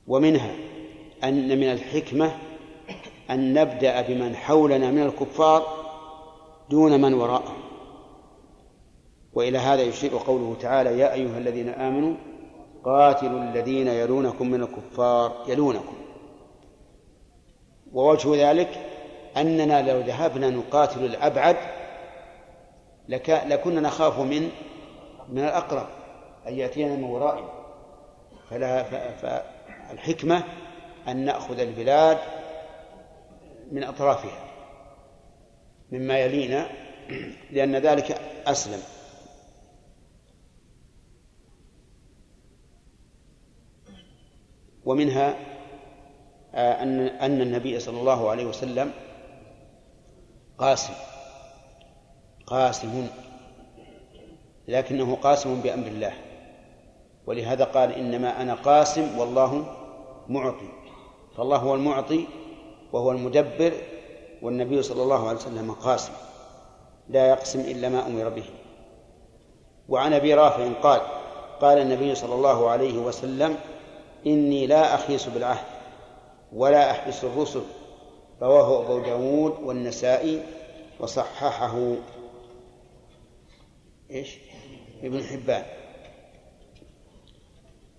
ومنها 0.07 0.55
أن 1.25 1.59
من 1.59 1.73
الحكمة 1.73 2.39
أن 3.31 3.55
نبدأ 3.55 4.03
بمن 4.03 4.37
حولنا 4.37 4.91
من 4.91 5.03
الكفار 5.03 5.63
دون 6.71 7.01
من 7.01 7.15
وراءهم. 7.15 7.61
وإلى 9.33 9.59
هذا 9.59 9.83
يشير 9.83 10.17
قوله 10.17 10.57
تعالى 10.61 10.99
يا 10.99 11.13
أيها 11.13 11.39
الذين 11.39 11.69
آمنوا 11.69 12.15
قاتلوا 12.85 13.41
الذين 13.43 13.89
يلونكم 13.89 14.51
من 14.51 14.63
الكفار 14.63 15.45
يلونكم. 15.49 15.95
ووجه 17.93 18.51
ذلك 18.51 18.87
أننا 19.37 19.93
لو 19.93 20.01
ذهبنا 20.01 20.51
نقاتل 20.51 21.05
الأبعد 21.05 21.57
لك 23.09 23.43
لكنا 23.47 23.81
نخاف 23.81 24.19
من 24.19 24.51
من 25.29 25.45
الأقرب 25.45 25.87
أن 26.47 26.55
يأتينا 26.55 26.95
من 26.97 27.05
ورائنا. 27.05 27.49
فلا 28.51 28.83
فالحكمة 29.13 30.45
أن 31.09 31.25
نأخذ 31.25 31.59
البلاد 31.59 32.19
من 33.73 33.85
أطرافها 33.85 34.45
مما 35.93 36.19
يلينا 36.19 36.67
لأن 37.51 37.77
ذلك 37.77 38.21
أسلم. 38.47 38.83
ومنها 44.91 45.37
آه، 46.55 46.83
أن 46.83 47.01
أن 47.01 47.41
النبي 47.41 47.81
صلى 47.81 48.01
الله 48.01 48.31
عليه 48.31 48.45
وسلم 48.45 48.91
قاسم 50.59 50.93
قاسم 52.47 53.07
لكنه 54.69 55.17
قاسم 55.17 55.61
بأمر 55.61 55.87
الله. 55.87 56.13
ولهذا 57.27 57.65
قال 57.65 57.93
إنما 57.93 58.43
أنا 58.43 58.55
قاسم 58.55 59.19
والله 59.19 59.65
معطي. 60.29 60.69
فالله 61.37 61.57
هو 61.57 61.75
المعطي 61.75 62.27
وهو 62.93 63.11
المدبر 63.13 63.73
والنبي 64.43 64.83
صلى 64.83 65.03
الله 65.03 65.29
عليه 65.29 65.39
وسلم 65.39 65.73
قاسم 65.73 66.13
لا 67.09 67.29
يقسم 67.29 67.61
إلا 67.61 67.89
ما 67.89 68.07
أمر 68.07 68.29
به. 68.29 68.45
وعن 69.89 70.13
أبي 70.13 70.35
رافع 70.35 70.73
قال 70.83 71.01
قال 71.61 71.79
النبي 71.79 72.15
صلى 72.15 72.35
الله 72.35 72.71
عليه 72.71 72.99
وسلم 72.99 73.57
إني 74.27 74.67
لا 74.67 74.95
أخيس 74.95 75.27
بالعهد 75.27 75.67
ولا 76.53 76.91
أحبس 76.91 77.25
الرسل. 77.25 77.63
رواه 78.43 78.85
أبو 78.85 78.99
داود 78.99 79.53
والنسائي 79.63 80.43
وصححه 81.01 81.95
إيش؟ 84.11 84.39
ابن 85.03 85.23
حبان. 85.23 85.65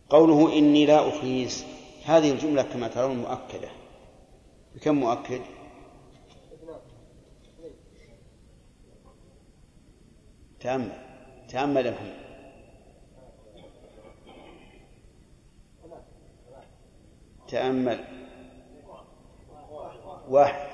قوله 0.10 0.57
إني 0.57 0.85
لا 0.85 1.10
أخيس 1.10 1.65
هذه 2.06 2.31
الجملة 2.31 2.61
كما 2.61 2.88
ترون 2.88 3.18
مؤكدة. 3.18 3.69
بكم 4.76 4.95
مؤكد؟ 4.95 5.41
تأمل 10.60 10.91
تأمل 11.49 11.85
يا 11.85 11.91
محمد 11.91 12.31
تأمل. 17.52 17.99
واحد. 20.30 20.72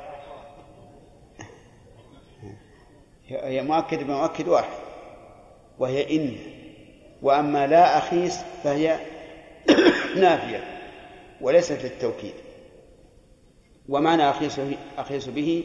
هي 3.28 3.64
مؤكد 3.64 4.04
بمؤكد 4.04 4.48
واحد 4.48 4.80
وهي 5.80 6.16
إن. 6.16 6.38
وأما 7.22 7.68
لا 7.68 7.98
أخيس 7.98 8.40
فهي 8.64 9.00
نافية 10.22 10.64
وليست 11.42 11.82
للتوكيد. 11.84 12.34
ومعنى 13.90 14.30
أخيس 14.30 14.62
أخيس 14.98 15.30
به 15.30 15.64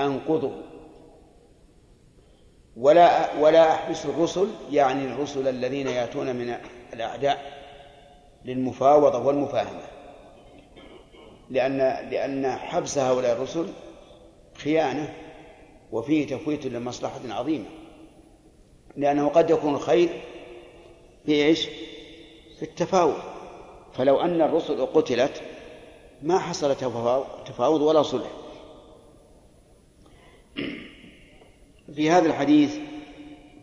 أنقضه 0.00 0.52
ولا 2.76 3.34
ولا 3.40 3.74
أحبس 3.74 4.06
الرسل 4.06 4.48
يعني 4.70 5.04
الرسل 5.04 5.48
الذين 5.48 5.88
يأتون 5.88 6.36
من 6.36 6.54
الأعداء 6.92 7.58
للمفاوضة 8.44 9.18
والمفاهمة. 9.18 9.97
لأن 11.50 11.78
لأن 12.10 12.50
حبس 12.50 12.98
هؤلاء 12.98 13.32
الرسل 13.32 13.66
خيانة 14.54 15.14
وفيه 15.92 16.26
تفويت 16.26 16.66
لمصلحة 16.66 17.20
عظيمة 17.28 17.64
لأنه 18.96 19.28
قد 19.28 19.50
يكون 19.50 19.74
الخير 19.74 20.08
في 21.26 21.44
إيش؟ 21.44 21.68
في 22.58 22.62
التفاوض. 22.62 23.18
فلو 23.92 24.20
أن 24.20 24.42
الرسل 24.42 24.86
قتلت 24.86 25.42
ما 26.22 26.38
حصل 26.38 26.76
تفاوض 27.46 27.80
ولا 27.80 28.02
صلح. 28.02 28.30
في 31.94 32.10
هذا 32.10 32.26
الحديث 32.26 32.76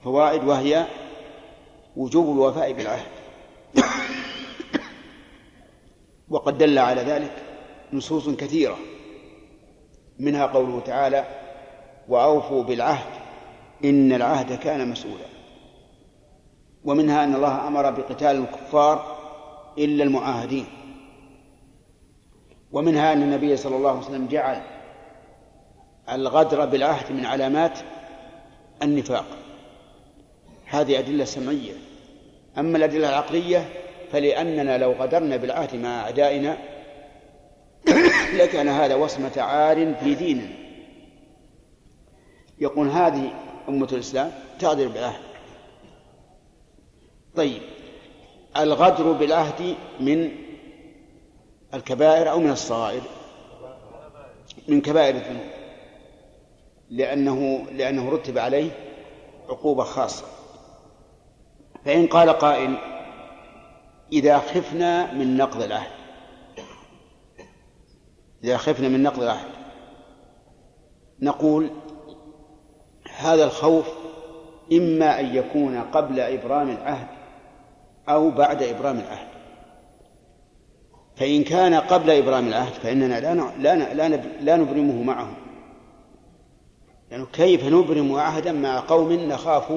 فوائد 0.04 0.44
وهي 0.44 0.86
وجوب 1.96 2.36
الوفاء 2.36 2.74
بالعهد. 2.74 3.12
وقد 6.30 6.58
دل 6.58 6.80
على 6.80 7.02
ذلك 7.02 7.45
نصوص 7.96 8.30
كثيرة. 8.30 8.78
منها 10.20 10.46
قوله 10.46 10.80
تعالى 10.80 11.26
وأوفوا 12.08 12.64
بالعهد 12.64 13.14
إن 13.86 14.14
العهد 14.14 14.60
كان 14.60 14.90
مسؤولا. 14.90 15.26
ومنها 16.86 17.24
أن 17.24 17.36
الله 17.36 17.68
أمر 17.68 17.92
بقتال 17.92 18.36
الكفار 18.36 19.18
إلا 19.78 20.04
المعاهدين. 20.04 20.66
ومنها 22.72 23.14
أن 23.14 23.22
النبي 23.24 23.58
صلى 23.58 23.76
الله 23.76 23.90
عليه 23.90 24.00
وسلم 24.00 24.28
جعل 24.28 24.62
الغدر 26.12 26.66
بالعهد 26.66 27.12
من 27.12 27.26
علامات 27.26 27.80
النفاق. 28.84 29.26
هذه 30.66 31.00
أدلة 31.00 31.26
سمعية. 31.26 31.74
أما 32.58 32.78
الأدلة 32.78 33.10
العقلية 33.10 33.70
فلأننا 34.12 34.78
لو 34.78 34.92
غدرنا 34.92 35.38
بالعهد 35.38 35.76
مع 35.76 36.02
أعدائنا 36.02 36.58
لكان 38.34 38.68
هذا 38.68 38.96
وصمة 38.96 39.32
عار 39.38 39.96
في 39.96 40.16
ديننا 40.16 40.48
يقول 42.60 42.88
هذه 42.88 43.34
أمة 43.70 43.88
الإسلام 43.92 44.32
تغدر 44.60 44.88
بالعهد. 44.88 45.22
طيب 47.36 47.62
الغدر 48.58 49.12
بالعهد 49.12 49.76
من 50.00 50.32
الكبائر 51.74 52.32
أو 52.32 52.40
من 52.40 52.52
الصغائر؟ 52.52 53.02
من 54.68 54.82
كبائر 54.82 55.16
الذنوب. 55.16 55.50
لأنه 56.90 57.66
لأنه 57.72 58.10
رتب 58.10 58.38
عليه 58.38 58.72
عقوبة 59.50 59.84
خاصة. 59.84 60.26
فإن 61.86 62.08
قال 62.08 62.30
قائل 62.30 62.76
إذا 64.14 64.38
خفنا 64.38 65.14
من 65.14 65.38
نقض 65.38 65.62
العهد. 65.62 66.05
إذا 68.44 68.58
خفنا 68.58 68.88
من 68.88 69.04
نقض 69.04 69.24
العهد 69.24 69.48
نقول 71.22 71.70
هذا 73.18 73.44
الخوف 73.44 73.86
إما 74.72 75.20
أن 75.20 75.36
يكون 75.36 75.78
قبل 75.78 76.20
إبرام 76.20 76.70
العهد 76.70 77.08
أو 78.10 78.30
بعد 78.30 78.64
إبرام 78.64 79.00
العهد. 79.00 79.28
فإن 81.16 81.44
كان 81.44 81.74
قبل 81.74 82.10
إبرام 82.10 82.48
العهد 82.48 82.74
فإننا 82.74 83.20
لا 83.20 83.52
لا 83.60 83.94
لا, 83.94 84.16
لا 84.42 84.58
نبرمه 84.58 85.04
معهم. 85.04 85.34
يعني 87.12 87.26
كيف 87.34 87.66
نبرم 87.66 88.16
عهدا 88.16 88.52
مع 88.52 88.80
قوم 88.80 89.14
نخاف 89.14 89.72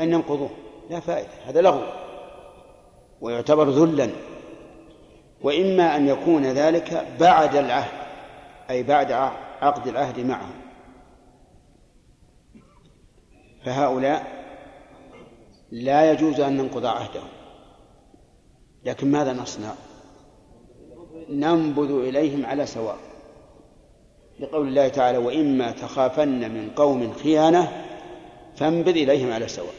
أن 0.00 0.12
ينقضوه؟ 0.12 0.50
لا 0.90 1.00
فائدة 1.00 1.28
هذا 1.46 1.60
لغو. 1.60 1.82
ويعتبر 3.20 3.70
ذلا. 3.70 4.10
وإما 5.42 5.96
أن 5.96 6.08
يكون 6.08 6.46
ذلك 6.46 7.06
بعد 7.20 7.56
العهد 7.56 8.08
أي 8.70 8.82
بعد 8.82 9.12
عقد 9.60 9.86
العهد 9.88 10.20
معهم. 10.20 10.54
فهؤلاء 13.64 14.38
لا 15.70 16.12
يجوز 16.12 16.40
أن 16.40 16.56
ننقض 16.56 16.86
عهدهم. 16.86 17.28
لكن 18.84 19.10
ماذا 19.10 19.32
نصنع؟ 19.32 19.72
ننبذ 21.30 21.90
إليهم 21.90 22.46
على 22.46 22.66
سواء. 22.66 22.98
لقول 24.40 24.68
الله 24.68 24.88
تعالى 24.88 25.18
وإما 25.18 25.70
تخافن 25.70 26.50
من 26.50 26.70
قوم 26.76 27.12
خيانة 27.12 27.86
فانبذ 28.56 28.96
إليهم 28.96 29.32
على 29.32 29.48
سواء. 29.48 29.74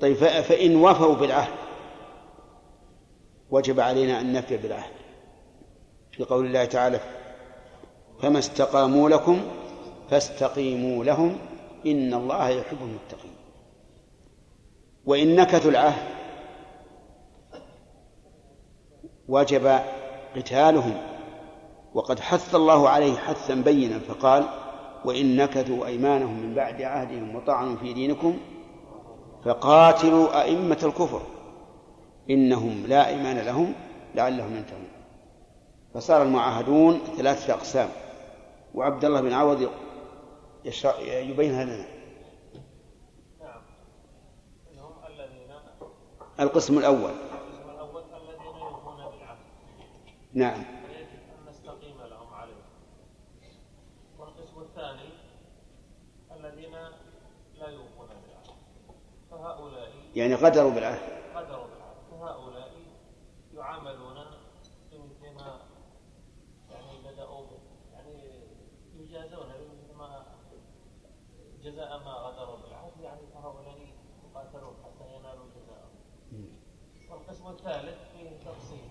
طيب 0.00 0.16
فإن 0.16 0.76
وفوا 0.76 1.14
بالعهد 1.14 1.65
وجب 3.50 3.80
علينا 3.80 4.20
أن 4.20 4.32
نفي 4.32 4.56
بالعهد 4.56 4.92
في 6.12 6.24
قول 6.24 6.46
الله 6.46 6.64
تعالى 6.64 7.00
فما 8.22 8.38
استقاموا 8.38 9.08
لكم 9.08 9.40
فاستقيموا 10.10 11.04
لهم 11.04 11.38
إن 11.86 12.14
الله 12.14 12.48
يحب 12.48 12.76
المتقين. 12.80 13.36
وإن 15.06 15.36
نكثوا 15.36 15.70
العهد 15.70 16.08
وجب 19.28 19.78
قتالهم 20.36 20.94
وقد 21.94 22.20
حث 22.20 22.54
الله 22.54 22.88
عليه 22.88 23.16
حثا 23.16 23.54
بينا 23.54 23.98
فقال 23.98 24.44
وإن 25.04 25.36
نكثوا 25.36 25.86
أيمانهم 25.86 26.40
من 26.40 26.54
بعد 26.54 26.82
عهدهم 26.82 27.36
وطعنوا 27.36 27.76
في 27.76 27.92
دينكم 27.92 28.38
فقاتلوا 29.44 30.42
أئمة 30.42 30.78
الكفر. 30.82 31.22
إنهم 32.30 32.86
لا 32.86 33.08
إيمان 33.08 33.38
لهم 33.38 33.74
لعلهم 34.14 34.56
ينتهون. 34.56 34.88
فصار 35.94 36.22
المعاهدون 36.22 36.98
ثلاثة 37.16 37.54
أقسام. 37.54 37.88
وعبد 38.74 39.04
الله 39.04 39.20
بن 39.20 39.32
عوض 39.32 39.70
يبينها 41.00 41.64
لنا 41.64 41.86
القسم 46.40 46.78
الأول. 46.78 47.12
نعم. 50.36 50.60
أن 50.60 51.48
نستقيم 51.48 51.96
لهم 52.02 52.34
عليه 52.34 52.62
والقسم 54.18 54.60
الثاني 54.60 55.08
الذين 56.30 56.72
لا 57.58 57.66
بالعهد 57.98 58.46
فهؤلاء 59.30 59.92
يعني 60.14 60.34
غدروا 60.34 60.70
بالعهد 60.70 61.00
غدروا 61.34 61.66
بالعهد 61.66 61.96
فهؤلاء 62.10 62.72
يعاملون 63.54 64.24
بمثل 64.92 65.34
ما 65.34 65.60
يعني 66.70 67.12
بدأوا 67.12 67.46
به 67.46 67.58
يعني 67.92 68.42
يجازون 68.94 69.46
بمثل 69.46 69.98
ما 69.98 70.26
جزاء 71.62 71.98
ما 72.04 72.12
غدروا 72.12 72.56
بالعهد 72.56 73.00
يعني 73.00 73.20
فهؤلاء 73.34 73.78
يقاتلون 74.24 74.74
حتى 74.84 75.14
ينالوا 75.14 75.46
جزاءهم 75.56 75.96
والقسم 77.10 77.48
الثالث 77.48 77.98
فيه 78.12 78.50
تفصيل 78.50 78.90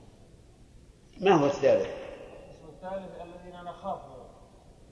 ما 1.22 1.32
هو 1.32 1.46
الثالث؟ 1.46 1.88
القسم 1.88 2.68
الثالث 2.68 3.22
الذين 3.22 3.64
نخاف 3.64 4.00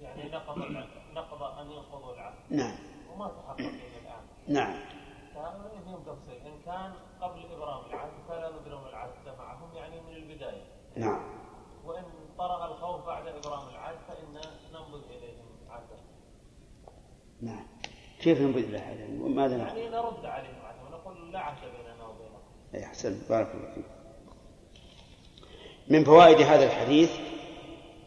يعني 0.01 0.31
نقض 0.31 0.57
نقض 1.17 1.43
أن 1.43 1.71
ينقضوا 1.71 2.13
العهد. 2.13 2.33
نعم. 2.49 2.75
وما 3.13 3.27
تحقق 3.27 3.59
إلى 3.59 3.99
الآن. 4.01 4.23
نعم. 4.47 4.75
فهؤلاء 5.35 5.81
فيهم 5.85 6.03
تفصيل. 6.03 6.47
إن 6.47 6.61
كان 6.65 6.93
قبل 7.21 7.45
إبرام 7.55 7.85
العهد 7.85 8.11
فلا 8.27 8.49
نبرم 8.49 8.87
العهد 8.87 9.11
معهم 9.37 9.75
يعني 9.75 10.01
من 10.01 10.15
البداية. 10.15 10.65
نعم. 10.95 11.23
وإن 11.85 12.03
طرأ 12.37 12.65
الخوف 12.65 13.05
بعد 13.05 13.27
إبرام 13.27 13.69
العهد 13.69 13.97
فإن 14.07 14.41
ننبذ 14.73 15.03
إليهم 15.09 15.45
عهدا 15.69 15.95
نعم. 17.41 17.67
كيف 18.19 18.41
نبذ 18.41 18.71
له 18.71 18.79
هذا 18.79 19.07
ماذا؟ 19.07 19.57
يعني 19.57 19.89
نرد 19.89 20.25
عليهم 20.25 20.65
عهدا 20.65 20.81
ونقول 20.87 21.31
لا 21.31 21.39
عهد 21.39 21.71
بيننا 21.71 22.07
وبينهم 22.07 22.41
أي 22.73 22.85
أحسن. 22.85 23.21
بارك 23.29 23.55
الله 23.55 23.73
فيك. 23.73 23.85
من 25.87 26.03
فوائد 26.03 26.41
هذا 26.41 26.65
الحديث 26.65 27.11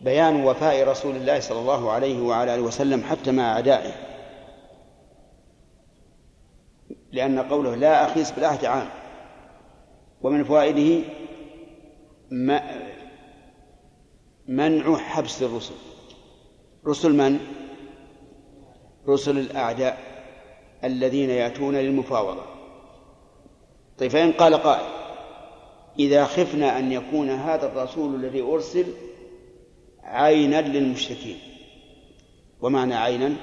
بيان 0.01 0.45
وفاء 0.45 0.89
رسول 0.89 1.17
الله 1.17 1.41
صلى 1.41 1.59
الله 1.59 1.91
عليه 1.91 2.21
وعلى 2.23 2.55
آله 2.55 2.63
وسلم 2.63 3.03
حتى 3.03 3.33
مع 3.33 3.53
أعدائه. 3.53 3.93
لأن 7.13 7.39
قوله 7.39 7.75
لا 7.75 8.07
أخيس 8.07 8.31
بالعهد 8.31 8.65
عام. 8.65 8.89
ومن 10.23 10.45
فوائده 10.45 11.05
منع 14.49 14.97
حبس 14.97 15.43
الرسل. 15.43 15.75
رسل 16.87 17.13
من؟ 17.13 17.41
رسل 19.09 19.39
الأعداء 19.39 19.99
الذين 20.85 21.31
يأتون 21.31 21.75
للمفاوضة. 21.75 22.43
طيب 23.99 24.11
فإن 24.11 24.33
قال 24.33 24.55
قائل 24.55 24.96
إذا 25.99 26.25
خفنا 26.25 26.79
أن 26.79 26.93
يكون 26.93 27.31
هذا 27.31 27.67
الرسول 27.67 28.15
الذي 28.15 28.41
أرسل 28.41 28.87
عينا 30.03 30.61
للمشركين. 30.61 31.39
ومعنى 32.61 32.95
عينا؟ 32.95 33.37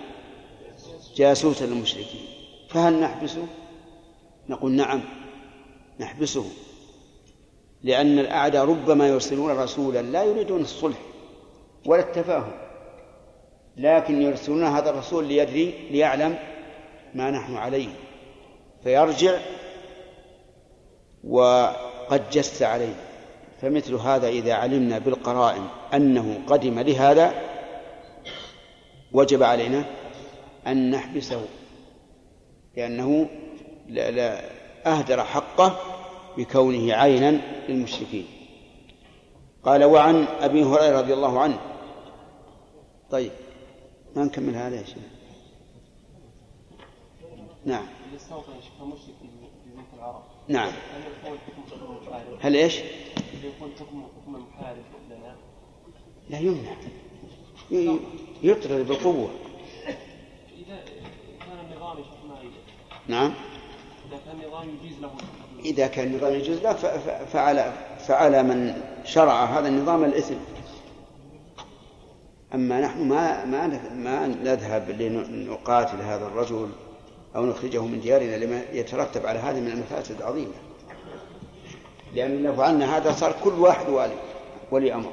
جاسوسا 1.16 1.66
للمشركين. 1.66 2.26
فهل 2.70 3.00
نحبسه؟ 3.00 3.48
نقول 4.50 4.72
نعم 4.72 5.02
نحبسه. 6.00 6.46
لأن 7.84 8.20
الأعداء 8.20 8.66
ربما 8.66 9.08
يرسلون 9.08 9.52
رسولا 9.52 10.02
لا 10.02 10.24
يريدون 10.24 10.62
الصلح 10.62 10.98
ولا 11.86 12.02
التفاهم 12.02 12.52
لكن 13.78 14.22
يرسلون 14.22 14.64
هذا 14.64 14.90
الرسول 14.90 15.28
ليدري 15.28 15.90
ليعلم 15.92 16.36
ما 17.14 17.32
نحن 17.32 17.56
عليه. 17.56 17.90
فيرجع 18.84 19.40
وقد 22.04 22.30
جس 22.30 22.62
عليه. 22.64 22.96
فمثل 23.62 23.94
هذا 23.94 24.28
إذا 24.28 24.54
علمنا 24.54 25.00
بالقرائن 25.00 25.68
أنه 25.94 26.40
قدم 26.48 26.80
لهذا 26.80 27.34
وجب 29.12 29.44
علينا 29.44 29.86
أن 30.68 30.92
نحبسه 30.92 31.46
لأنه 32.78 33.30
لا, 33.88 34.12
لا 34.12 34.42
أهدر 34.86 35.24
حقه 35.24 35.80
بكونه 36.38 36.94
عينا 36.94 37.42
للمشركين. 37.70 38.26
قال 39.64 39.84
وعن 39.84 40.26
أبي 40.42 40.64
هريرة 40.64 41.00
رضي 41.00 41.14
الله 41.14 41.40
عنه. 41.40 41.60
طيب 43.12 43.32
ما 44.16 44.24
نكمل 44.24 44.56
هذا 44.56 44.76
يا 44.76 44.84
شيخ؟ 44.84 44.98
نعم 47.66 47.86
اللي 48.06 48.18
استوطن 48.18 48.54
شيخ 48.62 48.84
مشرك 48.84 49.16
في 49.22 49.28
جزيرة 49.28 49.86
العرب 49.98 50.24
نعم. 50.48 50.72
هل 52.42 52.42
حكم 52.42 52.56
إيش؟ 52.56 52.80
هل 52.80 53.52
حكم 53.62 54.04
حكم 54.24 54.36
لنا؟ 55.10 55.36
لا 56.30 56.40
يمنع. 56.40 56.76
يطرد 58.44 58.88
بالقوة. 58.88 59.30
إذا 60.58 60.84
كان 61.40 61.60
النظام. 61.72 61.98
نعم. 63.08 63.34
إذا 64.10 64.20
كان 64.26 64.42
النظام 64.42 64.70
يجيز 64.70 65.00
له 65.00 65.12
إذا 65.66 65.88
كان 65.88 66.08
النظام 66.08 66.34
يجوز 66.34 66.58
له 66.58 66.74
فعلى 67.26 67.74
فعلى 68.00 68.44
من 68.44 68.82
شرع 69.06 69.46
هذا 69.46 69.68
النظام 69.68 70.04
الإثم. 70.04 70.36
أما 72.54 72.82
نحن 72.82 73.08
ما 73.08 73.46
ما 73.46 73.68
ما 73.94 74.28
نذهب 74.28 74.90
لنقاتل 74.90 76.02
هذا 76.02 76.28
الرجل. 76.28 76.70
أو 77.36 77.46
نخرجه 77.46 77.82
من 77.82 78.00
ديارنا 78.00 78.36
لما 78.36 78.62
يترتب 78.74 79.26
على 79.26 79.40
هذه 79.40 79.60
من 79.60 79.68
المفاسد 79.68 80.18
العظيمة. 80.18 80.54
لأن 82.16 82.44
لو 82.44 82.56
فعلنا 82.56 82.98
هذا 82.98 83.12
صار 83.12 83.36
كل 83.44 83.54
واحد 83.54 83.90
والي 83.90 84.16
ولي 84.72 84.94
أمر. 84.94 85.12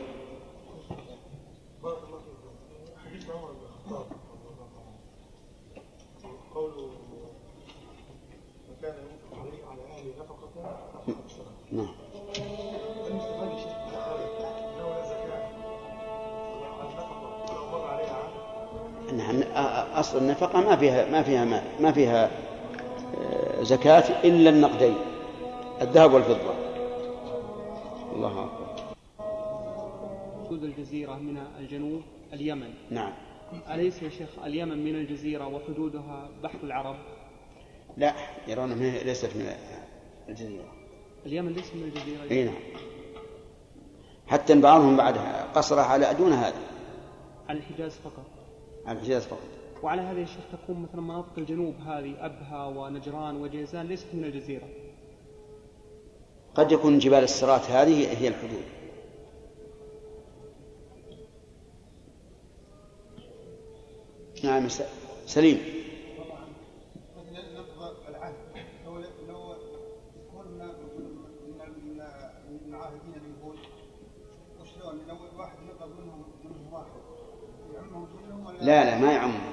أصل 20.01 20.18
النفقة 20.18 20.60
ما 20.60 20.77
فيها 20.77 21.10
ما 21.10 21.22
فيها 21.22 21.44
ما, 21.44 21.62
ما 21.81 21.93
فيها 21.93 22.31
آه، 23.18 23.62
زكاة 23.62 24.24
إلا 24.24 24.51
النقدين 24.51 24.94
الذهب 25.81 26.12
والفضة. 26.12 26.55
الله 28.14 28.44
أكبر. 28.44 28.66
حدود 30.47 30.64
الجزيرة 30.64 31.14
من 31.14 31.43
الجنوب 31.59 32.02
اليمن. 32.32 32.74
نعم. 32.90 33.12
أليس 33.70 34.02
يا 34.02 34.09
شيخ 34.09 34.28
اليمن 34.44 34.85
من 34.85 34.94
الجزيرة 34.94 35.47
وحدودها 35.47 36.28
بحر 36.43 36.59
العرب؟ 36.62 36.97
لا 37.97 38.14
يرون 38.48 38.72
ليست 38.82 39.36
من 39.36 39.52
الجزيرة. 40.28 40.72
اليمن 41.27 41.52
ليس 41.52 41.74
من 41.74 41.82
الجزيرة. 41.82 42.31
إي 42.31 42.44
نعم. 42.44 42.55
حتى 44.27 44.60
بعضهم 44.60 44.97
بعد 44.97 45.18
قصرها 45.55 45.85
على 45.85 46.14
دون 46.14 46.32
هذا 46.32 46.60
على 47.48 47.59
الحجاز 47.59 47.93
فقط. 47.93 48.24
على 48.86 48.98
الحجاز 48.98 49.27
فقط. 49.27 49.59
وعلى 49.82 50.02
هذا 50.02 50.20
يا 50.20 50.24
شيخ 50.24 50.44
تكون 50.52 50.82
مثلا 50.82 51.01
مناطق 51.01 51.39
الجنوب 51.39 51.74
هذه 51.74 52.27
أبها 52.27 52.66
ونجران 52.66 53.36
وجيزان 53.36 53.86
ليست 53.86 54.07
من 54.15 54.24
الجزيرة. 54.24 54.69
قد 56.55 56.73
يكون 56.73 56.98
جبال 56.98 57.24
الصراط 57.24 57.61
هذه 57.61 58.19
هي 58.19 58.28
الحدود. 58.28 58.65
نعم 64.44 64.69
سليم. 65.27 65.59
يعمهم 77.74 78.07
لا 78.61 78.85
لا 78.85 78.98
ما 78.98 79.12
يعم 79.12 79.49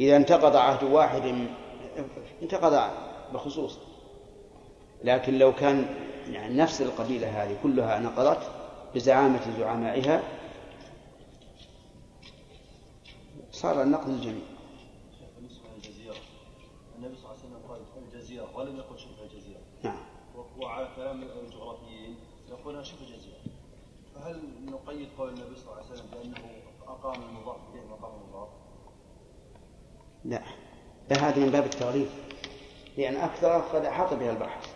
إذا 0.00 0.16
انتقض 0.16 0.56
عهد 0.56 0.84
واحد 0.84 1.46
انتقض 2.42 2.90
بخصوص 3.34 3.78
لكن 5.04 5.38
لو 5.38 5.54
كان 5.54 5.86
يعني 6.30 6.54
نفس 6.54 6.82
القبيلة 6.82 7.42
هذه 7.42 7.56
كلها 7.62 7.98
نقضت 7.98 8.50
بزعامة 8.94 9.58
زعمائها 9.58 10.22
صار 13.52 13.82
النقد 13.82 14.08
الجميع 14.08 14.54
النبي 16.98 17.16
صلى 17.16 17.24
الله 17.24 17.38
عليه 17.38 17.48
وسلم 17.48 17.68
قال 17.68 17.80
الجزيرة 18.14 18.56
ولم 18.56 18.76
يقل 18.76 18.98
شبه 18.98 19.22
الجزيرة. 19.22 19.60
نعم. 19.82 19.98
وعلى 20.58 20.88
كلام 20.96 21.22
الجغرافيين 21.22 22.16
يقولون 22.48 22.84
شبه 22.84 23.00
الجزيرة. 23.00 23.38
فهل 24.14 24.40
نقيد 24.66 25.08
قول 25.18 25.28
النبي 25.28 25.56
صلى 25.56 25.72
الله 25.72 25.82
عليه 25.82 25.92
وسلم 25.92 26.06
بأنه 26.12 26.62
أقام 26.86 27.22
المضاف 27.22 27.56
إليه 27.72 27.86
مقام 27.86 28.12
المضاف؟ 28.22 28.48
لا. 30.24 30.42
لا 31.10 31.16
هذا 31.16 31.44
من 31.44 31.50
باب 31.52 31.64
التغليف 31.64 32.08
لأن 32.98 33.16
أكثر 33.16 33.58
قد 33.60 33.84
أحاط 33.84 34.14
بها 34.14 34.30
البحث 34.30 34.74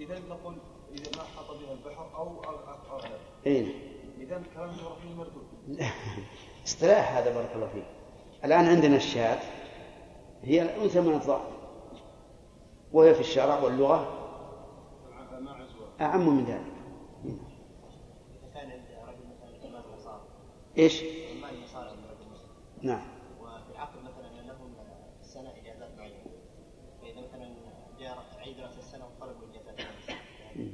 إذا 0.00 0.18
نقول 0.18 0.56
إذا 0.94 1.10
ما 1.16 1.22
حاط 1.22 1.50
بها 1.50 1.72
البحر 1.72 2.16
أو 2.16 2.44
أغلب 2.44 3.18
أين 3.46 3.72
إذا 4.20 4.42
كلام 4.54 4.70
الجغرافيين 4.70 5.16
مردود. 5.16 5.46
اصطلاح 6.66 7.16
هذا 7.16 7.34
بارك 7.34 7.50
الله 7.54 7.66
فيك. 7.66 7.84
الآن 8.44 8.66
عندنا 8.66 8.96
الشاة. 8.96 9.38
هي 10.42 10.62
الأنثى 10.62 11.00
من 11.00 11.14
الضأن 11.14 11.44
وهي 12.92 13.14
في 13.14 13.20
الشرع 13.20 13.58
واللغة 13.58 14.18
أعم 16.00 16.28
من 16.36 16.44
ذلك. 16.44 16.72
كان 18.54 18.70
عند 18.70 18.86
رجل 19.08 19.24
مثلا 19.36 19.58
ثمان 19.62 19.82
نصارى 19.94 20.22
إيش؟ 20.78 21.02
نعم 22.82 23.02
وفي 23.40 23.70
العقد 23.72 23.98
مثلا 24.02 24.40
ان 24.40 24.46
لهم 24.46 24.74
السنة 25.20 25.50
اجازات 25.62 25.98
معينه 25.98 26.24
فاذا 27.02 27.20
مثلا 27.20 27.54
جاء 27.98 28.24
عيد 28.38 28.60
راس 28.60 28.78
السنة 28.78 29.04
وطلبوا 29.06 29.46
اجازات 29.50 29.74
معينة، 29.80 30.72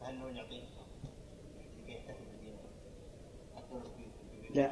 فهل 0.00 0.14
نوع 0.18 0.30
نعطيه 0.30 0.62
لكي 1.82 1.92
يحتفل 1.92 2.24
بالدين 2.30 2.56
حتى 3.56 3.74
لو 3.74 3.80
في- 3.80 4.41
لا؟ 4.54 4.70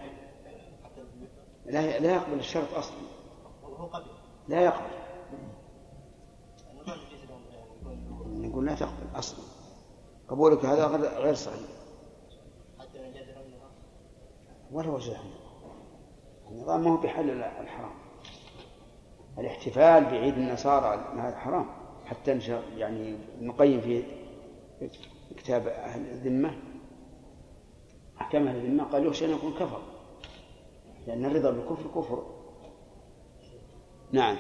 لا 1.67 1.99
لا 1.99 2.15
يقبل 2.15 2.39
الشرط 2.39 2.75
قبل. 2.75 4.07
لا 4.49 4.61
يقبل. 4.61 4.91
له 6.87 8.49
نقول 8.49 8.67
لا 8.67 8.75
تقبل 8.75 9.19
أصلا. 9.19 9.45
قبولك 10.29 10.65
هذا 10.65 10.87
غير 11.19 11.35
صحيح. 11.35 11.69
ولا 14.73 14.89
وجه. 14.89 15.17
النظام 16.51 16.85
ما 16.85 16.91
هو 16.91 16.97
بحل 16.97 17.31
الحرام. 17.31 17.95
الاحتفال 19.39 20.05
بعيد 20.05 20.35
النصارى 20.35 21.21
هذا 21.21 21.37
حرام. 21.37 21.67
حتى 22.07 22.39
يعني 22.77 23.19
نقيم 23.41 23.81
في 23.81 24.03
كتاب 25.37 25.67
أهل 25.67 26.01
الذمة. 26.01 26.70
أحكام 28.21 28.49
أهل 28.49 28.57
الذمة 28.57 28.85
قال 28.85 29.07
يخشى 29.07 29.25
أن 29.25 29.31
يكون 29.31 29.53
كفر. 29.53 29.83
لأن 31.07 31.25
الرضا 31.25 31.51
بالكفر 31.51 32.01
كفر. 32.01 32.27
نعم. 34.13 34.37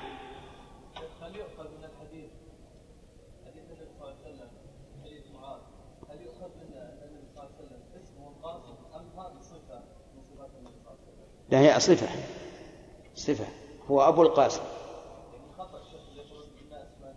هل 1.22 1.36
يؤخذ 1.36 1.64
من 1.64 1.84
الحديث 1.84 2.30
حديث 3.46 3.64
النبي 3.70 3.86
صلى 3.98 4.08
الله 4.08 4.16
عليه 4.24 4.34
وسلم 4.34 4.48
حديث 5.04 5.24
معاذ 5.34 5.58
هل 6.10 6.20
يؤخذ 6.22 6.48
من 6.56 6.76
أن 6.76 6.98
النبي 7.02 7.26
صلى 7.34 7.44
الله 7.44 7.54
عليه 7.58 7.66
وسلم 7.66 7.80
اسمه 8.02 8.26
أم 8.94 9.20
هذه 9.20 9.40
صفة 9.40 9.78
من 10.14 10.22
صفات 10.30 10.50
النبي 10.58 10.76
صلى 10.84 10.92
الله 10.92 10.92
عليه 10.92 11.02
وسلم؟ 11.02 11.26
لا 11.50 11.58
هي 11.60 11.80
صفة. 11.80 12.08
صفة. 13.14 13.46
هو 13.90 14.02
أبو 14.08 14.22
القاسم. 14.22 14.62
يعني 15.32 15.44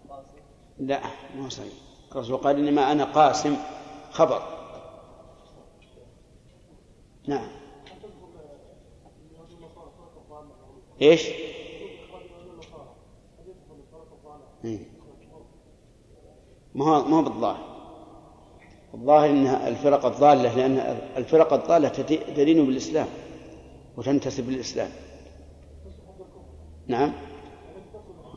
القاسم. 0.06 0.38
لا 0.80 1.02
ما 1.36 1.46
هو 1.46 1.50
صحيح. 1.50 1.74
الرسول 2.12 2.38
قال 2.38 2.68
إنما 2.68 2.92
أنا 2.92 3.04
قاسم 3.04 3.58
خبر. 4.12 4.63
نعم. 7.28 7.48
إيش؟ 11.02 11.28
إيه. 14.66 14.80
ما 16.76 16.86
هو 16.86 17.04
ما 17.06 17.18
هو 17.18 17.22
بالظاهر. 17.22 17.74
الظاهر 18.94 19.30
إن 19.30 19.48
الفرق 19.48 20.06
الضالة 20.06 20.56
لأن 20.56 20.78
الفرق 21.18 21.54
الضالة 21.54 21.88
تدي- 21.88 22.18
تدين 22.18 22.66
بالإسلام 22.66 23.08
وتنتسب 23.98 24.50
للإسلام. 24.50 24.90
نعم. 26.88 27.12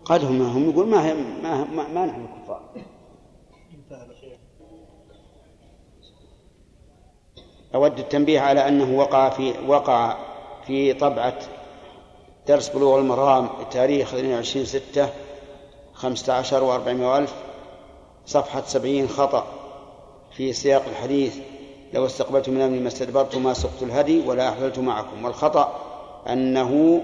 قد 0.04 0.24
هم 0.24 0.42
هم 0.42 0.70
يقول 0.70 0.88
ما 0.88 1.14
ما, 1.14 1.64
ما, 1.64 1.88
ما 1.88 2.06
نحن 2.06 2.26
كفار 2.26 2.70
أود 7.76 7.98
التنبيه 7.98 8.40
على 8.40 8.68
أنه 8.68 8.98
وقع 8.98 9.28
في 9.28 9.54
وقع 9.66 10.16
في 10.66 10.92
طبعة 10.92 11.38
درس 12.48 12.68
بلوغ 12.68 12.98
المرام 12.98 13.48
تاريخ 13.70 14.14
22 14.14 14.66
6 14.66 15.08
15 15.94 16.60
و400 16.60 16.88
ألف 16.88 17.34
صفحة 18.26 18.62
70 18.66 19.08
خطأ 19.08 19.46
في 20.36 20.52
سياق 20.52 20.82
الحديث. 20.88 21.38
لو 21.92 22.06
استقبلت 22.06 22.48
من 22.48 22.60
أمري 22.60 22.80
ما 22.80 22.88
استدبرت 22.88 23.36
ما 23.36 23.52
سقت 23.52 23.82
الهدي 23.82 24.20
ولا 24.20 24.48
أحللت 24.48 24.78
معكم. 24.78 25.24
والخطأ 25.24 25.80
أنه 26.28 27.02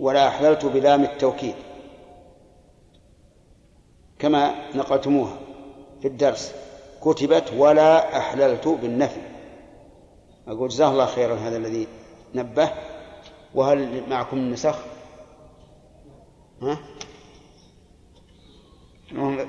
ولا 0.00 0.28
أحللت 0.28 0.66
بلام 0.66 1.02
التوكيد 1.02 1.54
كما 4.18 4.54
نقلتموها 4.74 5.36
في 6.02 6.08
الدرس. 6.08 6.54
كتبت 7.02 7.52
ولا 7.56 8.18
أحللت 8.18 8.68
بالنفي. 8.68 9.20
أقول 10.48 10.68
جزاه 10.68 10.90
الله 10.90 11.06
خيرا 11.06 11.34
هذا 11.34 11.56
الذي 11.56 11.86
نبه. 12.34 12.72
وهل 13.54 14.08
معكم 14.10 14.36
النسخ؟ 14.36 14.78
ها؟ 16.62 16.78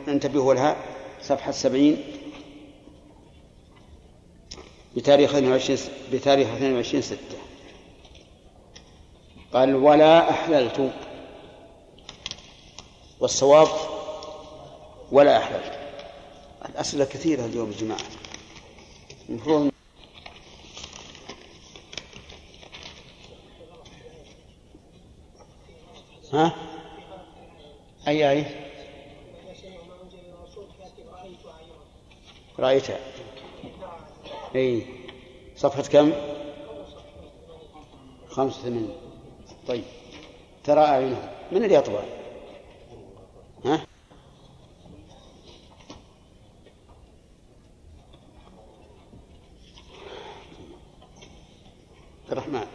انتبهوا 0.07 0.53
لها. 0.53 0.75
صفحة 1.21 1.51
سبعين 1.51 2.03
بتاريخ 4.95 5.35
22 5.35 5.79
بتاريخ 6.13 6.47
22 6.47 7.01
ستة. 7.01 7.37
قال 9.53 9.75
ولا 9.75 10.29
أحللت. 10.29 10.91
والصواب 13.19 13.67
ولا 15.11 15.37
أحللت. 15.37 15.80
الأسئلة 16.69 17.05
كثيرة 17.05 17.45
اليوم 17.45 17.71
يا 17.71 17.77
جماعة 17.77 18.01
المفروض 19.29 19.71
ها؟ 26.33 26.55
أي 28.07 28.31
أي؟ 28.31 28.45
رأيتها 32.59 32.99
أي 34.55 34.85
صفحة 35.55 35.81
كم؟ 35.81 36.11
خمسة 38.29 38.59
وثمانين 38.59 38.89
طيب 39.67 39.83
ترى 40.63 40.79
أعينهم 40.81 41.29
من 41.51 41.63
اللي 41.63 41.75
يطبع؟ 41.75 42.03
ها؟ 43.65 43.85
الرحمن 52.31 52.65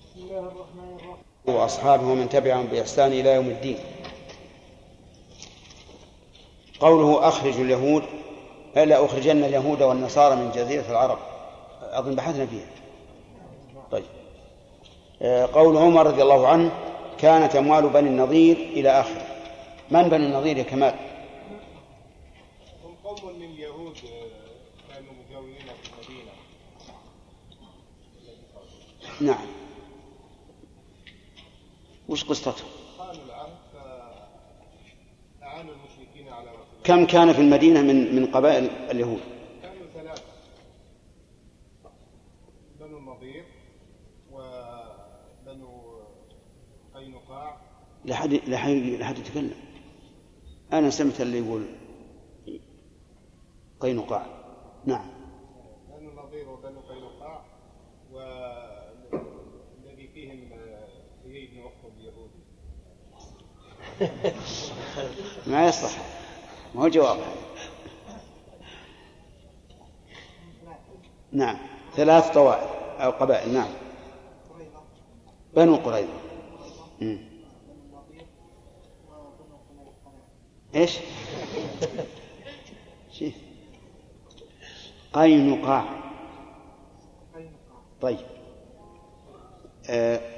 بسم 0.00 0.20
الله 0.20 0.38
الرحمن. 0.38 0.96
الرحيم 1.00 1.16
وأصحابه 1.46 2.06
ومن 2.06 2.28
تبعهم 2.28 2.66
بإحسان 2.66 3.12
إلى 3.12 3.34
يوم 3.34 3.46
الدين. 3.46 3.78
قوله 6.80 7.28
أخرجوا 7.28 7.64
اليهود 7.64 8.02
ألا 8.76 9.04
أخرجن 9.04 9.44
اليهود 9.44 9.82
والنصارى 9.82 10.36
من 10.36 10.50
جزيرة 10.50 10.90
العرب. 10.90 11.18
أظن 11.82 12.14
بحثنا 12.14 12.46
فيها. 12.46 12.70
طيب. 13.90 14.04
آه، 15.22 15.46
قول 15.46 15.76
عمر 15.76 16.06
رضي 16.06 16.22
الله 16.22 16.46
عنه 16.48 16.72
كانت 17.18 17.56
أموال 17.56 17.88
بني 17.88 18.08
النضير 18.08 18.56
إلى 18.56 19.00
آخره. 19.00 19.26
من 19.90 20.08
بني 20.08 20.26
النضير 20.26 20.56
يا 20.56 20.62
كمال 20.62 20.94
هم 22.84 22.94
قوم 23.04 23.38
من 23.38 23.44
اليهود 23.44 23.96
آه، 23.96 24.92
كانوا 24.94 25.12
مجاورين 25.28 25.56
في 25.56 25.90
المدينة 25.92 26.32
نعم. 29.20 29.46
وش 32.08 32.24
الله. 32.24 32.54
كم 36.84 37.06
كان 37.06 37.32
في 37.32 37.40
المدينة 37.40 37.82
من 37.82 38.16
من 38.16 38.26
قبائل 38.26 38.64
اليهود؟ 38.64 39.20
كانوا 39.62 39.86
ثلاثة. 39.94 40.22
بنو 42.80 42.98
النضير 42.98 43.44
وبنو 44.32 46.00
قينقاع. 46.94 47.60
لحد 48.04 48.32
لحد 48.34 48.70
لحد 48.70 49.18
يتكلم 49.18 49.54
أنا 50.72 50.90
سمعت 50.90 51.20
اللي 51.20 51.38
يقول 51.38 51.66
قينقاع. 53.80 54.26
نعم 54.86 55.10
بنو 55.88 56.10
النضير 56.10 56.48
وبنو 56.48 56.80
قينقاع 56.80 57.44
والذي 58.12 60.08
فيهم 60.14 60.52
آه، 60.52 60.88
هيي 61.26 61.46
بن 61.46 61.60
عقبة 61.60 61.92
اليهودي 62.00 62.38
ما 65.46 65.68
يصلح. 65.68 65.90
ما 66.74 66.82
هو 66.82 66.88
جواب. 66.88 67.16
نعم. 71.32 71.56
ثلاث 71.96 72.30
طوائف 72.30 72.70
أو 72.98 73.10
قبائل. 73.10 73.52
نعم. 73.54 73.68
بنو 75.56 75.76
قريظة. 75.76 76.08
إيش؟ 80.74 80.98
قينقاع. 85.12 85.84
طيب. 88.00 88.18
آه. 89.90 90.37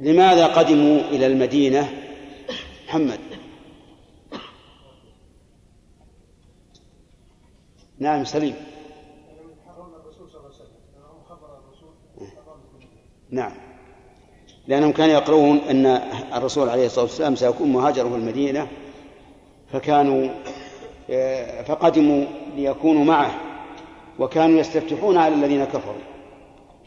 لماذا 0.00 0.46
قدموا 0.46 1.00
إلى 1.00 1.26
المدينة؟ 1.26 1.88
محمد. 2.88 3.18
نعم 7.98 8.24
سليم. 8.24 8.54
نعم. 13.30 13.52
لأنهم 14.68 14.92
كانوا 14.92 15.14
يقرؤون 15.14 15.58
أن 15.58 15.86
الرسول 16.34 16.68
عليه 16.68 16.86
الصلاة 16.86 17.04
والسلام 17.04 17.34
سيكون 17.34 17.72
مهاجرا 17.72 18.08
في 18.08 18.14
المدينة 18.14 18.68
فكانوا 19.72 20.28
آه، 21.10 21.62
فقدموا 21.62 22.24
ليكونوا 22.56 23.04
معه 23.04 23.34
وكانوا 24.18 24.60
يستفتحون 24.60 25.16
على 25.16 25.34
الذين 25.34 25.64
كفروا. 25.64 26.02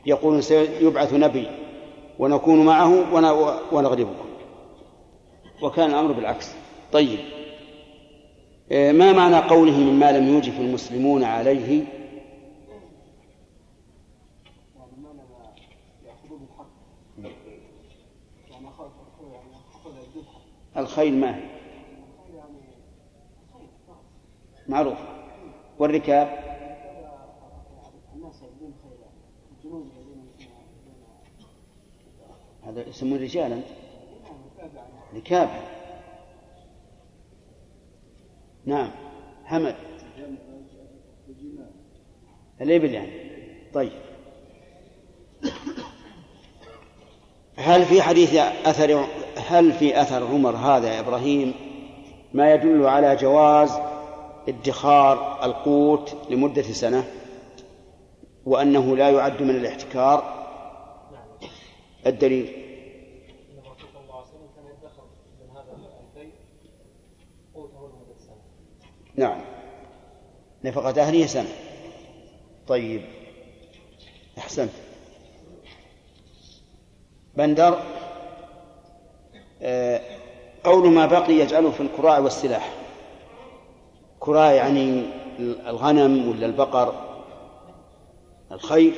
يقولون 0.05 0.41
سيبعث 0.41 1.13
نبي. 1.13 1.62
ونكون 2.19 2.65
معه 2.65 3.13
ون- 3.13 3.59
ونغلبكم 3.71 4.25
وكان 5.61 5.89
الأمر 5.89 6.11
بالعكس. 6.11 6.51
طيب. 6.91 7.19
آه، 8.71 8.91
ما 8.91 9.11
معنى 9.13 9.35
قوله 9.35 9.77
مما 9.79 10.11
لم 10.17 10.27
يوجف 10.33 10.59
المسلمون 10.59 11.23
عليه؟ 11.23 11.83
الخيل 20.77 21.13
ما 21.19 21.35
هي؟ 21.35 21.43
معروف. 24.67 24.97
والركاب؟ 25.79 26.52
هذا 32.73 32.89
يسمون 32.89 33.19
رجالا. 33.19 33.61
ركاب 35.15 35.49
نعم. 38.65 38.91
حمد. 39.45 39.75
الإبل 42.61 42.93
يعني. 42.93 43.11
طيب. 43.73 43.91
هل 47.55 47.85
في 47.85 48.01
حديث 48.01 48.35
أثر 48.65 49.05
هل 49.35 49.73
في 49.73 50.01
أثر 50.01 50.25
عمر 50.25 50.55
هذا 50.55 50.93
يا 50.93 50.99
إبراهيم 50.99 51.53
ما 52.33 52.53
يدل 52.53 52.85
على 52.85 53.15
جواز 53.15 53.71
ادخار 54.47 55.45
القوت 55.45 56.15
لمدة 56.29 56.61
سنة 56.61 57.03
وأنه 58.45 58.95
لا 58.95 59.09
يعد 59.09 59.41
من 59.41 59.55
الاحتكار؟ 59.55 60.43
الدليل 62.07 62.45
ان 62.47 63.57
الرسول 63.59 63.87
صلى 63.93 64.01
الله 64.03 64.15
عليه 64.15 64.27
وسلم 64.27 64.47
كان 64.55 64.65
يدخر 64.65 65.03
من 65.41 65.49
هذا 65.49 65.71
البيت 65.71 66.33
قوته 67.53 67.87
لمده 67.87 68.19
سنه. 68.19 68.35
نعم. 69.15 69.41
نفقة 70.63 71.01
أهله 71.01 71.25
سنة. 71.25 71.49
طيب. 72.67 73.01
أحسنت. 74.37 74.71
بندر 77.37 77.83
آه، 79.61 80.01
قول 80.63 80.89
ما 80.89 81.05
بقي 81.05 81.33
يجعله 81.33 81.71
في 81.71 81.81
الكراع 81.81 82.19
والسلاح. 82.19 82.73
كراع 84.19 84.51
يعني 84.51 85.03
الغنم 85.39 86.29
ولا 86.29 86.45
البقر 86.45 86.93
الخيل 88.51 88.93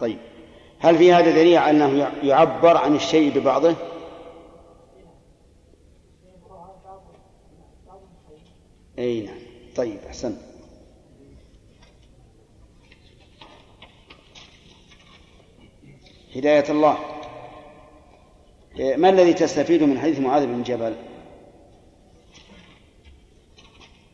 طيب. 0.00 0.18
هل 0.78 0.98
في 0.98 1.12
هذا 1.12 1.30
دليل 1.30 1.58
على 1.58 1.70
أنه 1.70 2.10
يعبر 2.22 2.76
عن 2.76 2.96
الشيء 2.96 3.38
ببعضه؟ 3.38 3.74
أي 8.98 9.20
نعم. 9.20 9.38
طيب 9.76 9.98
أحسنت. 10.06 10.38
هداية 16.36 16.70
الله. 16.70 16.98
إيه، 18.78 18.96
ما 18.96 19.08
الذي 19.08 19.32
تستفيد 19.32 19.82
من 19.82 19.98
حديث 19.98 20.18
معاذ 20.18 20.46
بن 20.46 20.62
جبل؟ 20.62 20.96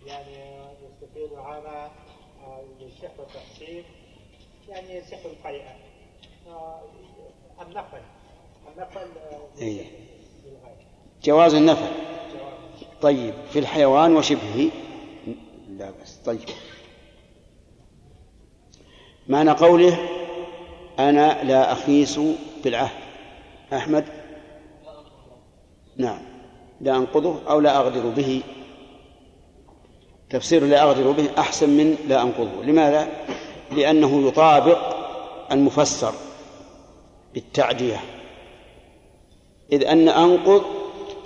يعني 0.07 0.37
يستفيد 0.85 1.33
هذا 1.33 1.91
الشيخ 2.81 3.11
آه، 3.19 3.23
التقسيم 3.23 3.85
يعني 4.69 4.97
يصح 4.97 5.25
القيئة 5.25 5.77
آه، 6.49 6.83
النفل. 7.63 8.03
النفل 8.77 9.01
آه، 9.01 9.61
إيه. 9.61 9.85
جواز 11.23 11.55
النفل. 11.55 12.08
طيب 13.03 13.35
في 13.53 13.59
الحيوان 13.59 14.17
وشبهه؟ 14.17 14.71
لا 15.79 15.91
بس 16.03 16.15
طيب. 16.27 16.49
معنى 19.29 19.51
قوله 19.51 19.99
أنا 20.99 21.45
لا 21.45 21.73
أخيس 21.73 22.21
بالعهد. 22.65 22.99
أحمد؟ 23.73 24.05
نعم. 25.97 26.21
لا 26.81 26.97
أنقضه 26.97 27.37
أو 27.49 27.61
لا 27.61 27.77
أغدر 27.77 28.09
به. 28.09 28.43
تفسير 30.31 30.65
لا 30.65 30.83
أغدر 30.83 31.11
به 31.11 31.29
أحسن 31.39 31.71
من 31.71 31.97
لا 32.09 32.23
أنقضه. 32.23 32.65
لماذا؟ 32.65 33.09
لأنه 33.73 34.29
يطابق 34.29 34.79
المفسر 35.53 36.15
بالتعدية. 37.35 38.01
إذ 39.73 39.85
أن 39.85 40.09
أنقض 40.09 40.63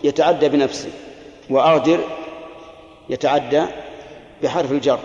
يتعدى 0.04 0.48
بنفسه. 0.48 0.92
وأغدر 1.52 2.04
يتعدى 3.08 3.66
بحرف 4.42 4.72
الجر 4.72 5.00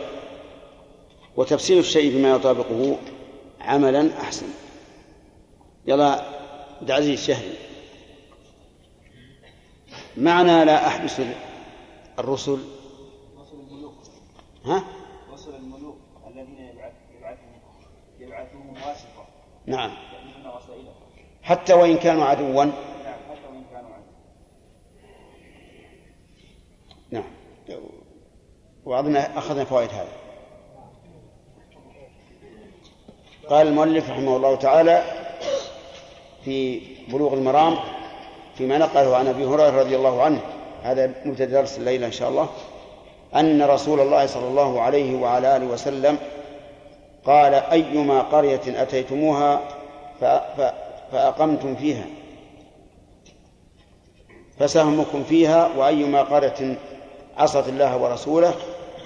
وتفسير 1.36 1.80
الشيء 1.80 2.18
بما 2.18 2.32
يطابقه 2.32 2.98
عملا 3.62 4.22
أحسن. 4.22 4.48
يلا 5.88 6.12
عبد 6.82 6.92
العزيز 6.92 7.26
شهري 7.26 7.54
معنى 10.18 10.66
لا 10.66 10.88
أحبس 10.88 11.22
الرسل. 12.20 12.58
رسل 13.40 13.56
الملوك 13.70 13.94
ها؟ 14.66 14.84
رسل 15.34 15.56
الملوك 15.56 15.98
الذين 16.28 16.60
يبعث 16.60 16.94
يبعثهم 17.18 17.62
يبعثهم 18.20 18.70
واسطة. 18.70 19.28
نعم. 19.66 19.92
حتى 21.48 21.74
وإن 21.74 21.98
كانوا 21.98 22.26
عدوا 22.26 22.66
نعم 22.66 22.74
حتى 23.30 23.48
وإن 23.48 23.64
كانوا 23.72 23.94
عنه 23.94 24.04
نعم 27.12 27.32
وأظن 28.88 29.16
أخذنا 29.16 29.66
فوائد 29.66 29.90
هذا. 29.90 30.08
قال 33.50 33.68
المؤلف 33.68 34.10
رحمه 34.10 34.36
الله 34.38 34.56
تعالى 34.56 35.04
في 36.46 36.82
بلوغ 37.08 37.34
المرام 37.34 37.78
فيما 38.58 38.78
نقله 38.78 39.16
عن 39.18 39.28
أبي 39.28 39.46
هريرة 39.46 39.80
رضي 39.80 39.96
الله 39.96 40.22
عنه 40.24 40.40
هذا 40.84 41.14
مبتدأ 41.26 41.62
درس 41.62 41.78
الليلة 41.78 42.08
إن 42.08 42.12
شاء 42.12 42.30
الله 42.30 42.50
أن 43.36 43.62
رسول 43.62 44.00
الله 44.00 44.26
صلى 44.26 44.48
الله 44.48 44.82
عليه 44.82 45.16
وعلى 45.22 45.56
آله 45.58 45.66
وسلم 45.66 46.18
قال 47.26 47.54
أيما 47.54 48.22
قرية 48.22 48.62
أتيتموها 48.68 49.60
ف- 50.22 50.26
ف- 50.26 50.74
فأقمتم 51.12 51.76
فيها 51.76 52.06
فسهمكم 54.60 55.24
فيها 55.24 55.70
وأيما 55.78 56.22
قرية 56.22 56.78
عصت 57.38 57.68
الله 57.70 57.98
ورسوله 57.98 58.54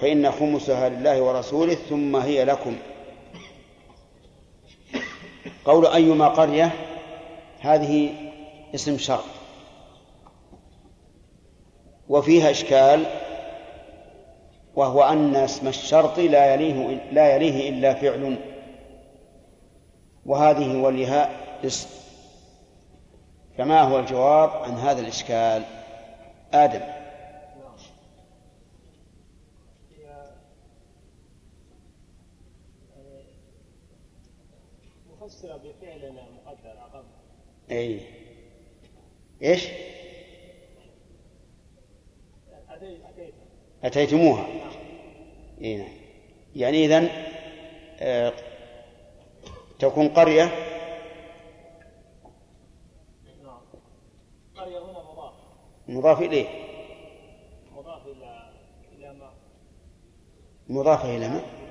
فإن 0.02 0.32
خمسها 0.32 0.90
لله 0.90 1.22
ورسوله 1.22 1.74
ثم 1.74 2.16
هي 2.16 2.46
لكم. 2.46 2.76
قول 5.66 5.88
أيما 5.88 6.28
قرية 6.28 6.72
هذه 7.60 8.14
اسم 8.76 8.98
شرط. 8.98 9.24
وفيها 12.10 12.52
إشكال 12.52 13.06
وهو 14.76 15.04
أن 15.04 15.36
اسم 15.36 15.68
الشرط 15.68 16.20
لا 16.20 16.54
يليه 16.54 17.00
لا 17.12 17.36
يليه 17.36 17.70
إلا 17.70 17.94
فعل. 17.94 18.38
وهذه 20.26 20.82
والياء 20.82 21.32
اسم. 21.66 21.90
فما 23.58 23.82
هو 23.82 24.00
الجواب 24.00 24.50
عن 24.50 24.72
هذا 24.72 25.02
الإشكال؟ 25.02 25.64
آدم. 26.54 27.01
بفعل 35.46 36.14
مقدر 36.14 36.70
قبل 36.94 37.06
أي 37.72 38.00
إيش؟ 39.42 39.68
أتيت 42.70 43.06
أتيت. 43.06 43.34
أتيتموها. 43.84 44.48
إيه 45.62 45.78
نعم. 45.78 45.94
يعني 46.56 46.86
إذن 46.86 47.10
آه، 48.00 48.34
تكون 49.80 50.08
قرية؟ 50.08 50.44
نعم. 53.44 53.62
قرية 54.56 54.80
هنا 54.80 55.00
مضاف. 55.12 55.34
مضاف 55.88 56.22
إليه. 56.22 56.48
مضاف 57.72 58.08
إلى 58.08 58.52
إلى 58.98 59.14
ما؟ 59.14 59.32
مضافة 60.70 61.18
إلى 61.18 61.30
ما؟ 61.30 61.62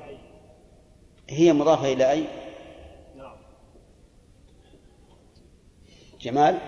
هي 1.31 1.53
مضافة 1.53 1.93
إلى 1.93 2.11
أي 2.11 2.25
نعم 3.17 3.37
جمال. 6.21 6.61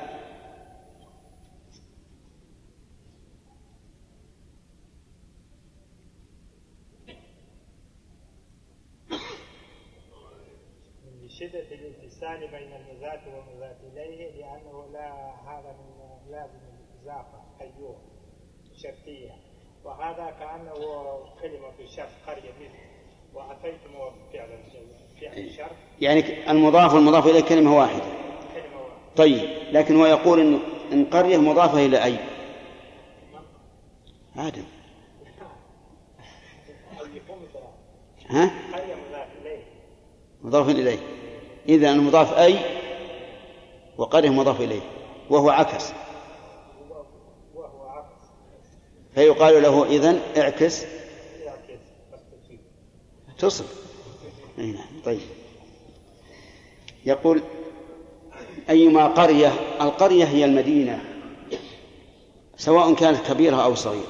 شدة 11.29 11.67
الانفصال 11.73 12.39
بين 12.39 12.73
المذات 12.73 13.21
والمذات 13.27 13.77
إليه 13.93 14.31
لأنه 14.31 14.87
لا 14.93 15.13
هذا 15.47 15.77
من 15.79 16.33
لازم 16.33 16.59
الإضافة 17.05 17.43
أيوه 17.61 17.97
شرطية 18.77 19.31
وهذا 19.85 20.31
كأنه 20.31 20.75
كلمة 21.43 21.73
الشرط 21.81 22.09
قرية 22.27 22.53
مثل 22.61 22.79
وأتيتم 23.35 23.93
فعل 24.33 24.49
فعل 25.21 25.39
الشرط 25.39 25.77
يعني 26.01 26.51
المضاف 26.51 26.95
والمضاف 26.95 27.27
إليه 27.27 27.41
واحدة 27.41 27.49
كلمة 27.49 27.77
واحدة. 27.77 28.12
طيب 29.17 29.51
لكن 29.73 29.97
هو 29.97 30.07
يقول 30.07 30.41
إن 30.41 30.59
إن 30.93 31.05
قرية 31.05 31.39
مضافة 31.39 31.87
إلى 31.87 32.05
أي؟ 32.05 32.19
آدم. 34.37 34.65
ها؟ 38.29 38.51
مضاف 40.43 40.69
إليه. 40.69 40.99
إذا 41.69 41.91
المضاف 41.91 42.33
أي؟ 42.39 42.59
وقرية 43.99 44.31
مضاف 44.31 44.61
إليه. 44.61 44.83
وهو 45.31 45.51
عكس. 45.51 45.93
فيقال 49.15 49.63
له 49.63 49.85
إذن 49.87 50.21
اعكس. 50.37 50.85
تصل 53.39 53.65
نعم 54.57 55.03
طيب. 55.05 55.21
يقول 57.07 57.43
أيما 58.71 59.07
قرية 59.07 59.53
القرية 59.81 60.25
هي 60.25 60.45
المدينة 60.45 61.01
سواء 62.57 62.95
كانت 62.95 63.19
كبيرة 63.33 63.57
أو 63.65 63.75
صغيرة. 63.75 64.07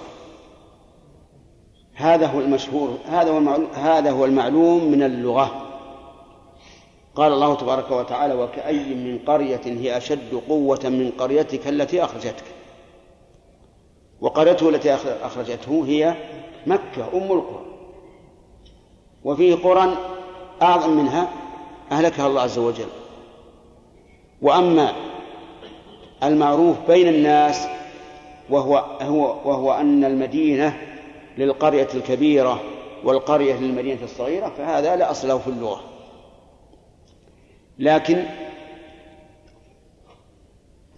هذا 1.95 2.27
هو 2.27 2.41
المشهور 2.41 2.99
هذا 3.09 3.31
هو 3.31 3.39
المعلوم 3.39 3.67
هذا 3.75 4.11
هو 4.11 4.25
المعلوم 4.25 4.85
من 4.85 5.03
اللغة. 5.03 5.67
قال 7.15 7.33
الله 7.33 7.55
تبارك 7.55 7.91
وتعالى 7.91 8.35
وكأي 8.35 8.95
من 8.95 9.19
قرية 9.27 9.61
هي 9.67 9.97
أشد 9.97 10.35
قوة 10.49 10.81
من 10.85 11.13
قريتك 11.19 11.69
التي 11.69 12.05
أخرجتك. 12.05 12.45
وقريته 14.21 14.69
التي 14.69 14.97
أخ- 14.97 15.25
أخرجته 15.25 15.85
هي 15.87 16.15
مكة 16.67 17.09
أم 17.15 17.33
القرى. 17.33 17.65
وفيه 19.25 19.55
قرى 19.55 19.97
أعظم 20.63 20.91
منها 20.91 21.29
أهلكها 21.93 22.27
الله 22.27 22.41
عز 22.41 22.59
وجل. 22.59 22.87
وأما 24.43 24.95
المعروف 26.23 26.77
بين 26.89 27.09
الناس 27.09 27.67
وهو 28.51 28.77
هو 29.03 29.51
وهو 29.51 29.73
أن 29.73 30.05
المدينة 30.05 30.79
للقرية 31.39 31.89
الكبيرة 31.95 32.61
والقرية 33.05 33.55
للمدينة 33.55 34.05
الصغيرة 34.05 34.49
فهذا 34.49 34.97
لا 34.97 35.11
أصل 35.11 35.29
له 35.29 35.39
في 35.39 35.49
اللغة. 35.49 35.81
لكن 37.79 38.25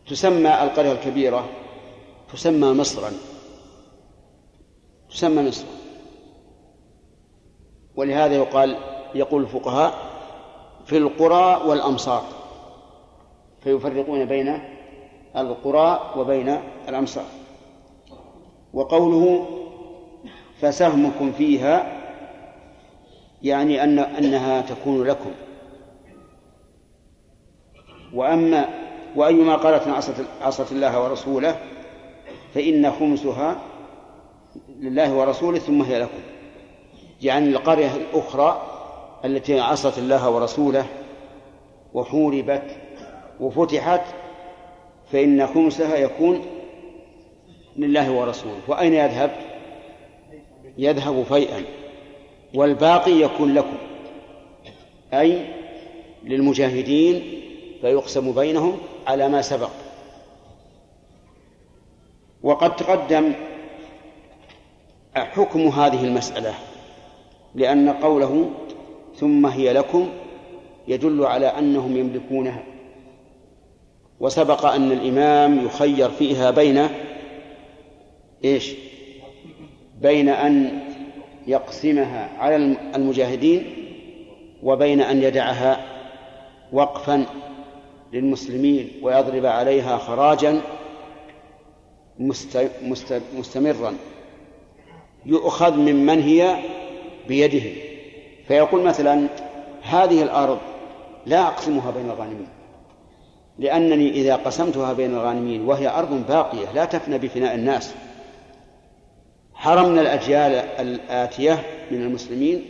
تسمى 0.09 0.63
القرية 0.63 0.93
الكبيرة 0.93 1.49
تسمى 2.33 2.73
مصرا. 2.73 3.13
تسمى 5.11 5.49
مصرا. 5.49 5.69
ولهذا 7.97 8.35
يقال 8.35 8.77
يقول 9.15 9.43
الفقهاء 9.43 9.95
في 10.87 10.97
القرى 10.97 11.69
والأمصار. 11.69 12.25
فيفرقون 13.65 14.25
بين 14.25 14.59
القرى 15.37 16.13
وبين 16.17 16.59
الأمصار. 16.89 17.25
وقوله 18.75 19.47
فسهمكم 20.61 21.33
فيها 21.33 22.01
يعني 23.43 23.85
أن 23.85 23.99
أنها 23.99 24.61
تكون 24.61 25.05
لكم. 25.05 25.31
وأما 28.15 28.69
وأيما 29.17 29.57
قالت 29.57 29.89
عصت 29.89 30.15
عصت 30.43 30.73
الله 30.73 31.03
ورسوله 31.03 31.57
فإن 32.55 32.91
خمسها 32.91 33.57
لله 34.81 35.15
ورسوله 35.15 35.59
ثم 35.59 35.83
هي 35.83 35.99
لكم. 35.99 36.21
يعني 37.23 37.49
القرية 37.49 37.91
الأخرى 37.97 38.63
التي 39.25 39.61
عصت 39.61 39.99
الله 39.99 40.31
ورسوله 40.31 40.87
وحوربت 41.95 42.77
وفتحت 43.41 44.01
فإن 45.13 45.47
خمسها 45.47 45.97
يكون 45.97 46.47
لله 47.77 48.13
ورسوله. 48.13 48.61
وأين 48.69 48.95
يذهب؟ 48.95 49.31
يذهب 50.79 51.23
فيئا 51.23 51.63
والباقي 52.55 53.13
يكون 53.13 53.55
لكم 53.55 53.77
أي 55.15 55.47
للمجاهدين 56.25 57.23
فيقسم 57.81 58.33
بينهم 58.33 58.79
على 59.07 59.29
ما 59.29 59.43
سبق. 59.43 59.71
وقد 62.43 62.77
تقدم 62.77 63.33
حكم 65.15 65.61
هذه 65.61 66.05
المسألة 66.05 66.55
لأن 67.55 67.89
قوله 67.91 68.51
ثم 69.17 69.47
هي 69.47 69.73
لكم 69.73 70.09
يدل 70.89 71.25
على 71.27 71.47
أنهم 71.47 71.97
يملكونها. 71.97 72.74
وسبق 74.25 74.67
أن 74.67 74.93
الإمام 74.93 75.67
يخير 75.67 76.11
فيها 76.11 76.51
بين 76.51 76.89
إيش؟ 78.45 78.73
بين 80.01 80.29
أن 80.29 80.81
يقسمها 81.47 82.29
على 82.39 82.57
المجاهدين 82.97 83.75
وبين 84.63 85.01
أن 85.01 85.23
يدعها 85.23 85.85
وقفا 86.73 87.27
للمسلمين 88.13 88.91
ويضرب 89.03 89.47
عليها 89.47 89.99
خراجا 89.99 90.61
مستمرا. 93.37 93.95
يؤخذ 95.27 95.77
ممن 95.77 96.23
هي 96.23 96.57
بيده. 97.29 97.71
فيقول 98.49 98.83
مثلا 98.83 99.29
هذه 99.83 100.23
الأرض 100.23 100.59
لا 101.27 101.47
أقسمها 101.47 101.91
بين 101.91 102.11
الغانمين 102.11 102.49
لأنني 103.59 104.11
إذا 104.11 104.37
قسمتها 104.37 104.93
بين 104.93 105.15
الغانمين 105.15 105.65
وهي 105.65 105.89
أرض 105.89 106.27
باقية 106.29 106.73
لا 106.75 106.85
تفنى 106.85 107.19
بفناء 107.19 107.55
الناس 107.55 107.95
حرمنا 109.55 110.01
الأجيال 110.01 110.53
الآتية 110.81 111.63
من 111.91 112.03
المسلمين 112.03 112.65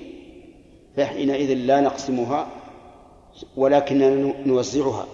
فحينئذ 0.97 1.55
لا 1.55 1.81
نقسمها 1.81 2.47
ولكننا 3.57 4.35
نوزعها. 4.47 5.07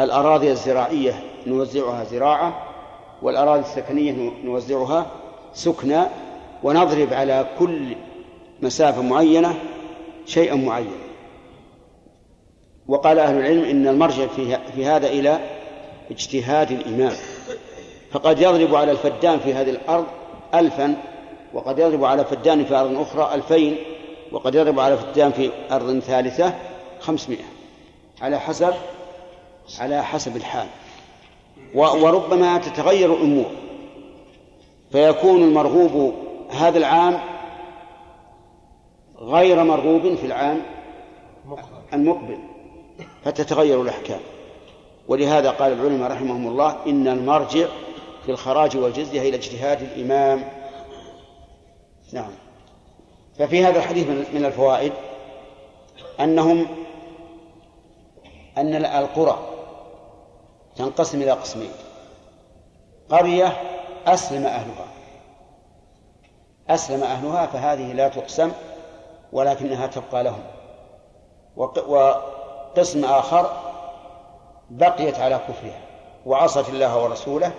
الأراضي 0.00 0.50
الزراعية 0.50 1.22
نوزعها 1.46 2.04
زراعة 2.04 2.62
والأراضي 3.22 3.60
السكنية 3.60 4.32
نوزعها 4.44 5.06
سكنى 5.54 6.02
ونضرب 6.62 7.12
على 7.12 7.46
كل 7.58 7.96
مسافة 8.62 9.02
معينة 9.02 9.54
شيئا 10.26 10.54
معين 10.54 11.07
وقال 12.88 13.18
أهل 13.18 13.36
العلم 13.38 13.64
إن 13.64 13.88
المرجع 13.88 14.26
في 14.74 14.86
هذا 14.86 15.06
إلى 15.06 15.38
اجتهاد 16.10 16.70
الإمام. 16.70 17.12
فقد 18.10 18.40
يضرب 18.40 18.74
على 18.74 18.92
الفدان 18.92 19.38
في 19.38 19.54
هذه 19.54 19.70
الأرض 19.70 20.06
ألفا 20.54 20.96
وقد 21.54 21.78
يضرب 21.78 22.04
على 22.04 22.24
فدان 22.24 22.64
في 22.64 22.74
أرض 22.74 23.00
أخرى 23.00 23.34
ألفين 23.34 23.76
وقد 24.32 24.54
يضرب 24.54 24.80
على 24.80 24.96
فدان 24.96 25.32
في 25.32 25.50
أرض 25.70 25.98
ثالثة 25.98 26.54
خمسمائة. 27.00 27.44
على 28.20 28.40
حسب 28.40 28.74
على 29.78 30.04
حسب 30.04 30.36
الحال. 30.36 30.66
وربما 31.74 32.58
تتغير 32.58 33.14
الأمور. 33.14 33.50
فيكون 34.92 35.42
المرغوب 35.42 36.14
هذا 36.50 36.78
العام 36.78 37.20
غير 39.18 39.64
مرغوب 39.64 40.14
في 40.14 40.26
العام 40.26 40.62
المقبل. 41.92 42.38
فتتغير 43.24 43.82
الأحكام. 43.82 44.20
ولهذا 45.08 45.50
قال 45.50 45.72
العلماء 45.72 46.10
رحمهم 46.10 46.48
الله 46.48 46.76
إن 46.86 47.08
المرجع 47.08 47.66
في 48.24 48.30
الخراج 48.30 48.76
والجزية 48.76 49.20
إلى 49.20 49.36
اجتهاد 49.36 49.82
الإمام. 49.82 50.44
نعم. 52.12 52.30
ففي 53.38 53.64
هذا 53.64 53.78
الحديث 53.78 54.06
من 54.08 54.44
الفوائد 54.44 54.92
أنهم 56.20 56.66
أن 58.58 58.74
القرى 58.74 59.38
تنقسم 60.76 61.22
إلى 61.22 61.30
قسمين. 61.30 61.70
قرية 63.10 63.56
أسلم 64.06 64.46
أهلها. 64.46 64.86
أسلم 66.68 67.02
أهلها 67.02 67.46
فهذه 67.46 67.92
لا 67.92 68.08
تقسم 68.08 68.52
ولكنها 69.32 69.86
تبقى 69.86 70.24
لهم. 70.24 70.42
وقسم 72.78 73.04
آخر 73.04 73.52
بقيت 74.70 75.18
على 75.18 75.40
كفرها 75.48 75.80
وعصت 76.26 76.68
الله 76.68 77.04
ورسوله 77.04 77.52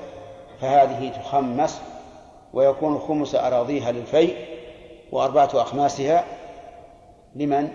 فهذه 0.62 1.10
تخمس 1.10 1.82
ويكون 2.54 3.00
خمس 3.00 3.36
أراضيها 3.36 3.92
للفيء 3.92 4.36
وأربعة 5.12 5.50
أخماسها 5.54 6.26
لمن؟ 7.36 7.70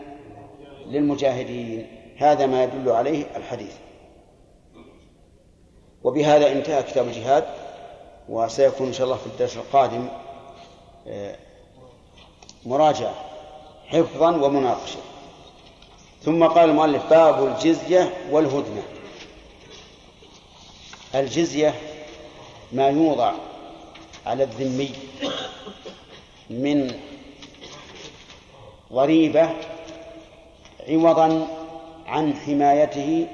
للمجاهدين. 0.87 1.87
هذا 2.19 2.47
ما 2.47 2.65
يدل 2.65 2.91
عليه 2.91 3.25
الحديث. 3.37 3.77
وبهذا 6.05 6.53
انتهى 6.53 6.83
كتاب 6.83 7.07
الجهاد 7.07 7.45
وسيكون 8.29 8.87
إن 8.87 8.93
شاء 8.93 9.05
الله 9.05 9.17
في 9.17 9.27
الدرس 9.27 9.57
القادم 9.57 10.09
آه، 11.09 11.37
مراجعة 12.67 13.15
حفظا 13.89 14.31
ومناقشة. 14.31 15.14
ثم 16.25 16.45
قال 16.45 16.71
المؤلف 16.71 17.11
باب 17.11 17.47
الجزية 17.47 18.15
والهدنة. 18.31 18.83
الجزية 21.15 21.75
ما 22.73 22.89
يوضع 22.89 23.33
على 24.27 24.45
الذمي 24.45 24.91
من 26.51 26.95
ضريبة 28.93 29.51
عوضا 30.89 31.49
عن 32.07 32.35
حمايته 32.35 33.27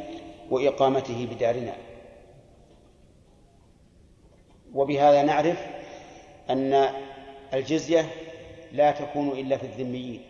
وإقامته 0.51 1.29
بدارنا. 1.31 1.77
وبهذا 4.75 5.23
نعرف 5.23 5.59
أن 6.51 6.95
الجزية 7.55 8.11
لا 8.73 8.91
تكون 8.91 9.29
إلا 9.29 9.57
في 9.57 9.67
الذميين. 9.67 10.30